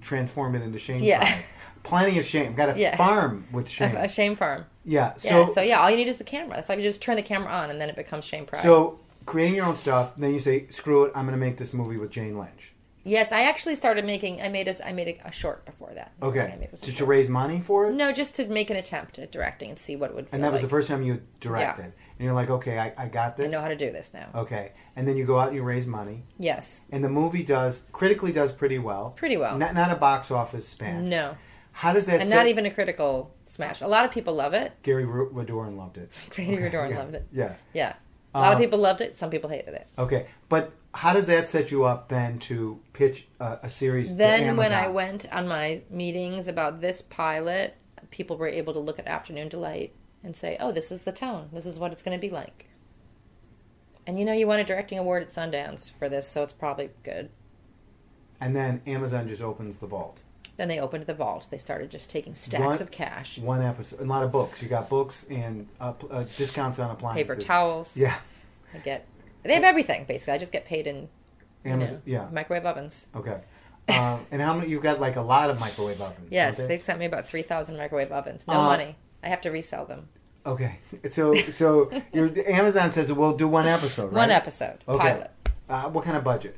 transform 0.00 0.54
it 0.54 0.62
into 0.62 0.78
shame. 0.78 1.02
Yeah. 1.02 1.18
pride. 1.20 1.44
Plenty 1.82 2.18
of 2.18 2.24
shame. 2.26 2.54
Got 2.54 2.76
a 2.76 2.78
Yeah. 2.80 2.96
farm 2.96 3.46
with 3.52 3.68
shame. 3.68 3.94
a 3.96 4.08
shame 4.08 4.36
farm. 4.36 4.64
yeah. 4.84 5.14
So 5.18 5.28
Yeah. 5.28 5.44
So, 5.46 5.60
yeah, 5.60 5.80
all 5.80 5.90
you 5.90 5.96
need 5.96 6.08
is 6.08 6.16
the 6.16 6.24
camera. 6.24 6.58
It's 6.58 6.68
like 6.68 6.78
you 6.78 6.84
just 6.84 7.02
turn 7.02 7.16
the 7.16 7.22
camera 7.22 7.52
on, 7.52 7.70
and 7.70 7.80
then 7.80 7.88
it 7.90 7.96
becomes 7.96 8.24
shame 8.24 8.46
pride. 8.46 8.62
So 8.62 8.98
creating 9.26 9.54
your 9.54 9.66
own 9.66 9.76
stuff, 9.76 10.12
then 10.16 10.32
you 10.32 10.40
say, 10.40 10.66
"Screw 10.70 11.04
it! 11.04 11.12
I'm 11.14 11.26
going 11.26 11.38
to 11.38 11.44
make 11.46 11.58
this 11.58 11.72
movie 11.74 11.96
with 11.98 12.10
Jane 12.10 12.38
Lynch." 12.38 12.72
Yes, 13.06 13.32
I 13.32 13.42
actually 13.42 13.74
started 13.74 14.06
making. 14.06 14.40
I 14.40 14.48
made 14.48 14.66
a. 14.66 14.86
I 14.86 14.92
made 14.92 15.08
a, 15.22 15.28
a 15.28 15.30
short 15.30 15.66
before 15.66 15.90
that. 15.94 16.12
Okay. 16.22 16.40
thing 16.40 16.52
I 16.54 16.56
made 16.56 16.72
was 16.72 16.80
a 16.80 16.86
Did 16.86 16.92
you 16.92 16.98
short. 17.00 17.08
raise 17.10 17.28
money 17.28 17.60
for 17.60 17.86
it? 17.88 17.94
No, 17.94 18.12
just 18.12 18.34
to 18.36 18.46
make 18.46 18.70
an 18.70 18.76
attempt 18.76 19.18
at 19.18 19.30
directing 19.30 19.68
and 19.68 19.78
see 19.78 19.94
what 19.94 20.08
it 20.10 20.16
would. 20.16 20.24
Feel 20.28 20.34
And 20.36 20.42
that 20.44 20.52
was 20.52 20.62
like. 20.62 20.70
the 20.70 20.70
first 20.70 20.88
time 20.88 21.02
you 21.02 21.20
directed. 21.40 21.92
And 22.18 22.24
you're 22.24 22.34
like, 22.34 22.48
okay, 22.50 22.78
I, 22.78 22.92
I 22.96 23.08
got 23.08 23.36
this. 23.36 23.46
I 23.46 23.48
know 23.48 23.60
how 23.60 23.68
to 23.68 23.76
do 23.76 23.90
this 23.90 24.12
now. 24.14 24.28
Okay. 24.34 24.72
And 24.94 25.06
then 25.08 25.16
you 25.16 25.24
go 25.24 25.38
out 25.38 25.48
and 25.48 25.56
you 25.56 25.62
raise 25.64 25.86
money. 25.86 26.22
Yes, 26.38 26.80
And 26.92 27.02
the 27.02 27.08
movie 27.08 27.42
does, 27.42 27.82
critically 27.92 28.30
does 28.30 28.52
pretty 28.52 28.78
well. 28.78 29.10
pretty 29.16 29.36
well. 29.36 29.58
Not, 29.58 29.74
not 29.74 29.90
a 29.90 29.96
box 29.96 30.30
office 30.30 30.68
span. 30.68 31.08
no, 31.08 31.36
How 31.72 31.92
does 31.92 32.06
that 32.06 32.20
and 32.20 32.28
set- 32.28 32.34
not 32.36 32.46
even 32.46 32.66
a 32.66 32.70
critical 32.70 33.34
smash. 33.46 33.80
A 33.80 33.88
lot 33.88 34.04
of 34.04 34.12
people 34.12 34.34
love 34.34 34.54
it. 34.54 34.72
Gary 34.82 35.04
Ru- 35.04 35.32
Wadorin 35.32 35.76
loved 35.76 35.98
it. 35.98 36.08
Grady 36.30 36.56
Redoran 36.56 36.90
yeah. 36.90 36.98
loved 36.98 37.14
it. 37.16 37.26
Yeah. 37.32 37.54
Yeah, 37.72 37.94
a 38.34 38.38
lot 38.40 38.48
Um, 38.48 38.54
of 38.54 38.58
people 38.60 38.78
loved 38.78 39.00
it. 39.00 39.16
Some 39.16 39.30
people 39.30 39.50
hated 39.50 39.74
it. 39.74 39.88
Okay. 39.98 40.28
But 40.48 40.72
how 40.94 41.12
does 41.14 41.26
that 41.26 41.48
set 41.48 41.72
you 41.72 41.84
up 41.84 42.08
then 42.08 42.38
to 42.38 42.78
pitch 42.92 43.26
a, 43.40 43.58
a 43.64 43.70
series 43.70 44.10
to 44.10 44.14
Then 44.14 44.56
when 44.56 44.70
I 44.72 44.82
Amazon? 44.84 44.94
went 44.94 45.32
on 45.32 45.48
my 45.48 45.82
meetings 45.90 46.46
about 46.46 46.80
this 46.80 47.02
pilot, 47.02 47.74
people 48.12 48.36
were 48.36 48.46
able 48.46 48.72
to 48.72 48.78
look 48.78 49.00
at 49.00 49.06
Afternoon 49.08 49.48
Delight 49.48 49.92
and 50.24 50.34
say, 50.34 50.56
"Oh, 50.58 50.72
this 50.72 50.90
is 50.90 51.02
the 51.02 51.12
tone. 51.12 51.50
This 51.52 51.66
is 51.66 51.78
what 51.78 51.92
it's 51.92 52.02
going 52.02 52.16
to 52.18 52.20
be 52.20 52.30
like." 52.32 52.66
And 54.06 54.18
you 54.18 54.24
know, 54.24 54.32
you 54.32 54.46
won 54.46 54.58
a 54.58 54.64
directing 54.64 54.98
award 54.98 55.22
at 55.22 55.28
Sundance 55.28 55.90
for 55.90 56.08
this, 56.08 56.28
so 56.28 56.42
it's 56.42 56.52
probably 56.52 56.90
good. 57.04 57.30
And 58.40 58.54
then 58.54 58.82
Amazon 58.86 59.28
just 59.28 59.40
opens 59.40 59.76
the 59.76 59.86
vault. 59.86 60.20
Then 60.56 60.68
they 60.68 60.78
opened 60.78 61.06
the 61.06 61.14
vault. 61.14 61.46
They 61.50 61.58
started 61.58 61.90
just 61.90 62.10
taking 62.10 62.34
stacks 62.34 62.62
One- 62.62 62.82
of 62.82 62.90
cash, 62.90 63.38
One 63.38 63.62
episode, 63.62 64.00
a 64.00 64.04
lot 64.04 64.22
of 64.22 64.30
books. 64.30 64.60
You 64.62 64.68
got 64.68 64.88
books 64.88 65.26
and 65.30 65.66
uh, 65.80 65.94
uh, 66.10 66.24
discounts 66.36 66.78
on 66.78 66.90
appliances. 66.90 67.22
paper 67.26 67.36
towels. 67.40 67.96
Yeah. 67.96 68.16
I 68.74 68.78
get. 68.78 69.06
They 69.42 69.54
have 69.54 69.64
everything 69.64 70.04
basically. 70.04 70.34
I 70.34 70.38
just 70.38 70.52
get 70.52 70.64
paid 70.64 70.86
in 70.86 71.08
you 71.64 71.72
Amazon. 71.72 71.94
know, 71.96 72.00
Yeah. 72.04 72.28
microwave 72.32 72.66
ovens. 72.66 73.06
Okay. 73.16 73.40
Um, 73.88 74.24
and 74.30 74.40
how 74.40 74.54
many? 74.54 74.68
You've 74.70 74.82
got 74.82 75.00
like 75.00 75.16
a 75.16 75.20
lot 75.20 75.50
of 75.50 75.58
microwave 75.60 76.00
ovens. 76.00 76.28
Yes, 76.30 76.56
they? 76.56 76.66
they've 76.66 76.82
sent 76.82 76.98
me 76.98 77.04
about 77.06 77.26
three 77.26 77.42
thousand 77.42 77.76
microwave 77.76 78.12
ovens. 78.12 78.46
No 78.46 78.54
Uh, 78.54 78.64
money. 78.64 78.96
I 79.22 79.28
have 79.28 79.40
to 79.42 79.50
resell 79.50 79.84
them. 79.86 80.08
Okay. 80.46 80.78
So 81.10 81.34
so 81.50 81.90
your 82.12 82.30
Amazon 82.48 82.92
says 82.92 83.12
we'll 83.12 83.36
do 83.36 83.48
one 83.48 83.66
episode, 83.66 84.06
right? 84.06 84.12
One 84.14 84.30
episode 84.30 84.78
Okay. 84.88 84.98
pilot. 85.02 85.30
Uh, 85.68 85.84
what 85.90 86.04
kind 86.04 86.16
of 86.16 86.24
budget? 86.24 86.56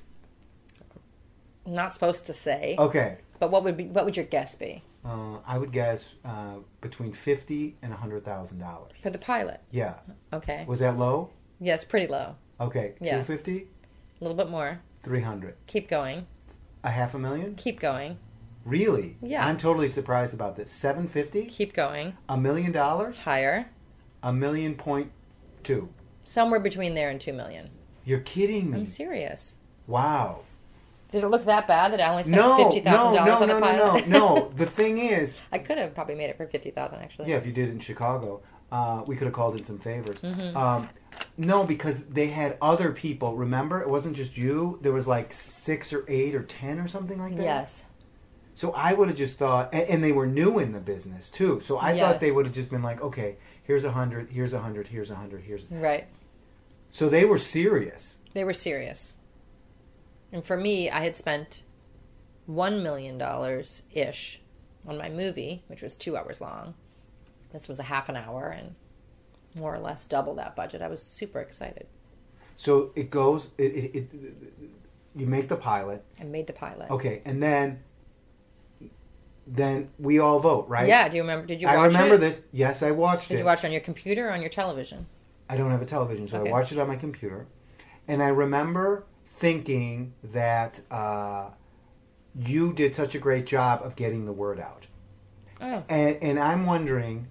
I'm 1.67 1.75
not 1.75 1.95
supposed 1.95 2.27
to 2.27 2.33
say. 2.33 2.77
Okay. 2.79 3.19
But 3.39 3.51
what 3.51 3.65
would 3.65 3.77
be 3.77 3.85
what 3.87 4.05
would 4.05 4.17
your 4.17 4.27
guess 4.27 4.55
be 4.55 4.83
Uh, 5.05 5.39
I 5.47 5.59
would 5.59 5.73
guess 5.73 6.03
uh, 6.25 6.57
between 6.81 7.13
fifty 7.13 7.77
and 7.83 7.93
a 7.93 7.97
hundred 7.97 8.25
thousand 8.25 8.59
dollars. 8.59 8.93
for 9.03 9.11
the 9.11 9.19
pilot? 9.19 9.61
Yeah. 9.71 9.95
Okay. 10.33 10.65
Was 10.67 10.81
that 10.81 10.99
low? 10.99 11.31
Yes, 11.61 11.85
pretty 11.85 12.07
low. 12.07 12.37
Okay. 12.61 12.95
Yeah. 13.01 13.19
Two 13.19 13.25
fifty. 13.25 13.69
A 14.21 14.25
little 14.25 14.37
bit 14.37 14.49
more. 14.51 14.81
Three 15.03 15.23
hundred. 15.23 15.55
Keep 15.67 15.89
going. 15.89 16.27
A 16.83 16.91
half 16.91 17.15
a 17.15 17.19
million? 17.19 17.55
Keep 17.57 17.81
going. 17.81 18.19
Really? 18.65 19.17
Yeah. 19.23 19.47
I'm 19.47 19.59
totally 19.59 19.89
surprised 19.89 20.35
about 20.35 20.57
this. 20.57 20.73
Seven 20.73 21.07
fifty? 21.07 21.47
Keep 21.47 21.73
going. 21.75 22.15
A 22.29 22.37
million 22.37 22.73
dollars? 22.73 23.17
Higher. 23.19 23.67
A 24.23 24.33
million 24.33 24.75
point 24.75 25.11
two. 25.63 25.89
Somewhere 26.25 26.61
between 26.61 26.95
there 26.95 27.11
and 27.11 27.21
two 27.21 27.33
million. 27.33 27.71
You're 28.05 28.21
kidding 28.21 28.71
me. 28.71 28.79
I'm 28.81 28.87
serious. 28.87 29.57
Wow. 29.87 30.41
Did 31.13 31.23
it 31.23 31.29
look 31.29 31.45
that 31.45 31.69
bad 31.69 31.93
that 31.93 32.01
I 32.01 32.11
only 32.11 32.25
spent 32.25 32.37
No, 32.37 32.57
fifty 32.57 32.81
no, 32.81 32.91
thousand 32.91 33.15
no, 33.15 33.27
dollars 33.27 33.43
on 33.43 33.49
no, 33.49 33.55
the 33.55 33.61
no, 33.61 33.67
pilot? 33.91 34.09
no, 34.09 34.35
no. 34.35 34.53
The 34.57 34.67
thing 34.67 34.99
is, 34.99 35.37
I 35.53 35.59
could 35.59 35.79
have 35.79 35.95
probably 35.95 36.17
made 36.17 36.31
it 36.31 36.37
for 36.37 36.47
fifty 36.47 36.71
thousand 36.71 36.99
actually. 37.01 37.31
yeah, 37.31 37.37
if 37.37 37.47
you 37.47 37.53
did 37.53 37.69
in 37.69 37.79
Chicago, 37.79 38.43
uh, 38.73 39.03
we 39.07 39.15
could 39.17 39.27
have 39.27 39.35
called 39.35 39.57
in 39.57 39.65
some 39.65 39.79
favors. 39.79 40.21
Mm-hmm. 40.21 40.57
Um, 40.57 40.89
no, 41.39 41.65
because 41.65 42.03
they 42.05 42.27
had 42.27 42.59
other 42.61 42.91
people. 42.93 43.37
Remember, 43.37 43.81
it 43.81 43.89
wasn't 43.89 44.17
just 44.17 44.37
you. 44.37 44.79
There 44.83 44.93
was 44.93 45.07
like 45.07 45.33
six 45.33 45.93
or 45.93 46.05
eight 46.09 46.35
or 46.35 46.43
ten 46.43 46.81
or 46.81 46.89
something 46.89 47.19
like 47.21 47.37
that. 47.37 47.43
Yes. 47.43 47.85
So 48.55 48.73
I 48.73 48.93
would 48.95 49.09
have 49.09 49.17
just 49.19 49.39
thought, 49.39 49.73
and, 49.73 49.83
and 49.89 50.05
they 50.05 50.13
were 50.13 50.27
new 50.27 50.59
in 50.59 50.73
the 50.73 50.81
business 50.81 51.31
too. 51.31 51.61
So 51.65 51.77
I 51.79 51.93
Yes. 51.93 52.01
thought 52.13 52.21
they 52.21 52.33
would 52.33 52.47
have 52.47 52.55
just 52.55 52.71
been 52.71 52.83
like, 52.83 53.01
okay, 53.03 53.37
here's 53.67 53.85
a 53.85 53.93
hundred, 53.93 54.29
here's 54.31 54.53
a 54.53 54.61
hundred, 54.61 54.89
here's 54.89 55.11
a 55.11 55.15
hundred, 55.15 55.43
here's. 55.43 55.65
a 55.65 55.75
Right. 55.75 56.07
So 56.91 57.09
they 57.09 57.25
were 57.25 57.39
serious. 57.39 58.17
They 58.33 58.45
were 58.45 58.53
serious. 58.53 59.13
And 60.33 60.45
for 60.45 60.57
me, 60.57 60.91
I 60.91 61.01
had 61.01 61.17
spent 61.17 61.63
one 62.47 62.83
million 62.83 63.19
dollars 63.19 63.83
ish 63.93 64.41
on 64.87 64.97
my 64.97 65.09
movie, 65.09 65.63
which 65.67 65.83
was 65.83 65.95
two 65.95 66.17
hours 66.17 66.41
long. 66.41 66.75
This 67.53 67.69
was 67.69 67.79
a 67.79 67.85
half 67.85 68.09
an 68.09 68.17
hour 68.17 68.49
and 68.49 68.75
more 69.55 69.75
or 69.75 69.79
less 69.79 70.05
double 70.05 70.35
that 70.35 70.55
budget. 70.55 70.83
I 70.83 70.89
was 70.89 71.03
super 71.03 71.41
excited. 71.41 71.87
So 72.57 72.93
it 72.95 73.11
goes. 73.11 73.49
It, 73.59 73.75
it, 73.75 73.95
it 73.97 74.11
you 75.15 75.27
make 75.27 75.49
the 75.49 75.57
pilot, 75.57 76.05
I 76.21 76.25
made 76.25 76.47
the 76.47 76.53
pilot. 76.53 76.91
okay, 76.91 77.23
and 77.25 77.43
then 77.43 77.81
then 79.47 79.91
we 79.99 80.19
all 80.19 80.41
vote, 80.41 80.69
right? 80.69 80.89
Yeah, 80.89 81.09
do 81.09 81.17
you 81.17 81.23
remember? 81.23 81.47
Did 81.47 81.63
you 81.63 81.69
I 81.69 81.75
remember 81.87 82.17
it? 82.17 82.19
this. 82.19 82.43
Yes, 82.53 82.83
I 82.83 82.91
watched 82.91 83.29
Did 83.29 83.37
it. 83.37 83.39
you 83.41 83.45
watch 83.45 83.63
it 83.63 83.67
on 83.67 83.73
your 83.73 83.81
computer 83.81 84.29
or 84.29 84.33
on 84.33 84.41
your 84.41 84.51
television? 84.51 85.07
I 85.49 85.57
don't 85.57 85.71
have 85.71 85.83
a 85.83 85.87
television, 85.87 86.27
so 86.27 86.41
Okay. 86.41 86.49
I 86.51 86.53
watched 86.53 86.73
it 86.73 86.79
on 86.79 86.89
my 86.89 86.97
computer, 86.97 87.47
and 88.09 88.23
I 88.23 88.29
remember 88.29 89.05
thinking 89.39 90.13
that 90.33 90.81
uh, 90.91 91.51
you 92.35 92.73
did 92.73 92.97
such 92.97 93.15
a 93.15 93.19
great 93.19 93.47
job 93.47 93.83
of 93.85 93.95
getting 93.97 94.27
the 94.27 94.33
word 94.33 94.59
out, 94.59 94.87
Oh, 95.61 95.85
and 95.89 96.17
and 96.21 96.39
I'm 96.41 96.67
wondering, 96.67 97.29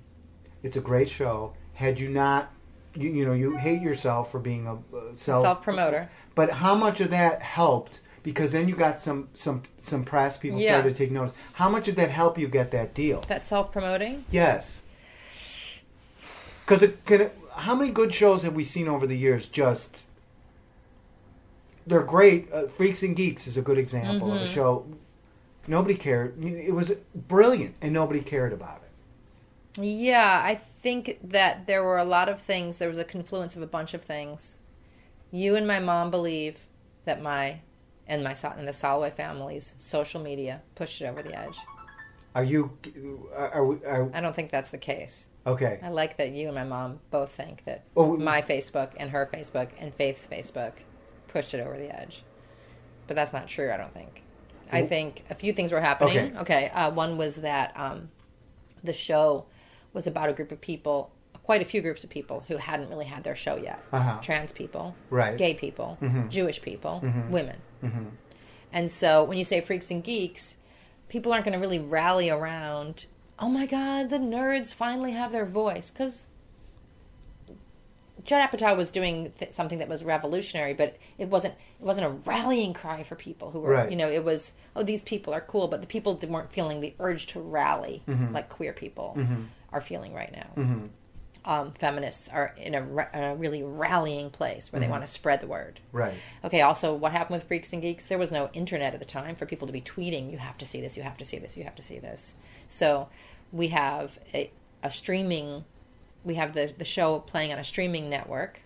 it's 0.63 0.78
a 0.78 0.82
great 0.82 1.09
show. 1.09 1.53
Had 1.74 1.99
you 1.99 2.07
not, 2.09 2.51
you, 2.95 3.09
you 3.11 3.26
know, 3.26 3.34
you 3.34 3.57
hate 3.57 3.82
yourself 3.82 4.32
for 4.32 4.39
being 4.39 4.66
a 4.66 4.76
uh, 4.76 5.01
self 5.16 5.43
self 5.43 5.61
promoter. 5.61 6.09
But 6.36 6.49
how 6.51 6.74
much 6.76 7.01
of 7.01 7.09
that 7.09 7.41
helped? 7.41 7.99
Because 8.26 8.52
then 8.52 8.68
you 8.68 8.76
got 8.76 9.00
some 9.00 9.30
some 9.36 9.62
some 9.84 10.04
press 10.04 10.36
people 10.36 10.60
Yeah. 10.60 10.72
started 10.72 10.90
to 10.90 10.96
take 10.96 11.12
notice. 11.12 11.36
How 11.54 11.70
much 11.70 11.86
did 11.86 11.96
that 11.98 12.10
help 12.10 12.40
you 12.40 12.48
get 12.48 12.72
that 12.72 12.96
deal? 12.96 13.22
That 13.28 13.46
self 13.46 13.72
promoting? 13.72 14.26
Yes. 14.32 14.82
Because 16.66 16.82
it, 16.82 17.06
can 17.06 17.22
it, 17.22 17.38
how 17.56 17.76
many 17.76 17.92
good 17.92 18.12
shows 18.16 18.42
have 18.42 18.56
we 18.56 18.64
seen 18.64 18.88
over 18.88 19.06
the 19.06 19.16
years? 19.16 19.48
Just 19.48 20.06
they're 21.86 22.02
great. 22.02 22.52
Uh, 22.52 22.66
Freaks 22.68 23.04
and 23.04 23.16
Geeks 23.16 23.46
is 23.46 23.58
a 23.58 23.62
good 23.62 23.78
example 23.78 24.34
of 24.34 24.42
a 24.42 24.46
Mhm. 24.46 24.54
show. 24.54 24.88
Nobody 25.68 25.94
cared. 25.94 26.44
It 26.44 26.74
was 26.74 26.92
brilliant, 27.14 27.76
and 27.80 27.94
nobody 27.94 28.22
cared 28.22 28.54
about 28.54 28.82
it. 28.82 29.84
Yeah, 29.84 30.42
I 30.44 30.56
think 30.56 31.20
that 31.24 31.68
there 31.68 31.84
were 31.84 32.00
a 32.00 32.04
lot 32.06 32.28
of 32.28 32.42
things. 32.42 32.80
There 32.80 32.90
was 32.90 32.98
a 32.98 33.04
confluence 33.04 33.56
of 33.56 33.62
a 33.62 33.68
bunch 33.68 33.94
of 33.94 34.02
things. 34.02 34.58
You 35.32 35.56
and 35.56 35.68
my 35.68 35.80
mom 35.80 36.10
believe 36.10 36.58
that 37.06 37.22
my 37.22 37.60
and 38.08 38.24
my 38.24 38.36
and 38.58 38.68
the 38.68 38.72
Soloway 38.72 39.14
family's 39.14 39.74
social 39.78 40.22
media 40.22 40.62
pushed 40.76 41.01
it 41.01 41.06
over 41.06 41.24
the 41.24 41.38
edge. 41.38 41.58
Are 42.36 42.43
you? 42.43 42.78
Are, 43.36 43.49
are, 43.51 43.66
we- 43.66 43.86
are 43.86 44.10
I 44.14 44.22
don't 44.22 44.36
think 44.36 44.51
that's 44.51 44.70
the 44.70 44.78
case. 44.78 45.28
okay? 45.47 45.80
I 45.82 45.89
like 45.89 46.18
that 46.18 46.32
you 46.32 46.47
and 46.47 46.56
my 46.56 46.64
mom 46.66 46.99
both 47.10 47.32
think 47.32 47.64
that 47.66 47.86
Oh, 47.95 48.18
my 48.18 48.41
Facebook 48.41 48.91
and 48.97 49.10
her 49.12 49.30
Facebook 49.34 49.70
and 49.80 49.93
Faith's 49.93 50.28
Facebook 50.28 50.74
pushed 51.28 51.53
it 51.53 51.62
over 51.62 51.78
the 51.78 51.97
edge. 51.97 52.24
But 53.08 53.16
that's 53.16 53.32
not 53.34 53.47
true, 53.47 53.72
I 53.72 53.78
don't 53.78 53.93
think. 53.93 54.22
I 54.72 54.86
think 54.86 55.24
a 55.30 55.36
few 55.36 55.53
things 55.53 55.72
were 55.72 55.80
happening. 55.80 56.18
Okay. 56.18 56.38
Okay, 56.39 56.70
uh, 56.70 56.91
one 56.91 57.18
was 57.18 57.36
that 57.38 57.72
um, 57.78 58.10
the 58.84 58.93
show 58.93 59.45
was 59.93 60.08
about 60.08 60.28
a 60.28 60.34
group 60.34 60.51
of 60.51 60.60
people, 60.60 61.12
quite 61.46 61.62
a 61.62 61.66
few 61.66 61.80
groups 61.82 62.04
of 62.04 62.10
people 62.10 62.43
who 62.48 62.58
hadn't 62.58 62.89
really 62.89 63.06
had 63.06 63.24
their 63.24 63.36
show 63.36 63.56
yet. 63.56 63.80
Uh-huh. 63.93 64.20
Trans 64.22 64.52
people, 64.52 64.96
Right. 65.12 65.38
gay 65.38 65.54
people, 65.54 65.96
Mhm. 66.02 66.30
Jewish 66.32 66.60
people, 66.60 67.02
Mhm. 67.04 67.30
women. 67.30 67.58
Mhm. 67.84 68.08
And 68.74 68.89
so 68.89 69.24
when 69.24 69.38
you 69.38 69.46
say 69.46 69.62
freaks 69.62 69.91
and 69.91 70.04
geeks, 70.04 70.56
people 71.08 71.32
aren't 71.32 71.46
going 71.46 71.54
to 71.54 71.60
really 71.60 71.78
rally 71.80 72.32
around, 72.32 73.06
oh 73.38 73.48
my 73.48 73.68
God, 73.68 74.10
the 74.10 74.18
nerds 74.18 74.74
finally 74.74 75.12
have 75.12 75.32
their 75.32 75.46
voice. 75.46 75.91
Because 75.91 76.26
Judd 78.24 78.50
Apatow 78.50 78.76
was 78.76 78.89
doing 78.89 79.32
th- 79.38 79.52
something 79.52 79.78
that 79.78 79.88
was 79.88 80.04
revolutionary, 80.04 80.74
but 80.74 80.98
it 81.20 81.30
wasn't 81.30 81.54
it 81.80 81.84
wasn't 81.86 82.08
a 82.08 82.10
rallying 82.30 82.74
cry 82.74 83.04
for 83.04 83.16
people 83.16 83.52
who 83.52 83.60
were, 83.60 83.72
Right. 83.74 83.91
you 83.91 83.98
know, 83.98 84.10
it 84.10 84.24
was, 84.24 84.52
oh, 84.76 84.82
these 84.82 85.04
people 85.04 85.32
are 85.34 85.41
cool, 85.41 85.68
but 85.68 85.82
the 85.82 85.88
people 85.88 86.18
weren't 86.28 86.52
feeling 86.52 86.80
the 86.80 86.96
urge 87.00 87.28
to 87.28 87.39
rally 87.41 88.02
Mhm. 88.08 88.32
like 88.34 88.50
queer 88.50 88.74
people 88.74 89.14
Mhm. 89.16 89.46
are 89.72 89.82
feeling 89.82 90.14
right 90.14 90.32
now. 90.32 90.48
Mhm. 90.56 90.89
Um, 91.48 91.74
feminists 91.80 92.28
are 92.30 92.56
in 92.58 92.74
a, 92.74 93.08
a 93.14 93.36
really 93.36 93.62
rallying 93.62 94.32
place 94.32 94.74
where 94.74 94.80
Mhm. 94.82 94.86
they 94.86 94.89
want 94.89 95.06
to 95.06 95.12
spread 95.12 95.41
the 95.41 95.48
word. 95.48 95.80
Right. 95.91 96.16
Okay, 96.43 96.62
also, 96.62 96.96
what 96.96 97.12
happened 97.12 97.39
with 97.39 97.48
Freaks 97.48 97.72
and 97.72 97.84
Geeks? 97.84 98.08
There 98.08 98.18
was 98.18 98.32
no 98.32 98.50
internet 98.54 98.96
at 98.96 99.00
the 99.00 99.06
time 99.06 99.36
for 99.36 99.46
people 99.46 99.68
to 99.68 99.72
be 99.74 99.80
tweeting, 99.82 100.32
you 100.32 100.39
have 100.39 100.58
to 100.58 100.66
see 100.66 100.82
this, 100.82 100.98
you 100.98 101.04
have 101.04 101.18
to 101.20 101.26
see 101.26 101.38
this, 101.38 101.56
you 101.56 101.64
have 101.64 101.76
to 101.76 101.84
see 101.84 102.00
this. 102.00 102.34
So 102.68 103.10
we 103.52 103.68
have 103.68 104.18
a, 104.34 104.50
a 104.82 104.89
streaming, 104.89 105.66
we 106.24 106.34
have 106.34 106.56
the, 106.56 106.74
the 106.76 106.84
show 106.86 107.20
playing 107.20 107.52
on 107.52 107.60
a 107.60 107.64
streaming 107.64 108.10
network, 108.10 108.62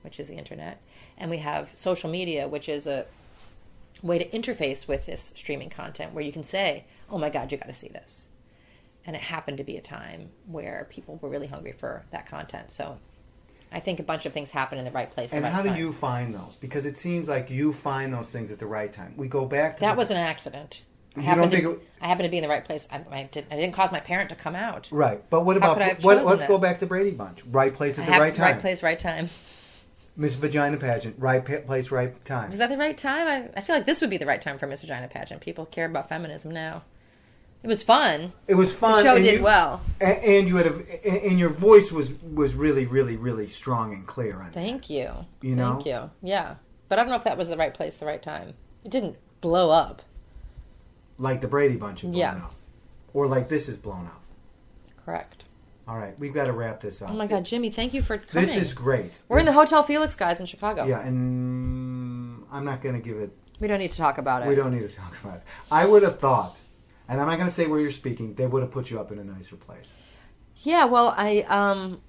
which 0.00 0.18
is 0.18 0.26
the 0.26 0.34
internet, 0.36 0.80
and 1.18 1.30
we 1.30 1.38
have 1.38 1.72
social 1.74 2.08
media, 2.08 2.48
which 2.48 2.70
is 2.70 2.86
a 2.86 3.04
way 4.02 4.18
to 4.18 4.28
interface 4.30 4.88
with 4.88 5.04
this 5.04 5.32
streaming 5.36 5.68
content 5.68 6.14
where 6.14 6.24
you 6.24 6.32
can 6.32 6.42
say, 6.42 6.84
oh 7.10 7.18
my 7.18 7.28
God, 7.28 7.52
you 7.52 7.58
got 7.58 7.66
to 7.66 7.72
see 7.74 7.88
this. 7.88 8.28
And 9.06 9.14
it 9.14 9.22
happened 9.22 9.58
to 9.58 9.64
be 9.64 9.76
a 9.76 9.82
time 9.82 10.30
where 10.46 10.86
people 10.90 11.18
were 11.20 11.28
really 11.28 11.46
hungry 11.46 11.72
for 11.72 12.04
that 12.10 12.26
content. 12.26 12.70
So 12.70 12.96
I 13.70 13.80
think 13.80 14.00
a 14.00 14.02
bunch 14.02 14.24
of 14.24 14.32
things 14.32 14.50
happen 14.50 14.78
in 14.78 14.84
the 14.84 14.90
right 14.90 15.10
place. 15.10 15.32
at 15.32 15.36
And 15.36 15.44
the 15.44 15.48
right 15.50 15.54
how 15.54 15.62
do 15.62 15.74
you 15.78 15.92
find 15.92 16.34
those? 16.34 16.56
Because 16.60 16.86
it 16.86 16.96
seems 16.96 17.28
like 17.28 17.50
you 17.50 17.72
find 17.72 18.14
those 18.14 18.30
things 18.30 18.50
at 18.50 18.58
the 18.58 18.66
right 18.66 18.92
time. 18.92 19.14
We 19.16 19.28
go 19.28 19.44
back 19.44 19.76
to 19.76 19.80
That 19.80 19.92
the- 19.92 19.98
was 19.98 20.10
an 20.10 20.16
accident. 20.16 20.84
I 21.16 21.20
happened 21.20 21.50
don't 21.52 21.60
to, 21.62 21.68
think 21.68 21.82
it- 21.82 21.88
I 22.00 22.08
happened 22.08 22.24
to 22.26 22.30
be 22.30 22.38
in 22.38 22.42
the 22.42 22.48
right 22.48 22.64
place. 22.64 22.88
I, 22.90 23.04
I, 23.10 23.28
did, 23.30 23.46
I 23.50 23.56
didn't 23.56 23.74
cause 23.74 23.92
my 23.92 24.00
parent 24.00 24.30
to 24.30 24.36
come 24.36 24.56
out. 24.56 24.88
right. 24.90 25.22
But 25.30 25.44
what 25.44 25.54
How 25.54 25.58
about 25.58 25.74
could 25.74 25.82
I 25.82 25.88
have 25.90 26.04
what, 26.04 26.24
let's 26.24 26.40
that? 26.40 26.48
go 26.48 26.58
back 26.58 26.80
to 26.80 26.86
Brady 26.86 27.10
Bunch. 27.12 27.40
Right 27.50 27.72
place 27.74 27.98
at 27.98 28.06
the 28.06 28.12
right 28.12 28.34
time. 28.34 28.52
Right 28.54 28.60
place, 28.60 28.82
right 28.82 28.98
time. 28.98 29.28
Miss 30.16 30.34
Vagina 30.36 30.76
Pageant. 30.76 31.16
Right 31.18 31.44
place, 31.44 31.90
right 31.90 32.24
time. 32.24 32.50
Was 32.50 32.58
that 32.60 32.68
the 32.68 32.76
right 32.76 32.96
time? 32.96 33.26
I, 33.26 33.58
I 33.58 33.60
feel 33.60 33.76
like 33.76 33.86
this 33.86 34.00
would 34.00 34.10
be 34.10 34.16
the 34.16 34.26
right 34.26 34.40
time 34.40 34.58
for 34.58 34.66
Miss 34.66 34.80
Vagina 34.80 35.08
Pageant. 35.08 35.40
People 35.40 35.66
care 35.66 35.86
about 35.86 36.08
feminism 36.08 36.52
now. 36.52 36.82
It 37.64 37.68
was 37.68 37.82
fun. 37.82 38.32
It 38.46 38.54
was 38.54 38.72
fun. 38.72 38.98
The 38.98 39.02
show 39.02 39.16
and 39.16 39.24
did 39.24 39.38
you, 39.38 39.42
well. 39.42 39.80
And 40.00 40.46
you 40.46 40.56
had 40.56 40.66
a, 40.66 41.26
and 41.26 41.38
your 41.38 41.48
voice 41.48 41.90
was 41.90 42.10
was 42.22 42.54
really, 42.54 42.84
really, 42.86 43.16
really 43.16 43.48
strong 43.48 43.92
and 43.94 44.06
clear. 44.06 44.34
On 44.36 44.44
that. 44.44 44.52
Thank 44.54 44.88
you. 44.90 45.10
You 45.40 45.56
know? 45.56 45.72
Thank 45.76 45.86
you. 45.86 46.10
Yeah. 46.22 46.56
But 46.88 46.98
I 46.98 47.02
don't 47.02 47.10
know 47.10 47.16
if 47.16 47.24
that 47.24 47.38
was 47.38 47.48
the 47.48 47.56
right 47.56 47.72
place, 47.74 47.96
the 47.96 48.06
right 48.06 48.22
time. 48.22 48.52
It 48.84 48.90
didn't 48.90 49.16
blow 49.40 49.70
up. 49.70 50.02
like 51.18 51.40
the 51.40 51.48
Brady 51.48 51.76
Bunch 51.76 51.98
is 52.04 52.10
blown 52.10 52.14
Yeah. 52.14 52.34
up, 52.36 52.54
or 53.14 53.26
like 53.26 53.48
this 53.48 53.68
is 53.68 53.78
blown 53.78 54.06
up. 54.06 54.20
Correct. 55.04 55.44
All 55.86 55.98
right, 55.98 56.18
we've 56.18 56.32
got 56.34 56.46
to 56.46 56.52
wrap 56.52 56.80
this 56.80 57.00
up. 57.02 57.10
Oh 57.10 57.14
my 57.14 57.26
God, 57.26 57.44
Jimmy, 57.44 57.70
thank 57.70 57.92
you 57.94 58.02
for 58.02 58.16
coming. 58.18 58.46
this 58.46 58.56
is 58.56 58.72
great. 58.72 59.12
We're 59.28 59.38
in 59.38 59.44
the 59.46 59.52
Hotel 59.52 59.82
Felix, 59.82 60.14
guys, 60.14 60.40
in 60.40 60.46
Chicago. 60.46 60.86
Yeah, 60.86 61.00
and 61.00 62.42
I'm 62.50 62.64
not 62.64 62.82
going 62.82 62.94
to 62.94 63.00
give 63.06 63.18
it. 63.18 63.30
We 63.60 63.68
don't 63.68 63.78
need 63.78 63.90
to 63.92 63.98
talk 63.98 64.16
about 64.18 64.42
it. 64.42 64.48
We 64.48 64.54
don't 64.54 64.74
need 64.74 64.88
to 64.88 64.94
talk 64.94 65.12
about 65.22 65.36
it. 65.36 65.42
I 65.70 65.84
would 65.86 66.02
have 66.02 66.18
thought, 66.18 66.56
and 67.08 67.20
I'm 67.20 67.26
not 67.26 67.36
going 67.36 67.48
to 67.48 67.54
say 67.54 67.66
where 67.66 67.80
you're 67.80 67.92
speaking. 67.92 68.34
They 68.34 68.46
would 68.46 68.62
have 68.62 68.70
put 68.70 68.90
you 68.90 68.98
up 68.98 69.12
in 69.12 69.18
a 69.18 69.24
nicer 69.24 69.56
place. 69.56 69.88
Yeah, 70.56 70.84
well, 70.86 71.14
I 71.16 71.40
um, 71.48 72.00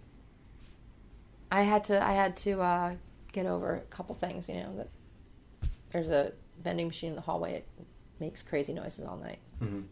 I 1.51 1.63
had 1.63 1.83
to 1.85 2.03
I 2.03 2.13
had 2.13 2.37
to 2.37 2.61
uh, 2.61 2.95
get 3.31 3.45
over 3.45 3.75
a 3.75 3.81
couple 3.81 4.15
things. 4.15 4.47
You 4.47 4.55
know 4.55 4.77
that 4.77 4.89
there's 5.91 6.09
a 6.09 6.33
vending 6.63 6.87
machine 6.87 7.09
in 7.11 7.15
the 7.15 7.21
hallway. 7.21 7.55
It 7.55 7.67
makes 8.19 8.43
crazy 8.43 8.73
noises 8.73 9.05
all 9.05 9.17
night. 9.17 9.39
Mhm. 9.61 9.85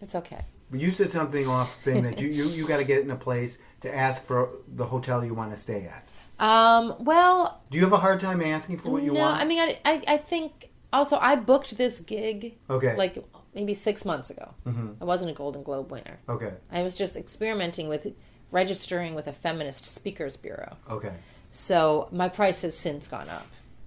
It's 0.00 0.14
okay. 0.14 0.44
But 0.70 0.80
you 0.80 0.90
said 0.92 1.12
something 1.12 1.48
off 1.48 1.74
thing 1.84 2.02
that 2.04 2.20
you 2.20 2.28
you, 2.28 2.48
you 2.48 2.66
got 2.66 2.78
to 2.78 2.84
get 2.84 3.02
in 3.02 3.10
a 3.10 3.16
place 3.16 3.58
to 3.80 3.94
ask 3.94 4.24
for 4.24 4.50
the 4.66 4.86
hotel 4.86 5.24
you 5.24 5.34
want 5.34 5.50
to 5.50 5.56
stay 5.56 5.86
at. 5.90 6.08
Um, 6.38 6.94
well, 7.00 7.62
Do 7.70 7.78
you 7.78 7.84
have 7.84 7.92
a 7.92 7.98
hard 7.98 8.20
time 8.20 8.40
asking 8.40 8.78
for 8.78 8.90
what 8.90 9.02
you 9.02 9.12
no, 9.12 9.20
want? 9.20 9.36
No, 9.36 9.42
I 9.42 9.44
mean, 9.44 9.58
I, 9.60 9.78
I 9.84 10.02
I 10.14 10.16
think 10.18 10.70
also 10.92 11.18
I 11.18 11.34
booked 11.36 11.76
this 11.76 12.00
gig 12.00 12.58
okay. 12.70 12.96
like 12.96 13.18
maybe 13.58 13.74
six 13.74 14.04
months 14.04 14.30
ago. 14.30 14.54
hmm 14.62 14.90
I 15.00 15.04
wasn't 15.04 15.30
a 15.32 15.34
Golden 15.34 15.64
Globe 15.64 15.90
winner. 15.90 16.18
Okay. 16.28 16.52
I 16.70 16.82
was 16.84 16.94
just 16.96 17.16
experimenting 17.16 17.88
with 17.88 18.06
registering 18.52 19.16
with 19.16 19.26
a 19.26 19.32
feminist 19.32 19.84
speakers 19.92 20.36
bureau. 20.36 20.76
Okay. 20.88 21.12
So 21.50 22.08
my 22.12 22.28
price 22.28 22.62
has 22.62 22.76
since 22.76 23.08
gone 23.08 23.28
up, 23.28 23.46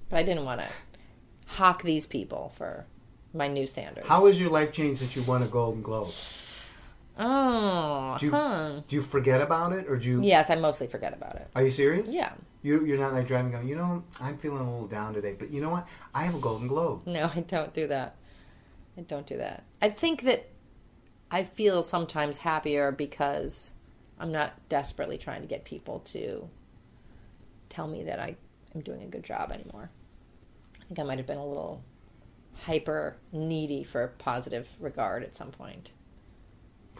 but 0.09 0.17
I 0.17 0.23
didn't 0.23 0.43
want 0.43 0.59
to 0.59 0.67
hawk 1.45 1.83
these 1.83 2.05
people 2.05 2.51
for 2.57 2.85
my 3.33 3.47
new 3.47 3.65
standards. 3.65 4.07
How 4.07 4.25
has 4.27 4.41
your 4.41 4.49
life 4.49 4.73
changed 4.73 4.99
since 4.99 5.15
you 5.15 5.23
won 5.23 5.41
a 5.41 5.47
Golden 5.47 5.81
Globe? 5.81 6.11
Oh, 7.17 8.17
Do 8.19 8.25
you- 8.25 8.31
huh. 8.31 8.81
Do 8.89 8.95
you 8.97 9.01
forget 9.01 9.39
about 9.41 9.71
it, 9.73 9.87
or 9.87 9.95
do 9.97 10.07
you? 10.09 10.21
Yes, 10.21 10.49
I 10.49 10.55
mostly 10.55 10.87
forget 10.87 11.13
about 11.13 11.35
it. 11.35 11.47
Are 11.55 11.63
you 11.63 11.71
serious? 11.71 12.09
Yeah. 12.09 12.33
You, 12.61 12.83
you're 12.85 12.97
not 12.97 13.13
like 13.13 13.25
driving, 13.27 13.51
going, 13.51 13.67
you 13.69 13.75
know, 13.75 14.03
I'm 14.19 14.37
feeling 14.37 14.59
a 14.59 14.69
little 14.71 14.87
down 14.87 15.13
today, 15.13 15.35
but 15.37 15.49
you 15.49 15.61
know 15.61 15.69
what? 15.69 15.87
I 16.13 16.23
have 16.25 16.35
a 16.35 16.39
Golden 16.39 16.67
Globe. 16.67 17.07
No, 17.07 17.29
I 17.33 17.39
don't 17.41 17.73
do 17.73 17.87
that. 17.87 18.15
I 18.97 19.01
don't 19.01 19.25
do 19.27 19.37
that. 19.37 19.63
I 19.81 19.89
think 19.89 20.23
that 20.23 20.49
I 21.29 21.43
feel 21.43 21.81
sometimes 21.83 22.37
happier 22.39 22.91
because 22.91 23.71
I'm 24.19 24.31
not 24.31 24.53
desperately 24.69 25.17
trying 25.17 25.41
to 25.41 25.47
get 25.47 25.63
people 25.63 25.99
to 26.11 26.49
tell 27.69 27.87
me 27.87 28.03
that 28.03 28.19
I 28.19 28.35
am 28.75 28.81
doing 28.81 29.03
a 29.03 29.07
good 29.07 29.23
job 29.23 29.51
anymore. 29.51 29.89
I 30.81 30.83
think 30.85 30.99
I 30.99 31.03
might 31.03 31.17
have 31.19 31.27
been 31.27 31.37
a 31.37 31.45
little 31.45 31.83
hyper 32.65 33.15
needy 33.31 33.83
for 33.83 34.09
positive 34.19 34.67
regard 34.79 35.23
at 35.23 35.35
some 35.35 35.51
point 35.51 35.91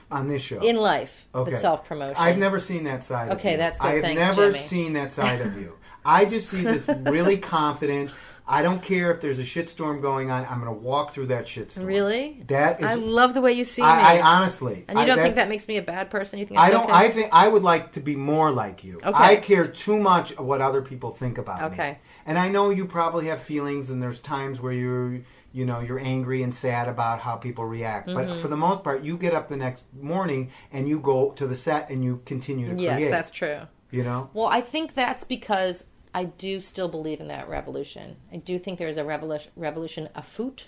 On 0.10 0.28
this 0.30 0.42
show. 0.42 0.60
in 0.62 0.78
life. 0.78 1.12
Okay. 1.36 1.52
The 1.52 1.60
self 1.60 1.86
promotion. 1.86 2.16
I've 2.18 2.38
never 2.38 2.60
seen 2.60 2.86
that 2.86 3.04
side 3.04 3.30
of 3.32 3.38
Okay, 3.38 3.58
that's 3.58 3.80
good. 3.80 3.88
I 3.88 3.94
have 3.96 4.02
Thanks, 4.04 4.20
never 4.20 4.52
Jimmy. 4.52 4.64
seen 4.64 4.94
that 4.94 5.12
side 5.14 5.42
of 5.42 5.58
you. 5.60 5.78
I 6.06 6.26
just 6.26 6.50
see 6.50 6.62
this 6.64 6.88
really 6.88 7.38
confident. 7.58 8.10
I 8.48 8.62
don't 8.64 8.82
care 8.82 9.12
if 9.12 9.22
there's 9.22 9.40
a 9.40 9.44
shitstorm 9.44 10.02
going 10.02 10.30
on. 10.32 10.46
I'm 10.46 10.60
going 10.62 10.66
to 10.74 10.80
walk 10.82 11.14
through 11.14 11.28
that 11.28 11.46
shitstorm. 11.46 11.86
Really? 11.86 12.44
That 12.48 12.80
is. 12.80 12.86
I 12.86 12.96
love 12.96 13.34
the 13.34 13.42
way 13.42 13.54
you 13.54 13.64
see 13.64 13.82
me. 13.82 13.88
I, 13.88 14.18
I 14.18 14.22
honestly. 14.22 14.84
and 14.88 15.00
you 15.00 15.06
don't 15.06 15.20
think 15.20 15.36
that 15.36 15.48
makes 15.50 15.68
me 15.68 15.78
a 15.78 15.82
bad 15.82 16.10
person? 16.10 16.40
You 16.40 16.46
think 16.46 16.60
I 16.60 16.66
I'm 16.66 16.72
don't. 16.72 16.84
okay? 16.86 16.94
I 16.94 17.10
think 17.10 17.30
I 17.32 17.48
would 17.48 17.64
like 17.64 17.94
to 17.94 18.00
be 18.00 18.16
more 18.16 18.52
like 18.52 18.84
you. 18.84 18.98
Okay. 18.98 19.12
I 19.14 19.36
care 19.38 19.68
too 19.68 19.98
much 20.00 20.34
of 20.34 20.46
what 20.46 20.60
other 20.62 20.82
people 20.82 21.12
think 21.12 21.38
about 21.38 21.62
me. 21.62 21.68
Okay. 21.76 22.00
And 22.26 22.38
I 22.38 22.50
know 22.50 22.70
you 22.70 22.86
probably 22.86 23.28
have 23.28 23.42
feelings, 23.42 23.90
and 23.90 24.02
there's 24.02 24.20
times 24.20 24.60
where 24.60 24.74
you're, 24.74 25.22
you 25.54 25.66
know, 25.66 25.80
you're 25.80 26.00
angry 26.00 26.44
and 26.44 26.54
sad 26.54 26.88
about 26.88 27.20
how 27.20 27.36
people 27.36 27.66
react. 27.66 28.08
But 28.08 28.28
Mm-hmm. 28.28 28.42
for 28.42 28.48
the 28.48 28.58
most 28.58 28.84
part, 28.84 29.04
you 29.04 29.18
get 29.18 29.34
up 29.34 29.50
the 29.50 29.58
next 29.58 29.86
morning 30.00 30.52
and 30.72 30.88
you 30.90 31.00
go 31.00 31.32
to 31.32 31.48
the 31.48 31.56
set 31.56 31.90
and 31.90 32.04
you 32.04 32.22
continue 32.26 32.68
to 32.70 32.76
create 32.76 33.00
Yes, 33.02 33.12
that's 33.12 33.32
true. 33.32 33.62
You 33.92 34.04
know. 34.04 34.30
Well, 34.34 34.48
I 34.48 34.62
think 34.62 34.94
that's 34.94 35.24
because 35.26 35.84
I 36.14 36.26
do 36.26 36.60
still 36.60 36.90
believe 36.90 37.20
in 37.22 37.28
that 37.30 37.48
revolution. 37.48 38.18
I 38.34 38.38
do 38.38 38.60
think 38.60 38.80
there 38.80 38.88
is 38.90 38.98
a 38.98 39.04
revolution, 39.06 39.52
revolution 39.56 40.10
afoot, 40.16 40.66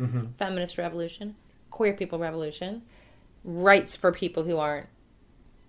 Mm-hmm. 0.00 0.32
feminist 0.38 0.78
revolution, 0.78 1.36
queer 1.70 1.92
people 1.92 2.18
revolution, 2.18 2.82
rights 3.44 3.94
for 3.94 4.10
people 4.10 4.42
who 4.42 4.56
aren't 4.56 4.88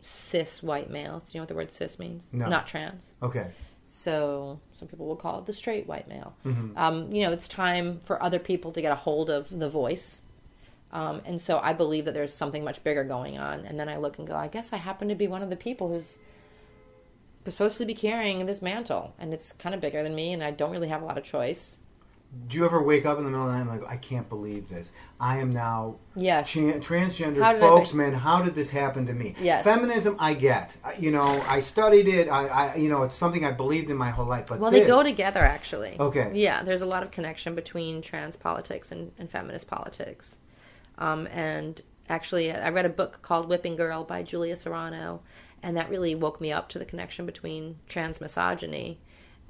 cis 0.01 0.63
white 0.63 0.89
males. 0.89 1.24
Do 1.24 1.30
you 1.34 1.39
know 1.39 1.43
what 1.43 1.49
the 1.49 1.55
word 1.55 1.71
cis 1.71 1.99
means? 1.99 2.24
No. 2.32 2.47
Not 2.47 2.67
trans. 2.67 3.03
Okay. 3.21 3.47
So 3.89 4.59
some 4.74 4.88
people 4.88 5.05
will 5.05 5.15
call 5.15 5.39
it 5.39 5.45
the 5.45 5.53
straight 5.53 5.88
white 5.88 6.07
male. 6.07 6.34
Mhm. 6.45 6.76
Um, 6.78 7.11
you 7.11 7.21
know, 7.24 7.32
it's 7.32 7.47
time 7.47 7.99
for 8.03 8.21
other 8.24 8.39
people 8.39 8.71
to 8.71 8.82
get 8.82 8.91
a 8.91 8.95
hold 8.95 9.30
of 9.30 9.47
the 9.51 9.69
voice. 9.69 10.21
Um, 10.91 11.21
and 11.26 11.39
so 11.39 11.59
I 11.59 11.74
believe 11.74 12.05
that 12.05 12.13
there's 12.13 12.34
something 12.34 12.63
much 12.63 12.84
bigger 12.84 13.03
going 13.03 13.38
on. 13.38 13.65
And 13.65 13.80
then 13.80 13.89
I 13.89 13.97
look 13.97 14.17
and 14.17 14.28
go, 14.28 14.36
I 14.36 14.47
guess 14.47 14.74
I 14.74 14.78
happen 14.78 15.09
to 15.09 15.15
be 15.15 15.28
one 15.28 15.41
of 15.43 15.49
the 15.49 15.55
people 15.55 15.89
who's 15.89 16.17
supposed 17.52 17.78
to 17.78 17.86
be 17.86 17.94
carrying 17.96 18.46
this 18.46 18.62
mantle. 18.62 19.14
And 19.20 19.34
it's 19.34 19.52
kind 19.54 19.76
of 19.76 19.82
bigger 19.82 20.04
than 20.04 20.16
me, 20.16 20.34
and 20.34 20.44
I 20.44 20.52
don't 20.52 20.72
really 20.72 20.89
have 20.89 21.02
a 21.02 21.06
lot 21.06 21.18
of 21.18 21.24
choice. 21.24 21.78
Do 22.48 22.58
you 22.58 22.66
ever 22.66 22.82
wake 22.82 23.06
up 23.06 23.20
in 23.20 23.26
the 23.26 23.30
middle 23.30 23.46
of 23.46 23.52
the 23.52 23.64
night 23.64 23.72
and 23.72 23.82
like, 23.82 23.88
I 23.88 23.98
can't 23.98 24.28
believe 24.28 24.68
this. 24.68 24.89
I 25.20 25.38
am 25.38 25.52
now 25.52 25.98
Yes. 26.16 26.50
Tran- 26.50 26.82
transgender 26.82 27.44
How 27.44 27.56
spokesman. 27.56 28.14
How 28.16 28.41
did 28.41 28.56
this 28.56 28.72
happen 28.72 29.06
to 29.06 29.14
me? 29.14 29.36
Yes. 29.39 29.64
Feminism, 29.64 30.16
I 30.18 30.34
get. 30.34 30.76
You 30.98 31.12
know, 31.12 31.44
I 31.48 31.60
studied 31.60 32.08
it. 32.08 32.28
I, 32.30 32.48
I, 32.48 32.76
you 32.76 32.89
know, 32.89 33.04
it's 33.04 33.14
something 33.16 33.46
I 33.46 33.52
believed 33.52 33.91
in 33.91 33.98
my 33.98 34.10
whole 34.10 34.26
life. 34.26 34.48
But 34.48 34.60
Well, 34.60 34.72
this, 34.72 34.82
they 34.82 34.88
go 34.88 35.04
together, 35.04 35.41
actually. 35.41 35.96
Okay. 36.00 36.32
Yeah, 36.34 36.64
there's 36.64 36.82
a 36.82 36.88
lot 36.88 37.04
of 37.04 37.12
connection 37.12 37.54
between 37.54 38.02
trans 38.02 38.36
politics 38.36 38.91
and, 38.91 39.12
and 39.20 39.30
feminist 39.30 39.68
politics. 39.68 40.36
Um, 40.98 41.28
and 41.28 41.82
actually, 42.10 42.52
I 42.52 42.70
read 42.70 42.86
a 42.86 42.89
book 42.89 43.20
called 43.22 43.48
Whipping 43.48 43.76
Girl 43.76 44.04
by 44.04 44.24
Julia 44.24 44.56
Serano, 44.56 45.22
and 45.64 45.78
that 45.78 45.89
really 45.89 46.14
woke 46.14 46.41
me 46.41 46.51
up 46.51 46.68
to 46.70 46.78
the 46.78 46.86
connection 46.86 47.26
between 47.26 47.78
trans 47.88 48.20
misogyny 48.20 48.99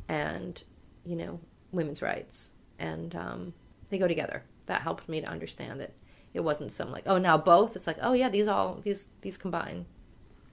and, 0.07 0.61
you 1.03 1.16
know, 1.16 1.39
women's 1.72 2.03
rights. 2.03 2.51
And 2.78 3.16
um, 3.16 3.53
they 3.89 3.97
go 3.97 4.07
together. 4.07 4.43
That 4.68 4.82
helped 4.82 5.09
me 5.09 5.22
to 5.22 5.28
understand 5.28 5.80
that 5.82 5.91
it 6.34 6.39
wasn't 6.39 6.72
some 6.72 6.91
like, 6.91 7.03
oh, 7.07 7.18
now 7.18 7.38
both. 7.38 7.76
It's 7.76 7.88
like, 7.88 7.97
oh 8.01 8.14
yeah, 8.14 8.30
these 8.30 8.47
all 8.47 8.80
these 8.84 9.05
these 9.22 9.38
combine. 9.38 9.86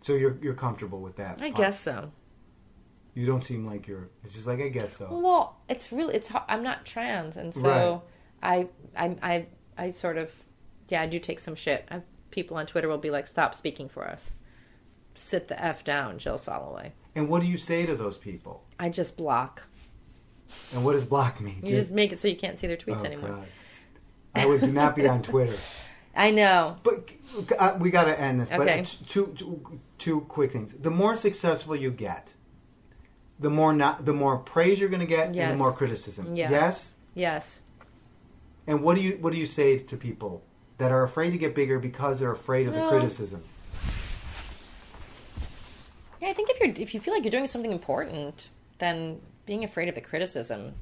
So 0.01 0.15
you're 0.15 0.37
you're 0.41 0.55
comfortable 0.55 1.01
with 1.01 1.17
that? 1.17 1.41
I 1.41 1.51
guess 1.51 1.79
so. 1.79 2.11
You 3.15 3.27
don't 3.27 3.45
seem 3.45 3.67
like 3.67 3.87
you're. 3.87 4.09
It's 4.25 4.35
just 4.35 4.47
like 4.47 4.61
I 4.61 4.69
guess 4.69 4.97
so. 4.97 5.09
Well, 5.11 5.57
it's 5.69 5.93
really 5.93 6.15
it's 6.15 6.31
I'm 6.49 6.63
not 6.63 6.85
trans, 6.85 7.37
and 7.37 7.53
so 7.53 8.03
I 8.43 8.69
I 8.97 9.17
I 9.23 9.47
I 9.77 9.91
sort 9.91 10.17
of 10.17 10.33
yeah 10.89 11.03
I 11.03 11.07
do 11.07 11.19
take 11.19 11.39
some 11.41 11.55
shit. 11.55 11.87
I, 11.91 12.01
people 12.31 12.57
on 12.57 12.67
Twitter 12.67 12.89
will 12.89 12.99
be 12.99 13.11
like, 13.11 13.27
"Stop 13.27 13.55
speaking 13.55 13.89
for 13.89 14.09
us. 14.09 14.33
Sit 15.21 15.49
the 15.49 15.63
f 15.63 15.85
down, 15.85 16.19
Jill 16.19 16.39
Soloway." 16.39 16.93
And 17.15 17.29
what 17.29 17.41
do 17.43 17.47
you 17.49 17.57
say 17.57 17.87
to 17.87 17.95
those 17.95 18.17
people? 18.17 18.65
I 18.79 18.89
just 18.89 19.17
block. 19.17 19.63
And 20.73 20.85
what 20.85 20.93
does 20.95 21.05
block 21.05 21.41
mean? 21.41 21.61
You 21.63 21.77
just 21.77 21.91
make 21.93 22.13
it 22.13 22.21
so 22.21 22.29
you 22.29 22.37
can't 22.37 22.59
see 22.59 22.67
their 22.67 22.77
tweets 22.77 23.03
Oh, 23.03 23.05
anymore. 23.05 23.31
God. 23.31 23.47
I 24.35 24.47
would 24.47 24.73
not 24.73 24.97
be 24.97 25.07
on 25.07 25.23
Twitter. 25.23 25.57
I 26.17 26.31
know. 26.33 26.77
But 26.83 27.11
uh, 27.59 27.77
we 27.79 27.91
got 27.91 28.05
to 28.05 28.19
end 28.21 28.41
this. 28.41 28.49
But 28.49 28.63
Okay. 28.63 28.81
it's 28.81 28.95
two, 28.95 29.33
two, 29.39 29.81
two 29.99 30.21
quick 30.23 30.53
things. 30.53 30.75
The 30.81 30.91
more 30.91 31.15
successful 31.15 31.77
you 31.77 31.91
get, 31.93 32.35
the 33.39 33.51
more 33.51 33.73
not, 33.73 34.05
the 34.05 34.13
more 34.13 34.39
praise 34.39 34.81
you're 34.81 34.89
going 34.89 35.01
to 35.01 35.07
get, 35.07 35.29
and 35.29 35.37
the 35.53 35.57
more 35.57 35.73
criticism. 35.73 36.35
Yeah. 36.35 36.51
Yes. 36.51 36.95
Yes. 37.15 37.61
And 38.67 38.83
what 38.83 38.97
do 38.97 39.03
you 39.03 39.19
what 39.21 39.33
do 39.33 39.39
you 39.39 39.47
say 39.47 39.79
to 39.79 39.97
people 39.97 40.43
that 40.79 40.91
are 40.93 41.03
afraid 41.03 41.31
to 41.31 41.39
get 41.39 41.55
bigger 41.55 41.79
because 41.79 42.21
they're 42.21 42.33
afraid 42.33 42.67
of 42.69 42.75
the 42.75 42.89
criticism? 42.89 43.43
Yeah, 46.21 46.29
I 46.29 46.33
think 46.33 46.51
if 46.51 46.61
you're 46.61 46.83
if 46.83 46.95
you 46.95 47.01
feel 47.01 47.15
like 47.15 47.25
you're 47.25 47.31
doing 47.31 47.47
something 47.47 47.73
important, 47.73 48.49
then 48.79 49.21
being 49.47 49.65
afraid 49.65 49.89
of 49.89 49.95
the 49.95 50.01
criticism, 50.01 50.75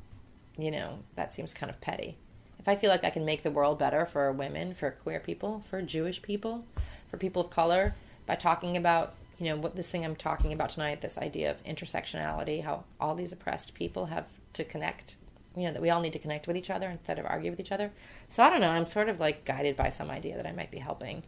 you 0.57 0.71
know, 0.71 0.99
that 1.17 1.33
seems 1.33 1.55
kind 1.55 1.71
of 1.71 1.81
petty. 1.81 2.17
If 2.59 2.69
I 2.69 2.77
feel 2.77 2.91
like 2.91 3.05
I 3.05 3.11
can 3.11 3.25
make 3.25 3.45
the 3.45 3.51
world 3.51 3.79
better 3.79 4.05
for 4.05 4.33
women, 4.33 4.75
for 4.75 4.91
queer 4.91 5.21
people, 5.21 5.65
for 5.71 5.81
Jewish 5.81 6.21
people, 6.21 6.65
for 7.11 7.17
people 7.17 7.43
of 7.43 7.51
color 7.51 7.95
by 8.27 8.35
talking 8.35 8.77
about 8.77 9.15
you 9.39 9.47
know, 9.47 9.57
what 9.57 9.77
this 9.77 9.89
thing 9.89 10.05
I'm 10.05 10.17
talking 10.17 10.53
about 10.53 10.71
tonight, 10.71 11.01
this 11.01 11.17
idea 11.17 11.51
of 11.51 11.63
intersectionality, 11.65 12.63
how 12.63 12.85
all 13.01 13.15
these 13.15 13.33
oppressed 13.33 13.73
people 13.75 14.07
have 14.07 14.27
to 14.55 14.65
connect, 14.65 15.15
you 15.57 15.65
know, 15.65 15.73
that 15.73 15.83
we 15.83 15.91
all 15.91 16.01
need 16.01 16.13
to 16.15 16.19
connect 16.19 16.49
with 16.49 16.57
each 16.57 16.71
other 16.71 16.89
instead 16.89 17.19
of 17.19 17.27
argue 17.27 17.51
with 17.51 17.61
each 17.61 17.71
other. 17.71 17.93
So 18.29 18.43
I 18.43 18.51
don't 18.51 18.61
know, 18.61 18.71
I'm 18.71 18.87
sort 18.87 19.09
of 19.09 19.21
like 19.21 19.45
guided 19.45 19.77
by 19.77 19.91
some 19.91 20.11
idea 20.11 20.37
that 20.37 20.47
I 20.47 20.53
might 20.53 20.73
be 20.73 20.79
helping. 20.79 21.23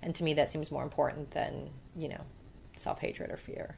And 0.00 0.14
to 0.14 0.24
me, 0.24 0.34
that 0.34 0.50
seems 0.50 0.70
more 0.70 0.84
important 0.84 1.32
than, 1.32 1.70
you 1.96 2.08
know, 2.08 2.20
self 2.76 2.98
hatred 3.00 3.30
or 3.30 3.36
fear. 3.36 3.76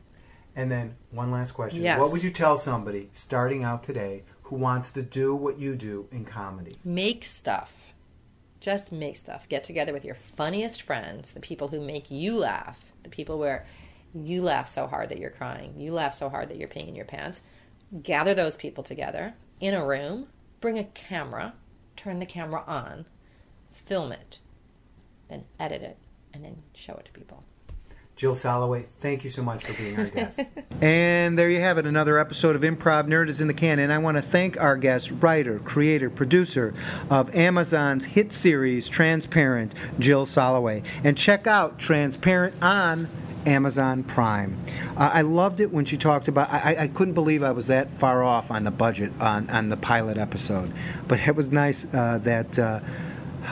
And 0.57 0.71
then 0.71 0.97
one 1.11 1.31
last 1.31 1.53
question. 1.53 1.83
Yes. 1.83 2.01
What 2.01 2.11
would 2.11 2.23
you 2.23 2.31
tell 2.31 2.57
somebody 2.57 3.11
starting 3.13 3.65
out 3.65 3.83
today 3.83 4.25
who 4.43 4.57
wants 4.57 4.91
to 4.93 5.03
do 5.03 5.35
what 5.35 5.59
you 5.59 5.77
do 5.77 6.09
in 6.11 6.25
comedy? 6.25 6.79
Make 6.85 7.25
stuff. 7.25 7.73
Just 8.61 8.91
make 8.91 9.17
stuff. 9.17 9.49
Get 9.49 9.63
together 9.63 9.93
with 9.93 10.05
your 10.05 10.17
funniest 10.37 10.83
friends, 10.83 11.31
the 11.31 11.41
people 11.41 11.69
who 11.69 11.81
make 11.81 12.11
you 12.11 12.37
laugh, 12.37 12.79
the 13.05 13.09
people 13.09 13.39
where 13.39 13.67
you 14.15 14.43
laugh 14.43 14.69
so 14.69 14.87
hard 14.87 15.11
that 15.11 15.19
you're 15.19 15.31
crying, 15.31 15.75
you 15.79 15.93
laugh 15.93 16.15
so 16.15 16.29
hard 16.29 16.49
that 16.49 16.57
you're 16.57 16.69
peeing 16.69 16.89
in 16.89 16.97
your 16.97 17.05
pants. 17.05 17.41
Gather 18.03 18.35
those 18.35 18.57
people 18.57 18.83
together 18.83 19.35
in 19.61 19.75
a 19.75 19.87
room, 19.87 20.27
bring 20.61 20.79
a 20.79 20.85
camera, 20.85 21.55
turn 21.97 22.19
the 22.19 22.27
camera 22.27 22.65
on, 22.67 23.07
film 23.87 24.13
it, 24.13 24.41
then 25.29 25.45
edit 25.61 25.83
it, 25.83 25.99
and 26.33 26.45
then 26.45 26.63
show 26.75 26.95
it 26.95 27.05
to 27.05 27.13
people. 27.13 27.45
Jill 28.19 28.35
Soloway, 28.35 28.85
thank 28.99 29.23
you 29.23 29.31
so 29.31 29.45
much 29.45 29.65
for 29.65 29.75
being 29.75 29.97
our 29.97 30.07
guest. 30.07 30.41
and 30.81 31.39
there 31.39 31.49
you 31.49 31.61
have 31.61 31.79
it. 31.79 31.87
Another 31.87 32.19
episode 32.19 32.57
of 32.57 32.63
Improv 32.63 33.07
Nerd 33.07 33.29
is 33.29 33.41
in 33.41 33.47
the 33.47 33.55
can. 33.55 33.79
And 33.79 33.93
I 33.93 33.99
want 33.99 34.17
to 34.17 34.23
thank 34.23 34.61
our 34.61 34.77
guest, 34.77 35.13
writer, 35.21 35.61
creator, 35.61 36.11
producer 36.11 36.75
of 37.11 37.33
Amazon's 37.33 38.05
hit 38.05 38.33
series, 38.33 38.89
Transparent, 38.89 39.73
Jill 40.01 40.27
Soloway. 40.27 40.85
And 41.05 41.17
check 41.17 41.47
out 41.47 41.79
Transparent 41.79 42.61
on 42.61 43.07
Amazon 43.47 44.03
Prime. 44.03 44.59
Uh, 44.97 45.13
I 45.15 45.23
loved 45.23 45.61
it 45.61 45.71
when 45.71 45.85
she 45.85 45.97
talked 45.97 46.27
about. 46.27 46.53
I, 46.53 46.75
I 46.77 46.89
couldn't 46.89 47.15
believe 47.15 47.45
I 47.45 47.53
was 47.53 47.69
that 47.69 47.89
far 47.89 48.25
off 48.25 48.51
on 48.51 48.65
the 48.65 48.73
budget 48.73 49.13
on, 49.21 49.49
on 49.49 49.69
the 49.69 49.77
pilot 49.77 50.19
episode, 50.19 50.73
but 51.07 51.25
it 51.25 51.37
was 51.37 51.53
nice 51.53 51.87
uh, 51.95 52.19
that 52.25 52.59
uh, 52.59 52.81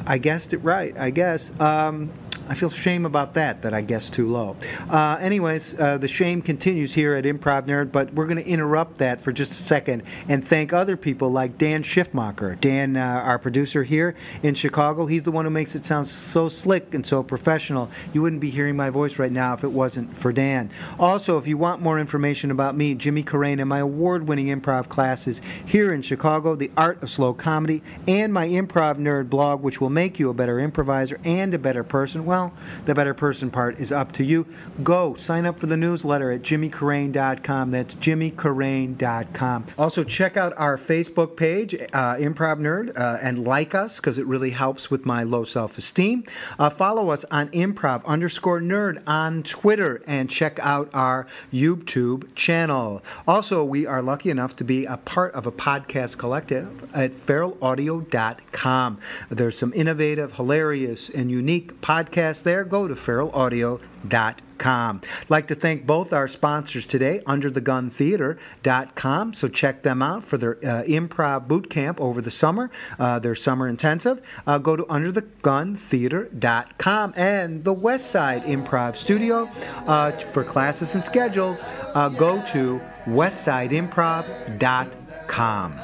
I 0.08 0.18
guessed 0.18 0.52
it 0.52 0.58
right. 0.58 0.92
I 0.98 1.10
guess. 1.10 1.52
Um, 1.60 2.10
I 2.48 2.54
feel 2.54 2.70
shame 2.70 3.06
about 3.06 3.34
that, 3.34 3.62
that 3.62 3.74
I 3.74 3.80
guessed 3.80 4.12
too 4.12 4.30
low. 4.30 4.56
Uh, 4.88 5.18
anyways, 5.20 5.74
uh, 5.78 5.98
the 5.98 6.08
shame 6.08 6.40
continues 6.40 6.94
here 6.94 7.14
at 7.14 7.24
Improv 7.24 7.66
Nerd, 7.66 7.90
but 7.90 8.12
we're 8.14 8.26
going 8.26 8.42
to 8.42 8.46
interrupt 8.46 8.98
that 8.98 9.20
for 9.20 9.32
just 9.32 9.52
a 9.52 9.54
second 9.54 10.04
and 10.28 10.46
thank 10.46 10.72
other 10.72 10.96
people 10.96 11.30
like 11.30 11.58
Dan 11.58 11.82
Schiffmacher. 11.82 12.60
Dan, 12.60 12.96
uh, 12.96 13.00
our 13.00 13.38
producer 13.38 13.82
here 13.82 14.14
in 14.42 14.54
Chicago, 14.54 15.06
he's 15.06 15.24
the 15.24 15.32
one 15.32 15.44
who 15.44 15.50
makes 15.50 15.74
it 15.74 15.84
sound 15.84 16.06
so 16.06 16.48
slick 16.48 16.94
and 16.94 17.04
so 17.04 17.22
professional. 17.22 17.90
You 18.12 18.22
wouldn't 18.22 18.40
be 18.40 18.50
hearing 18.50 18.76
my 18.76 18.90
voice 18.90 19.18
right 19.18 19.32
now 19.32 19.54
if 19.54 19.64
it 19.64 19.72
wasn't 19.72 20.16
for 20.16 20.32
Dan. 20.32 20.70
Also, 21.00 21.38
if 21.38 21.48
you 21.48 21.56
want 21.56 21.82
more 21.82 21.98
information 21.98 22.52
about 22.52 22.76
me, 22.76 22.94
Jimmy 22.94 23.24
Carrane, 23.24 23.60
and 23.60 23.68
my 23.68 23.80
award 23.80 24.28
winning 24.28 24.46
improv 24.48 24.88
classes 24.88 25.42
here 25.64 25.92
in 25.92 26.02
Chicago, 26.02 26.54
The 26.54 26.70
Art 26.76 27.02
of 27.02 27.10
Slow 27.10 27.34
Comedy, 27.34 27.82
and 28.06 28.32
my 28.32 28.46
Improv 28.46 28.98
Nerd 28.98 29.28
blog, 29.28 29.62
which 29.62 29.80
will 29.80 29.90
make 29.90 30.20
you 30.20 30.30
a 30.30 30.34
better 30.34 30.60
improviser 30.60 31.18
and 31.24 31.52
a 31.52 31.58
better 31.58 31.82
person, 31.82 32.24
well, 32.24 32.35
the 32.84 32.94
better 32.94 33.14
person 33.14 33.50
part 33.50 33.78
is 33.78 33.92
up 33.92 34.12
to 34.12 34.24
you. 34.24 34.46
Go 34.82 35.14
sign 35.14 35.46
up 35.46 35.58
for 35.58 35.66
the 35.66 35.76
newsletter 35.76 36.30
at 36.30 36.42
jimmycarrane.com. 36.42 37.70
That's 37.70 37.94
jimmycarrane.com. 37.94 39.66
Also, 39.78 40.04
check 40.04 40.36
out 40.36 40.52
our 40.56 40.76
Facebook 40.76 41.36
page, 41.36 41.74
uh, 41.74 42.16
Improv 42.16 42.60
Nerd, 42.60 42.96
uh, 42.98 43.18
and 43.22 43.44
like 43.44 43.74
us 43.74 43.96
because 43.96 44.18
it 44.18 44.26
really 44.26 44.50
helps 44.50 44.90
with 44.90 45.06
my 45.06 45.22
low 45.22 45.44
self 45.44 45.78
esteem. 45.78 46.24
Uh, 46.58 46.70
follow 46.70 47.10
us 47.10 47.24
on 47.30 47.48
improv 47.50 48.04
underscore 48.04 48.60
nerd 48.60 49.02
on 49.06 49.42
Twitter 49.42 50.02
and 50.06 50.28
check 50.28 50.58
out 50.60 50.90
our 50.92 51.26
YouTube 51.52 52.34
channel. 52.34 53.02
Also, 53.26 53.64
we 53.64 53.86
are 53.86 54.02
lucky 54.02 54.30
enough 54.30 54.56
to 54.56 54.64
be 54.64 54.84
a 54.84 54.96
part 54.98 55.32
of 55.34 55.46
a 55.46 55.52
podcast 55.52 56.18
collective 56.18 56.66
at 56.94 57.12
feralaudio.com. 57.12 58.98
There's 59.30 59.58
some 59.58 59.72
innovative, 59.74 60.32
hilarious, 60.32 61.10
and 61.10 61.30
unique 61.30 61.80
podcasts 61.80 62.25
there. 62.42 62.64
Go 62.64 62.88
to 62.88 62.94
feralaudio.com. 62.94 65.00
Like 65.28 65.48
to 65.48 65.54
thank 65.54 65.86
both 65.86 66.12
our 66.12 66.28
sponsors 66.28 66.84
today, 66.86 67.20
undertheguntheater.com. 67.26 69.34
So 69.34 69.48
check 69.48 69.82
them 69.82 70.00
out 70.02 70.24
for 70.24 70.38
their 70.38 70.56
uh, 70.58 70.84
improv 70.84 71.46
boot 71.46 71.68
camp 71.68 72.00
over 72.00 72.22
the 72.22 72.30
summer, 72.30 72.70
uh, 72.98 73.18
their 73.18 73.34
summer 73.34 73.68
intensive. 73.68 74.22
Uh, 74.46 74.56
go 74.58 74.76
to 74.76 74.84
undertheguntheater.com 74.84 77.14
and 77.16 77.64
the 77.64 77.72
West 77.72 78.10
Side 78.10 78.44
Improv 78.44 78.94
Studio 78.96 79.48
uh, 79.86 80.12
for 80.12 80.44
classes 80.44 80.94
and 80.94 81.04
schedules. 81.04 81.62
Uh, 81.94 82.08
go 82.08 82.42
to 82.52 82.80
westsideimprov.com. 83.04 85.80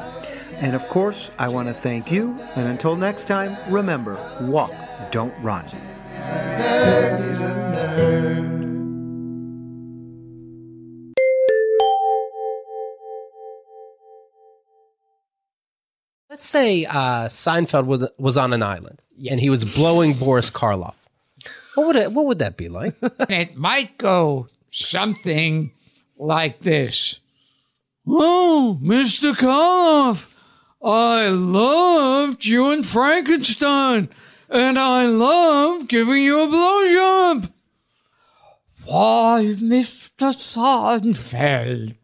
And 0.63 0.77
of 0.77 0.89
course, 0.89 1.33
I 1.39 1.49
want 1.49 1.69
to 1.69 1.75
thank 1.75 2.11
you. 2.11 2.39
And 2.55 2.69
until 2.69 2.95
next 2.95 3.25
time, 3.25 3.57
remember 3.69 4.17
walk, 4.43 4.73
don't 5.11 5.35
run. 5.43 5.65
Nerd, 6.27 7.29
he's 7.29 7.41
a 7.41 7.55
nerd. 7.73 8.73
Let's 16.31 16.47
say 16.47 16.87
uh, 16.87 17.29
Seinfeld 17.29 17.87
was, 17.87 18.09
was 18.19 18.37
on 18.37 18.53
an 18.53 18.63
island 18.63 19.01
and 19.31 19.41
he 19.41 19.51
was 19.51 19.65
blowing 19.65 20.19
Boris 20.19 20.51
Karloff. 20.51 20.95
What 21.75 21.87
would 21.87 21.97
it, 21.97 22.13
what 22.13 22.27
would 22.27 22.39
that 22.41 22.57
be 22.57 22.69
like? 22.69 22.95
it 23.03 23.57
might 23.57 23.99
go 23.99 24.49
something 24.71 25.73
like 26.17 26.61
this. 26.61 27.21
Oh, 28.07 28.79
Mr. 28.83 29.33
Karloff, 29.35 30.27
I 30.83 31.29
loved 31.29 32.45
you 32.45 32.71
in 32.71 32.83
Frankenstein, 32.83 34.09
and 34.53 34.79
I 34.79 35.07
love 35.07 35.89
giving 35.89 36.23
you 36.23 36.43
a 36.43 36.47
blowjob. 36.47 37.53
Why, 38.85 39.55
Mr. 39.59 40.35
Seinfeld, 40.35 41.97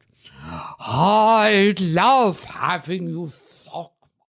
I 0.80 1.74
love 1.78 2.44
having 2.44 3.09
you 3.09 3.26